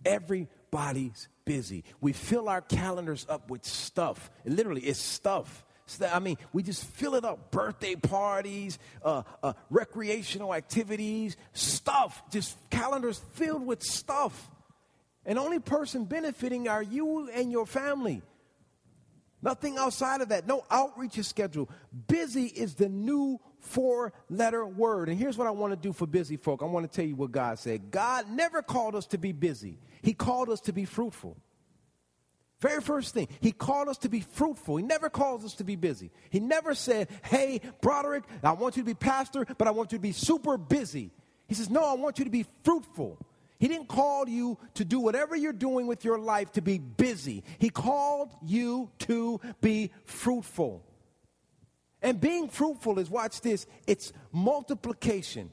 Everybody's 0.05 1.27
busy. 1.43 1.83
We 1.99 2.13
fill 2.13 2.47
our 2.47 2.61
calendars 2.61 3.25
up 3.27 3.49
with 3.49 3.65
stuff. 3.65 4.29
Literally, 4.45 4.81
it's 4.81 5.01
stuff. 5.01 5.63
I 6.11 6.19
mean, 6.19 6.37
we 6.53 6.63
just 6.63 6.85
fill 6.85 7.15
it 7.15 7.25
up. 7.25 7.49
Birthday 7.49 7.95
parties, 7.95 8.77
uh, 9.03 9.23
uh, 9.41 9.53
recreational 9.69 10.53
activities, 10.53 11.37
stuff. 11.53 12.21
Just 12.29 12.57
calendars 12.69 13.19
filled 13.33 13.65
with 13.65 13.81
stuff. 13.81 14.51
And 15.25 15.39
only 15.39 15.59
person 15.59 16.05
benefiting 16.05 16.67
are 16.67 16.83
you 16.83 17.29
and 17.29 17.51
your 17.51 17.65
family. 17.65 18.21
Nothing 19.41 19.77
outside 19.77 20.21
of 20.21 20.29
that. 20.29 20.47
No 20.47 20.65
outreach 20.71 21.17
is 21.17 21.27
scheduled. 21.27 21.69
Busy 22.07 22.45
is 22.45 22.75
the 22.75 22.89
new 22.89 23.39
four 23.59 24.13
letter 24.29 24.65
word. 24.65 25.09
And 25.09 25.17
here's 25.17 25.37
what 25.37 25.47
I 25.47 25.51
want 25.51 25.73
to 25.73 25.77
do 25.77 25.93
for 25.93 26.07
busy 26.07 26.37
folk 26.37 26.61
I 26.61 26.65
want 26.65 26.89
to 26.89 26.95
tell 26.95 27.05
you 27.05 27.15
what 27.15 27.31
God 27.31 27.59
said. 27.59 27.91
God 27.91 28.29
never 28.29 28.61
called 28.61 28.95
us 28.95 29.05
to 29.07 29.17
be 29.17 29.31
busy, 29.31 29.79
He 30.01 30.13
called 30.13 30.49
us 30.49 30.61
to 30.61 30.73
be 30.73 30.85
fruitful. 30.85 31.37
Very 32.59 32.81
first 32.81 33.13
thing, 33.13 33.27
He 33.39 33.51
called 33.51 33.87
us 33.87 33.99
to 33.99 34.09
be 34.09 34.21
fruitful. 34.21 34.77
He 34.77 34.83
never 34.83 35.09
calls 35.09 35.45
us 35.45 35.53
to 35.55 35.63
be 35.63 35.75
busy. 35.75 36.09
He 36.31 36.39
never 36.39 36.73
said, 36.73 37.07
Hey, 37.23 37.61
Broderick, 37.81 38.23
I 38.43 38.53
want 38.53 38.77
you 38.77 38.83
to 38.83 38.87
be 38.87 38.95
pastor, 38.95 39.45
but 39.57 39.67
I 39.67 39.71
want 39.71 39.91
you 39.91 39.99
to 39.99 40.01
be 40.01 40.11
super 40.11 40.57
busy. 40.57 41.11
He 41.47 41.53
says, 41.53 41.69
No, 41.69 41.83
I 41.85 41.93
want 41.93 42.17
you 42.17 42.25
to 42.25 42.31
be 42.31 42.45
fruitful. 42.63 43.19
He 43.59 43.67
didn't 43.67 43.87
call 43.87 44.29
you 44.29 44.57
to 44.75 44.85
do 44.85 44.99
whatever 44.99 45.35
you're 45.35 45.53
doing 45.53 45.87
with 45.87 46.05
your 46.05 46.19
life 46.19 46.51
to 46.53 46.61
be 46.61 46.77
busy. 46.77 47.43
He 47.57 47.69
called 47.69 48.35
you 48.45 48.91
to 48.99 49.41
be 49.61 49.91
fruitful. 50.05 50.83
And 52.01 52.21
being 52.21 52.49
fruitful 52.49 52.99
is, 52.99 53.09
watch 53.09 53.41
this, 53.41 53.65
it's 53.87 54.13
multiplication. 54.31 55.49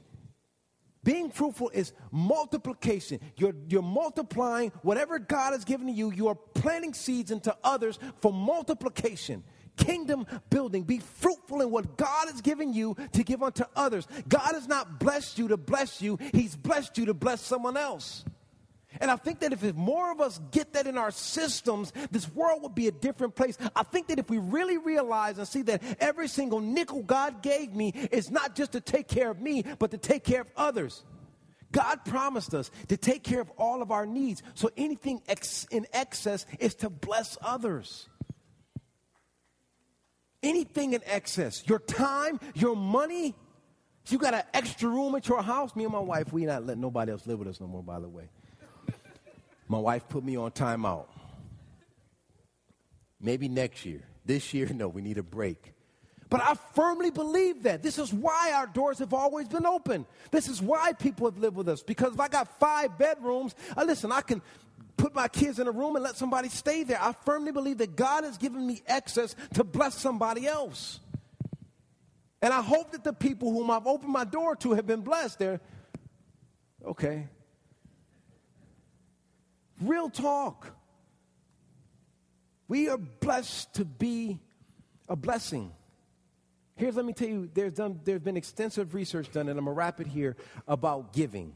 Being 1.03 1.29
fruitful 1.29 1.71
is 1.73 1.93
multiplication. 2.11 3.19
You're, 3.37 3.55
you're 3.67 3.81
multiplying 3.81 4.71
whatever 4.81 5.19
God 5.19 5.53
has 5.53 5.63
given 5.63 5.87
to 5.87 5.93
you. 5.93 6.11
You 6.11 6.27
are 6.27 6.35
planting 6.35 6.93
seeds 6.93 7.31
into 7.31 7.55
others 7.63 7.99
for 8.21 8.31
multiplication 8.33 9.43
kingdom 9.77 10.25
building. 10.49 10.83
Be 10.83 10.99
fruitful 10.99 11.61
in 11.61 11.71
what 11.71 11.97
God 11.97 12.27
has 12.29 12.41
given 12.41 12.73
you 12.73 12.95
to 13.13 13.23
give 13.23 13.43
unto 13.43 13.63
others. 13.75 14.07
God 14.27 14.53
has 14.53 14.67
not 14.67 14.99
blessed 14.99 15.37
you 15.39 15.49
to 15.49 15.57
bless 15.57 16.01
you, 16.01 16.17
He's 16.33 16.55
blessed 16.55 16.97
you 16.97 17.05
to 17.07 17.13
bless 17.13 17.41
someone 17.41 17.77
else. 17.77 18.25
And 19.01 19.11
I 19.11 19.15
think 19.15 19.39
that 19.39 19.53
if 19.53 19.75
more 19.75 20.11
of 20.11 20.21
us 20.21 20.39
get 20.51 20.73
that 20.73 20.87
in 20.87 20.97
our 20.97 21.11
systems, 21.11 21.91
this 22.11 22.33
world 22.33 22.63
would 22.63 22.75
be 22.75 22.87
a 22.87 22.91
different 22.91 23.35
place. 23.35 23.57
I 23.75 23.83
think 23.83 24.07
that 24.07 24.19
if 24.19 24.29
we 24.29 24.37
really 24.37 24.77
realize 24.77 25.37
and 25.37 25.47
see 25.47 25.63
that 25.63 25.83
every 25.99 26.27
single 26.27 26.61
nickel 26.61 27.03
God 27.03 27.41
gave 27.41 27.73
me 27.73 27.89
is 28.11 28.31
not 28.31 28.55
just 28.55 28.71
to 28.73 28.81
take 28.81 29.07
care 29.07 29.29
of 29.29 29.41
me, 29.41 29.63
but 29.79 29.91
to 29.91 29.97
take 29.97 30.23
care 30.23 30.41
of 30.41 30.47
others. 30.55 31.03
God 31.71 32.05
promised 32.05 32.53
us 32.53 32.71
to 32.87 32.95
take 32.95 33.23
care 33.23 33.41
of 33.41 33.51
all 33.57 33.81
of 33.81 33.91
our 33.91 34.05
needs. 34.05 34.41
So 34.53 34.69
anything 34.77 35.21
ex- 35.27 35.67
in 35.71 35.85
excess 35.91 36.45
is 36.59 36.75
to 36.75 36.89
bless 36.89 37.37
others. 37.41 38.07
Anything 40.45 40.93
in 40.93 41.01
excess, 41.05 41.63
your 41.67 41.79
time, 41.79 42.39
your 42.53 42.75
money. 42.75 43.35
You 44.07 44.19
got 44.19 44.35
an 44.35 44.43
extra 44.53 44.87
room 44.87 45.15
at 45.15 45.27
your 45.27 45.41
house. 45.41 45.75
Me 45.75 45.83
and 45.83 45.91
my 45.91 45.99
wife, 45.99 46.31
we 46.31 46.45
not 46.45 46.65
let 46.65 46.77
nobody 46.77 47.11
else 47.11 47.25
live 47.25 47.39
with 47.39 47.47
us 47.47 47.59
no 47.59 47.67
more, 47.67 47.81
by 47.81 47.99
the 47.99 48.07
way. 48.07 48.29
My 49.67 49.79
wife 49.79 50.07
put 50.07 50.23
me 50.23 50.37
on 50.37 50.51
timeout. 50.51 51.07
Maybe 53.19 53.49
next 53.49 53.83
year. 53.83 54.01
This 54.23 54.53
year, 54.53 54.67
no, 54.73 54.87
we 54.87 55.01
need 55.01 55.17
a 55.17 55.23
break. 55.23 55.73
But 56.29 56.41
I 56.41 56.55
firmly 56.73 57.11
believe 57.11 57.63
that. 57.63 57.83
This 57.83 57.97
is 57.97 58.11
why 58.11 58.51
our 58.53 58.67
doors 58.67 58.99
have 58.99 59.13
always 59.13 59.47
been 59.47 59.65
open. 59.65 60.05
This 60.31 60.47
is 60.47 60.61
why 60.61 60.93
people 60.93 61.27
have 61.27 61.37
lived 61.37 61.55
with 61.55 61.69
us. 61.69 61.83
Because 61.83 62.13
if 62.13 62.19
I 62.19 62.27
got 62.27 62.59
five 62.59 62.97
bedrooms, 62.97 63.55
uh, 63.77 63.83
listen, 63.83 64.11
I 64.11 64.21
can 64.21 64.41
put 64.97 65.13
my 65.13 65.27
kids 65.27 65.59
in 65.59 65.67
a 65.67 65.71
room 65.71 65.95
and 65.95 66.03
let 66.03 66.15
somebody 66.17 66.49
stay 66.49 66.83
there. 66.83 67.01
I 67.01 67.13
firmly 67.25 67.51
believe 67.51 67.79
that 67.79 67.95
God 67.95 68.23
has 68.23 68.37
given 68.37 68.65
me 68.65 68.81
access 68.87 69.35
to 69.53 69.63
bless 69.63 69.95
somebody 69.95 70.47
else. 70.47 70.99
And 72.41 72.53
I 72.53 72.61
hope 72.61 72.91
that 72.91 73.03
the 73.03 73.13
people 73.13 73.51
whom 73.51 73.71
I've 73.71 73.87
opened 73.87 74.11
my 74.11 74.23
door 74.23 74.55
to 74.57 74.73
have 74.73 74.85
been 74.85 75.01
blessed. 75.01 75.39
They're 75.39 75.61
okay. 76.85 77.27
Real 79.81 80.09
talk. 80.09 80.71
We 82.67 82.89
are 82.89 82.97
blessed 82.97 83.73
to 83.75 83.85
be 83.85 84.39
a 85.07 85.15
blessing. 85.15 85.71
Here's, 86.75 86.95
let 86.95 87.05
me 87.05 87.13
tell 87.13 87.27
you, 87.27 87.49
there's, 87.53 87.73
done, 87.73 87.99
there's 88.03 88.21
been 88.21 88.37
extensive 88.37 88.93
research 88.93 89.31
done, 89.31 89.47
and 89.49 89.57
I'm 89.57 89.65
going 89.65 89.75
to 89.75 89.79
wrap 89.79 90.01
it 90.01 90.07
here, 90.07 90.35
about 90.67 91.13
giving. 91.13 91.53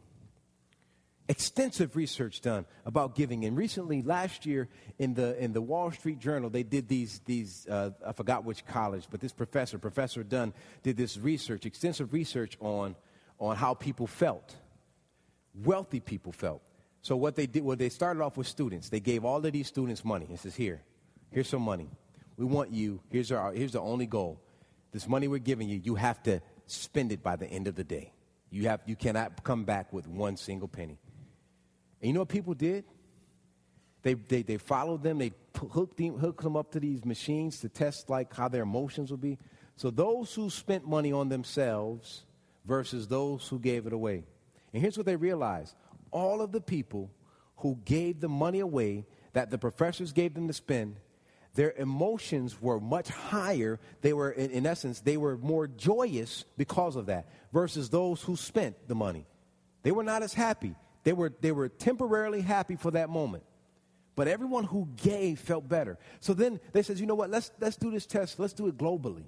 Extensive 1.30 1.96
research 1.96 2.42
done 2.42 2.66
about 2.86 3.16
giving. 3.16 3.46
And 3.46 3.56
recently, 3.56 4.02
last 4.02 4.48
year, 4.48 4.68
in 4.98 5.14
the, 5.14 5.42
in 5.42 5.54
the 5.54 5.62
Wall 5.62 5.92
Street 5.92 6.18
Journal, 6.18 6.50
they 6.50 6.64
did 6.64 6.88
these, 6.88 7.22
these 7.24 7.68
uh, 7.70 7.92
I 8.06 8.14
forgot 8.14 8.44
which 8.44 8.66
college, 8.66 9.06
but 9.12 9.20
this 9.20 9.32
professor, 9.32 9.78
Professor 9.78 10.24
Dunn, 10.24 10.54
did 10.82 10.98
this 10.98 11.18
research, 11.18 11.68
extensive 11.68 12.14
research 12.14 12.58
on, 12.60 12.96
on 13.40 13.56
how 13.56 13.76
people 13.76 14.08
felt. 14.08 14.56
Wealthy 15.54 16.00
people 16.00 16.32
felt. 16.32 16.64
So 17.04 17.16
what 17.16 17.36
they 17.36 17.46
did, 17.46 17.64
well, 17.64 17.78
they 17.78 17.90
started 17.90 18.24
off 18.24 18.36
with 18.36 18.48
students. 18.48 18.90
They 18.90 19.00
gave 19.00 19.24
all 19.24 19.46
of 19.46 19.54
these 19.54 19.68
students 19.68 20.04
money. 20.04 20.28
It 20.32 20.40
says, 20.40 20.56
here, 20.56 20.82
here's 21.30 21.48
some 21.48 21.62
money. 21.62 21.90
We 22.38 22.46
want 22.46 22.72
you, 22.72 23.02
here's, 23.12 23.32
our, 23.32 23.54
here's 23.54 23.74
the 23.74 23.82
only 23.82 24.08
goal 24.08 24.42
this 24.92 25.08
money 25.08 25.28
we're 25.28 25.38
giving 25.38 25.70
you, 25.70 25.80
you 25.84 25.94
have 25.94 26.22
to 26.24 26.42
spend 26.66 27.12
it 27.12 27.22
by 27.22 27.36
the 27.36 27.46
end 27.46 27.68
of 27.68 27.76
the 27.76 27.84
day. 27.84 28.12
You, 28.50 28.68
have, 28.68 28.82
you 28.88 28.96
cannot 28.96 29.44
come 29.44 29.64
back 29.64 29.94
with 29.94 30.08
one 30.08 30.36
single 30.36 30.68
penny. 30.68 30.98
And 32.02 32.08
you 32.08 32.14
know 32.14 32.22
what 32.22 32.30
people 32.30 32.54
did? 32.54 32.86
They, 34.02 34.14
they, 34.14 34.44
they 34.44 34.58
followed 34.58 35.04
them. 35.04 35.18
They 35.18 35.34
hooked 35.72 35.98
them, 35.98 36.18
hooked 36.18 36.44
them 36.44 36.56
up 36.56 36.72
to 36.72 36.80
these 36.80 37.04
machines 37.04 37.60
to 37.60 37.70
test 37.70 38.10
like 38.10 38.34
how 38.34 38.48
their 38.48 38.64
emotions 38.64 39.12
would 39.12 39.22
be. 39.22 39.38
So 39.76 39.90
those 39.90 40.34
who 40.34 40.50
spent 40.50 40.88
money 40.88 41.12
on 41.12 41.30
themselves 41.30 42.26
versus 42.66 43.08
those 43.08 43.48
who 43.48 43.60
gave 43.60 43.88
it 43.88 43.94
away. 43.94 44.24
And 44.74 44.82
here's 44.82 44.98
what 44.98 45.06
they 45.06 45.16
realized. 45.16 45.76
All 46.12 46.42
of 46.42 46.52
the 46.52 46.62
people 46.62 47.12
who 47.58 47.78
gave 47.86 48.20
the 48.20 48.30
money 48.30 48.60
away 48.60 49.06
that 49.34 49.52
the 49.52 49.58
professors 49.58 50.12
gave 50.12 50.34
them 50.34 50.48
to 50.48 50.54
spend 50.54 50.96
their 51.56 51.74
emotions 51.74 52.62
were 52.62 52.80
much 52.80 53.10
higher. 53.10 53.80
They 54.02 54.14
were, 54.14 54.32
in, 54.32 54.52
in, 54.52 54.66
essence, 54.66 55.02
they 55.02 55.18
were 55.18 55.38
more 55.38 55.68
joyous 55.68 56.46
because 56.58 56.96
of 56.96 57.08
that 57.08 57.28
versus 57.52 57.90
those 57.90 58.22
who 58.22 58.36
spent 58.36 58.88
the 58.88 58.96
money. 58.96 59.26
They 59.84 59.92
were 59.92 60.04
not 60.04 60.24
as 60.24 60.34
happy. 60.34 60.76
They 61.04 61.14
were, 61.14 61.32
they 61.42 61.52
were 61.52 61.70
temporarily 61.70 62.42
happy 62.42 62.76
for 62.76 62.92
that 62.92 63.10
moment. 63.10 63.44
But 64.16 64.28
everyone 64.28 64.66
who 64.66 64.88
gave 64.98 65.40
felt 65.40 65.68
better. 65.70 65.98
So 66.20 66.34
then 66.34 66.60
they 66.74 66.82
said, 66.82 67.00
you 67.00 67.06
know 67.06 67.16
what, 67.16 67.30
let's, 67.30 67.52
let's 67.60 67.78
do 67.78 67.90
this 67.90 68.06
test. 68.06 68.40
Let's 68.40 68.54
do 68.54 68.68
it 68.68 68.78
globally. 68.78 69.24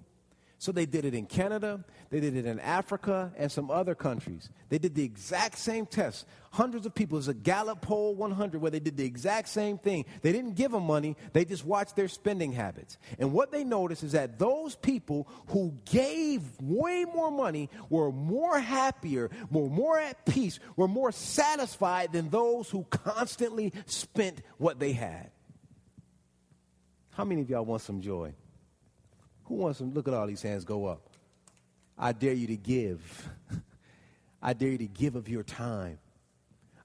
So 0.61 0.71
they 0.71 0.85
did 0.85 1.05
it 1.05 1.15
in 1.15 1.25
Canada, 1.25 1.83
they 2.11 2.19
did 2.19 2.35
it 2.35 2.45
in 2.45 2.59
Africa, 2.59 3.33
and 3.35 3.51
some 3.51 3.71
other 3.71 3.95
countries. 3.95 4.51
They 4.69 4.77
did 4.77 4.93
the 4.93 5.03
exact 5.03 5.57
same 5.57 5.87
test. 5.87 6.27
Hundreds 6.51 6.85
of 6.85 6.93
people. 6.93 7.17
It 7.17 7.21
was 7.21 7.27
a 7.29 7.33
Gallup 7.33 7.81
poll 7.81 8.13
100 8.13 8.61
where 8.61 8.69
they 8.69 8.79
did 8.79 8.95
the 8.95 9.03
exact 9.03 9.49
same 9.49 9.79
thing. 9.79 10.05
They 10.21 10.31
didn't 10.31 10.53
give 10.53 10.69
them 10.69 10.83
money, 10.83 11.17
they 11.33 11.45
just 11.45 11.65
watched 11.65 11.95
their 11.95 12.07
spending 12.07 12.51
habits. 12.51 12.99
And 13.17 13.33
what 13.33 13.51
they 13.51 13.63
noticed 13.63 14.03
is 14.03 14.11
that 14.11 14.37
those 14.37 14.75
people 14.75 15.27
who 15.47 15.73
gave 15.85 16.43
way 16.61 17.05
more 17.11 17.31
money 17.31 17.67
were 17.89 18.11
more 18.11 18.59
happier, 18.59 19.31
were 19.49 19.67
more 19.67 19.97
at 19.97 20.27
peace, 20.27 20.59
were 20.75 20.87
more 20.87 21.11
satisfied 21.11 22.13
than 22.13 22.29
those 22.29 22.69
who 22.69 22.83
constantly 22.83 23.73
spent 23.87 24.43
what 24.59 24.79
they 24.79 24.91
had. 24.91 25.31
How 27.09 27.25
many 27.25 27.41
of 27.41 27.49
y'all 27.49 27.65
want 27.65 27.81
some 27.81 27.99
joy? 27.99 28.35
Who 29.51 29.57
wants 29.57 29.79
to 29.79 29.83
look 29.83 30.07
at 30.07 30.13
all 30.13 30.27
these 30.27 30.41
hands 30.41 30.63
go 30.63 30.85
up? 30.85 31.09
I 31.97 32.13
dare 32.13 32.31
you 32.31 32.47
to 32.47 32.55
give. 32.55 33.29
I 34.41 34.53
dare 34.53 34.69
you 34.69 34.77
to 34.77 34.87
give 34.87 35.17
of 35.17 35.27
your 35.27 35.43
time. 35.43 35.99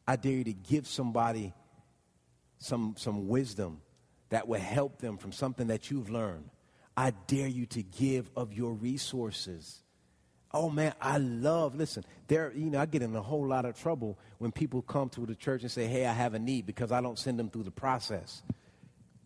I 0.05 0.17
dare 0.17 0.33
you 0.33 0.43
to 0.43 0.53
give 0.53 0.89
somebody 0.89 1.55
some, 2.59 2.97
some 2.99 3.29
wisdom 3.29 3.83
that 4.31 4.49
will 4.49 4.59
help 4.59 4.99
them 4.99 5.17
from 5.17 5.31
something 5.31 5.69
that 5.69 5.93
you've 5.93 6.11
learned. 6.11 6.51
I 6.97 7.13
dare 7.29 7.47
you 7.47 7.67
to 7.67 7.85
give 7.85 8.33
of 8.35 8.53
your 8.53 8.73
resources. 8.73 9.85
Oh 10.53 10.69
man, 10.69 10.93
I 11.01 11.19
love, 11.19 11.77
listen, 11.77 12.05
there, 12.27 12.53
you 12.53 12.69
know, 12.69 12.81
I 12.81 12.87
get 12.87 13.01
in 13.01 13.15
a 13.15 13.23
whole 13.23 13.47
lot 13.47 13.65
of 13.65 13.81
trouble 13.81 14.19
when 14.39 14.51
people 14.51 14.83
come 14.83 15.09
to 15.11 15.25
the 15.25 15.37
church 15.37 15.63
and 15.63 15.71
say, 15.71 15.87
hey, 15.87 16.05
I 16.05 16.13
have 16.13 16.35
a 16.35 16.41
need 16.41 16.67
because 16.67 16.91
I 16.91 17.01
don't 17.01 17.17
send 17.17 17.39
them 17.39 17.49
through 17.49 17.63
the 17.63 17.71
process. 17.71 18.43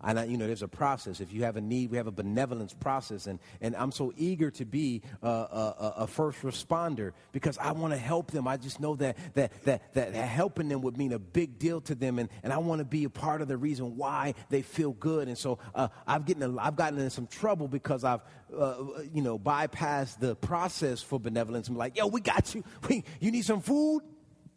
And, 0.02 0.18
I, 0.18 0.24
you 0.24 0.36
know, 0.36 0.46
there's 0.46 0.62
a 0.62 0.68
process. 0.68 1.20
If 1.20 1.32
you 1.32 1.44
have 1.44 1.56
a 1.56 1.60
need, 1.60 1.90
we 1.90 1.96
have 1.96 2.06
a 2.06 2.12
benevolence 2.12 2.74
process. 2.74 3.26
And, 3.26 3.38
and 3.60 3.76
I'm 3.76 3.92
so 3.92 4.12
eager 4.16 4.50
to 4.52 4.64
be 4.64 5.02
a, 5.22 5.28
a, 5.28 5.94
a 5.98 6.06
first 6.06 6.42
responder 6.42 7.12
because 7.32 7.58
I 7.58 7.72
want 7.72 7.92
to 7.92 7.98
help 7.98 8.30
them. 8.30 8.48
I 8.48 8.56
just 8.56 8.80
know 8.80 8.96
that, 8.96 9.16
that, 9.34 9.52
that, 9.64 9.94
that 9.94 10.14
helping 10.14 10.68
them 10.68 10.82
would 10.82 10.96
mean 10.96 11.12
a 11.12 11.18
big 11.18 11.58
deal 11.58 11.80
to 11.82 11.94
them. 11.94 12.18
And, 12.18 12.28
and 12.42 12.52
I 12.52 12.58
want 12.58 12.80
to 12.80 12.84
be 12.84 13.04
a 13.04 13.10
part 13.10 13.42
of 13.42 13.48
the 13.48 13.56
reason 13.56 13.96
why 13.96 14.34
they 14.48 14.62
feel 14.62 14.92
good. 14.92 15.28
And 15.28 15.36
so 15.36 15.58
uh, 15.74 15.88
I've, 16.06 16.24
getting 16.24 16.42
a, 16.42 16.56
I've 16.58 16.76
gotten 16.76 16.98
in 16.98 17.10
some 17.10 17.26
trouble 17.26 17.68
because 17.68 18.04
I've, 18.04 18.20
uh, 18.56 18.76
you 19.12 19.22
know, 19.22 19.38
bypassed 19.38 20.18
the 20.18 20.34
process 20.36 21.02
for 21.02 21.20
benevolence. 21.20 21.68
I'm 21.68 21.76
like, 21.76 21.96
yo, 21.96 22.06
we 22.06 22.20
got 22.20 22.54
you. 22.54 22.64
We, 22.88 23.04
you 23.20 23.30
need 23.30 23.44
some 23.44 23.60
food? 23.60 24.02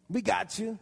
We 0.08 0.22
got 0.22 0.58
you. 0.58 0.78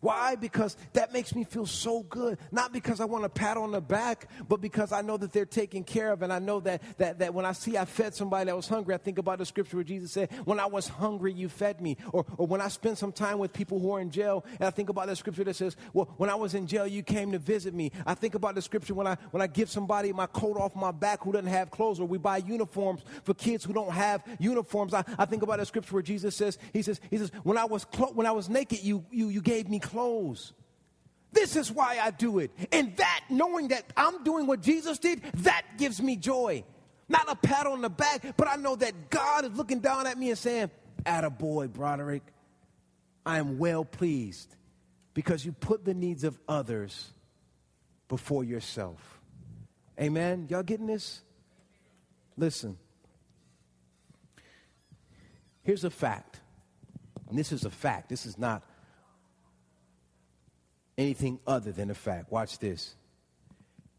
Why? 0.00 0.34
Because 0.34 0.76
that 0.94 1.12
makes 1.12 1.34
me 1.34 1.44
feel 1.44 1.66
so 1.66 2.02
good. 2.04 2.38
Not 2.50 2.72
because 2.72 3.00
I 3.00 3.04
want 3.04 3.24
a 3.24 3.28
pat 3.28 3.58
on 3.58 3.70
the 3.70 3.82
back, 3.82 4.28
but 4.48 4.60
because 4.60 4.92
I 4.92 5.02
know 5.02 5.18
that 5.18 5.32
they're 5.32 5.44
taken 5.44 5.84
care 5.84 6.10
of. 6.10 6.22
And 6.22 6.32
I 6.32 6.38
know 6.38 6.60
that, 6.60 6.82
that, 6.96 7.18
that 7.18 7.34
when 7.34 7.44
I 7.44 7.52
see 7.52 7.76
I 7.76 7.84
fed 7.84 8.14
somebody 8.14 8.46
that 8.46 8.56
was 8.56 8.66
hungry, 8.66 8.94
I 8.94 8.98
think 8.98 9.18
about 9.18 9.38
the 9.38 9.44
scripture 9.44 9.76
where 9.76 9.84
Jesus 9.84 10.12
said, 10.12 10.30
When 10.44 10.58
I 10.58 10.66
was 10.66 10.88
hungry, 10.88 11.34
you 11.34 11.50
fed 11.50 11.82
me. 11.82 11.98
Or, 12.12 12.24
or 12.38 12.46
when 12.46 12.62
I 12.62 12.68
spend 12.68 12.96
some 12.96 13.12
time 13.12 13.38
with 13.38 13.52
people 13.52 13.78
who 13.78 13.92
are 13.92 14.00
in 14.00 14.10
jail, 14.10 14.44
and 14.58 14.66
I 14.66 14.70
think 14.70 14.88
about 14.88 15.06
the 15.06 15.16
scripture 15.16 15.44
that 15.44 15.54
says, 15.54 15.76
Well, 15.92 16.14
when 16.16 16.30
I 16.30 16.34
was 16.34 16.54
in 16.54 16.66
jail, 16.66 16.86
you 16.86 17.02
came 17.02 17.32
to 17.32 17.38
visit 17.38 17.74
me. 17.74 17.92
I 18.06 18.14
think 18.14 18.34
about 18.34 18.54
the 18.54 18.62
scripture 18.62 18.94
when 18.94 19.06
I, 19.06 19.18
when 19.32 19.42
I 19.42 19.48
give 19.48 19.70
somebody 19.70 20.14
my 20.14 20.26
coat 20.26 20.56
off 20.56 20.74
my 20.74 20.92
back 20.92 21.22
who 21.22 21.32
doesn't 21.32 21.46
have 21.46 21.70
clothes, 21.70 22.00
or 22.00 22.06
we 22.06 22.16
buy 22.16 22.38
uniforms 22.38 23.02
for 23.24 23.34
kids 23.34 23.64
who 23.64 23.74
don't 23.74 23.92
have 23.92 24.24
uniforms. 24.38 24.94
I, 24.94 25.04
I 25.18 25.26
think 25.26 25.42
about 25.42 25.58
the 25.58 25.66
scripture 25.66 25.92
where 25.92 26.02
Jesus 26.02 26.34
says, 26.34 26.56
He 26.72 26.80
says, 26.80 27.02
He 27.10 27.18
says, 27.18 27.30
When 27.42 27.58
I 27.58 27.66
was, 27.66 27.84
clo- 27.84 28.12
when 28.14 28.26
I 28.26 28.32
was 28.32 28.48
naked, 28.48 28.82
you, 28.82 29.04
you, 29.10 29.28
you 29.28 29.42
gave 29.42 29.68
me 29.68 29.78
clothes. 29.78 29.89
This 31.32 31.56
is 31.56 31.70
why 31.70 31.98
I 32.02 32.10
do 32.10 32.38
it. 32.40 32.50
And 32.72 32.96
that, 32.96 33.20
knowing 33.30 33.68
that 33.68 33.84
I'm 33.96 34.24
doing 34.24 34.46
what 34.46 34.62
Jesus 34.62 34.98
did, 34.98 35.22
that 35.38 35.62
gives 35.78 36.02
me 36.02 36.16
joy. 36.16 36.64
Not 37.08 37.30
a 37.30 37.36
pat 37.36 37.66
on 37.66 37.82
the 37.82 37.90
back, 37.90 38.36
but 38.36 38.48
I 38.48 38.56
know 38.56 38.76
that 38.76 39.10
God 39.10 39.44
is 39.44 39.52
looking 39.56 39.80
down 39.80 40.06
at 40.06 40.18
me 40.18 40.30
and 40.30 40.38
saying, 40.38 40.70
boy, 41.38 41.68
Broderick, 41.68 42.22
I 43.24 43.38
am 43.38 43.58
well 43.58 43.84
pleased 43.84 44.56
because 45.14 45.44
you 45.44 45.52
put 45.52 45.84
the 45.84 45.94
needs 45.94 46.24
of 46.24 46.38
others 46.48 47.12
before 48.08 48.44
yourself. 48.44 49.20
Amen? 50.00 50.46
Y'all 50.48 50.62
getting 50.62 50.86
this? 50.86 51.22
Listen. 52.36 52.76
Here's 55.62 55.84
a 55.84 55.90
fact. 55.90 56.40
And 57.28 57.38
this 57.38 57.52
is 57.52 57.64
a 57.64 57.70
fact. 57.70 58.08
This 58.08 58.26
is 58.26 58.38
not 58.38 58.62
anything 61.00 61.40
other 61.46 61.72
than 61.72 61.90
a 61.90 61.94
fact. 61.94 62.30
Watch 62.30 62.58
this. 62.58 62.94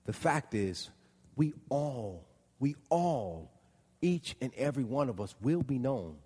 The 0.06 0.14
fact 0.14 0.54
is, 0.54 0.90
we 1.36 1.54
all, 1.70 2.28
we 2.60 2.76
all, 2.90 3.52
each 4.02 4.36
and 4.40 4.54
every 4.56 4.84
one 4.84 5.10
of 5.10 5.20
us 5.20 5.34
will 5.42 5.64
be 5.64 5.80
known. 5.80 6.18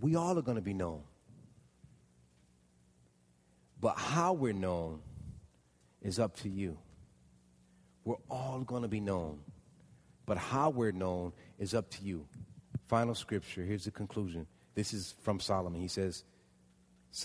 We 0.00 0.16
all 0.16 0.38
are 0.38 0.42
going 0.42 0.56
to 0.56 0.62
be 0.62 0.72
known. 0.72 1.02
But 3.78 3.98
how 3.98 4.32
we're 4.32 4.54
known 4.54 5.00
is 6.00 6.18
up 6.18 6.34
to 6.38 6.48
you. 6.48 6.78
We're 8.04 8.16
all 8.30 8.60
going 8.60 8.82
to 8.82 8.88
be 8.88 9.00
known. 9.00 9.40
But 10.24 10.38
how 10.38 10.70
we're 10.70 10.92
known 10.92 11.32
is 11.58 11.74
up 11.74 11.90
to 11.90 12.02
you. 12.02 12.26
Final 12.88 13.14
scripture. 13.14 13.62
Here's 13.62 13.84
the 13.84 13.90
conclusion. 13.90 14.46
This 14.74 14.94
is 14.94 15.14
from 15.20 15.40
Solomon. 15.40 15.80
He 15.80 15.88
says, 15.88 16.24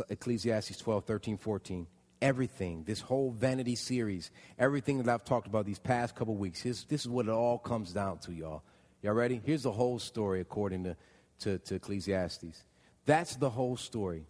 Ecclesiastes 0.10 0.78
12, 0.78 1.06
13, 1.06 1.38
14. 1.38 1.88
Everything, 2.22 2.84
this 2.84 3.00
whole 3.00 3.32
vanity 3.32 3.76
series, 3.76 4.32
everything 4.58 4.98
that 5.02 5.14
I've 5.14 5.26
talked 5.26 5.48
about 5.48 5.66
these 5.66 5.80
past 5.80 6.16
couple 6.16 6.36
weeks, 6.36 6.64
this 6.64 6.86
is 6.90 7.08
what 7.08 7.28
it 7.28 7.32
all 7.32 7.58
comes 7.58 7.94
down 7.94 8.20
to, 8.20 8.34
y'all. 8.34 8.64
Y'all 9.02 9.14
ready? 9.14 9.42
Here's 9.46 9.64
the 9.64 9.72
whole 9.72 10.00
story 10.00 10.42
according 10.42 10.84
to, 10.86 10.96
to, 11.40 11.58
to 11.60 11.76
Ecclesiastes. 11.76 12.64
That's 13.06 13.36
the 13.36 13.50
whole 13.50 13.78
story. 13.78 14.26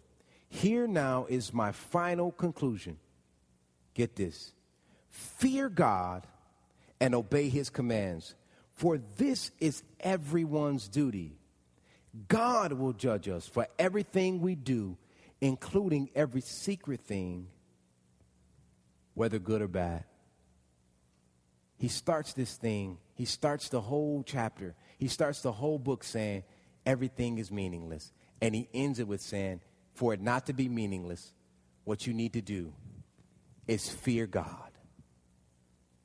Here 0.48 0.86
now 0.86 1.26
is 1.28 1.52
my 1.52 1.72
final 1.72 2.30
conclusion. 2.32 2.98
Get 3.94 4.16
this 4.16 4.52
fear 5.08 5.68
God 5.68 6.26
and 7.00 7.14
obey 7.14 7.48
his 7.48 7.70
commands, 7.70 8.34
for 8.74 8.98
this 9.16 9.50
is 9.58 9.82
everyone's 10.00 10.88
duty. 10.88 11.38
God 12.28 12.72
will 12.72 12.92
judge 12.92 13.28
us 13.28 13.46
for 13.46 13.66
everything 13.78 14.40
we 14.40 14.54
do, 14.54 14.96
including 15.40 16.10
every 16.14 16.40
secret 16.40 17.00
thing, 17.00 17.48
whether 19.18 19.40
good 19.40 19.60
or 19.60 19.66
bad. 19.66 20.04
He 21.76 21.88
starts 21.88 22.34
this 22.34 22.54
thing, 22.54 22.98
he 23.14 23.24
starts 23.24 23.68
the 23.68 23.80
whole 23.80 24.22
chapter, 24.24 24.76
he 24.96 25.08
starts 25.08 25.42
the 25.42 25.50
whole 25.50 25.78
book 25.78 26.04
saying 26.04 26.44
everything 26.86 27.38
is 27.38 27.50
meaningless. 27.50 28.12
And 28.40 28.54
he 28.54 28.68
ends 28.72 29.00
it 29.00 29.08
with 29.08 29.20
saying, 29.20 29.60
for 29.94 30.14
it 30.14 30.20
not 30.20 30.46
to 30.46 30.52
be 30.52 30.68
meaningless, 30.68 31.32
what 31.82 32.06
you 32.06 32.14
need 32.14 32.34
to 32.34 32.40
do 32.40 32.72
is 33.66 33.88
fear 33.88 34.28
God. 34.28 34.70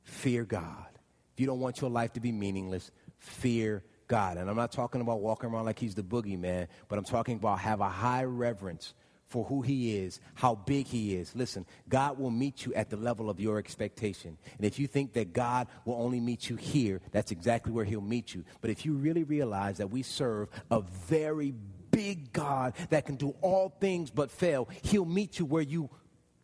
Fear 0.02 0.44
God. 0.44 0.98
If 1.32 1.40
you 1.40 1.46
don't 1.46 1.60
want 1.60 1.80
your 1.80 1.90
life 1.90 2.14
to 2.14 2.20
be 2.20 2.32
meaningless, 2.32 2.90
fear 3.18 3.84
God. 4.08 4.38
And 4.38 4.50
I'm 4.50 4.56
not 4.56 4.72
talking 4.72 5.00
about 5.00 5.20
walking 5.20 5.50
around 5.50 5.66
like 5.66 5.78
he's 5.78 5.94
the 5.94 6.02
boogeyman, 6.02 6.66
but 6.88 6.98
I'm 6.98 7.04
talking 7.04 7.36
about 7.36 7.60
have 7.60 7.80
a 7.80 7.88
high 7.88 8.24
reverence 8.24 8.92
for 9.34 9.42
who 9.42 9.62
he 9.62 9.96
is, 9.96 10.20
how 10.34 10.54
big 10.54 10.86
he 10.86 11.16
is. 11.16 11.34
Listen, 11.34 11.66
God 11.88 12.20
will 12.20 12.30
meet 12.30 12.64
you 12.64 12.72
at 12.74 12.88
the 12.88 12.96
level 12.96 13.28
of 13.28 13.40
your 13.40 13.58
expectation. 13.58 14.38
And 14.56 14.64
if 14.64 14.78
you 14.78 14.86
think 14.86 15.14
that 15.14 15.32
God 15.32 15.66
will 15.84 16.00
only 16.00 16.20
meet 16.20 16.48
you 16.48 16.54
here, 16.54 17.00
that's 17.10 17.32
exactly 17.32 17.72
where 17.72 17.84
he'll 17.84 18.00
meet 18.00 18.32
you. 18.32 18.44
But 18.60 18.70
if 18.70 18.86
you 18.86 18.92
really 18.92 19.24
realize 19.24 19.78
that 19.78 19.90
we 19.90 20.04
serve 20.04 20.50
a 20.70 20.82
very 20.82 21.52
big 21.90 22.32
God 22.32 22.74
that 22.90 23.06
can 23.06 23.16
do 23.16 23.34
all 23.40 23.74
things 23.80 24.12
but 24.12 24.30
fail, 24.30 24.68
he'll 24.82 25.04
meet 25.04 25.40
you 25.40 25.46
where 25.46 25.62
you 25.62 25.90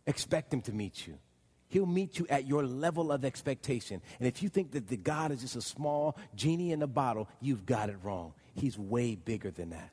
expect 0.08 0.52
him 0.52 0.60
to 0.62 0.72
meet 0.72 1.06
you. 1.06 1.16
He'll 1.68 1.86
meet 1.86 2.18
you 2.18 2.26
at 2.28 2.48
your 2.48 2.64
level 2.64 3.12
of 3.12 3.24
expectation. 3.24 4.02
And 4.18 4.26
if 4.26 4.42
you 4.42 4.48
think 4.48 4.72
that 4.72 4.88
the 4.88 4.96
God 4.96 5.30
is 5.30 5.42
just 5.42 5.54
a 5.54 5.62
small 5.62 6.18
genie 6.34 6.72
in 6.72 6.82
a 6.82 6.88
bottle, 6.88 7.28
you've 7.40 7.64
got 7.64 7.88
it 7.88 7.98
wrong. 8.02 8.32
He's 8.54 8.76
way 8.76 9.14
bigger 9.14 9.52
than 9.52 9.70
that. 9.70 9.92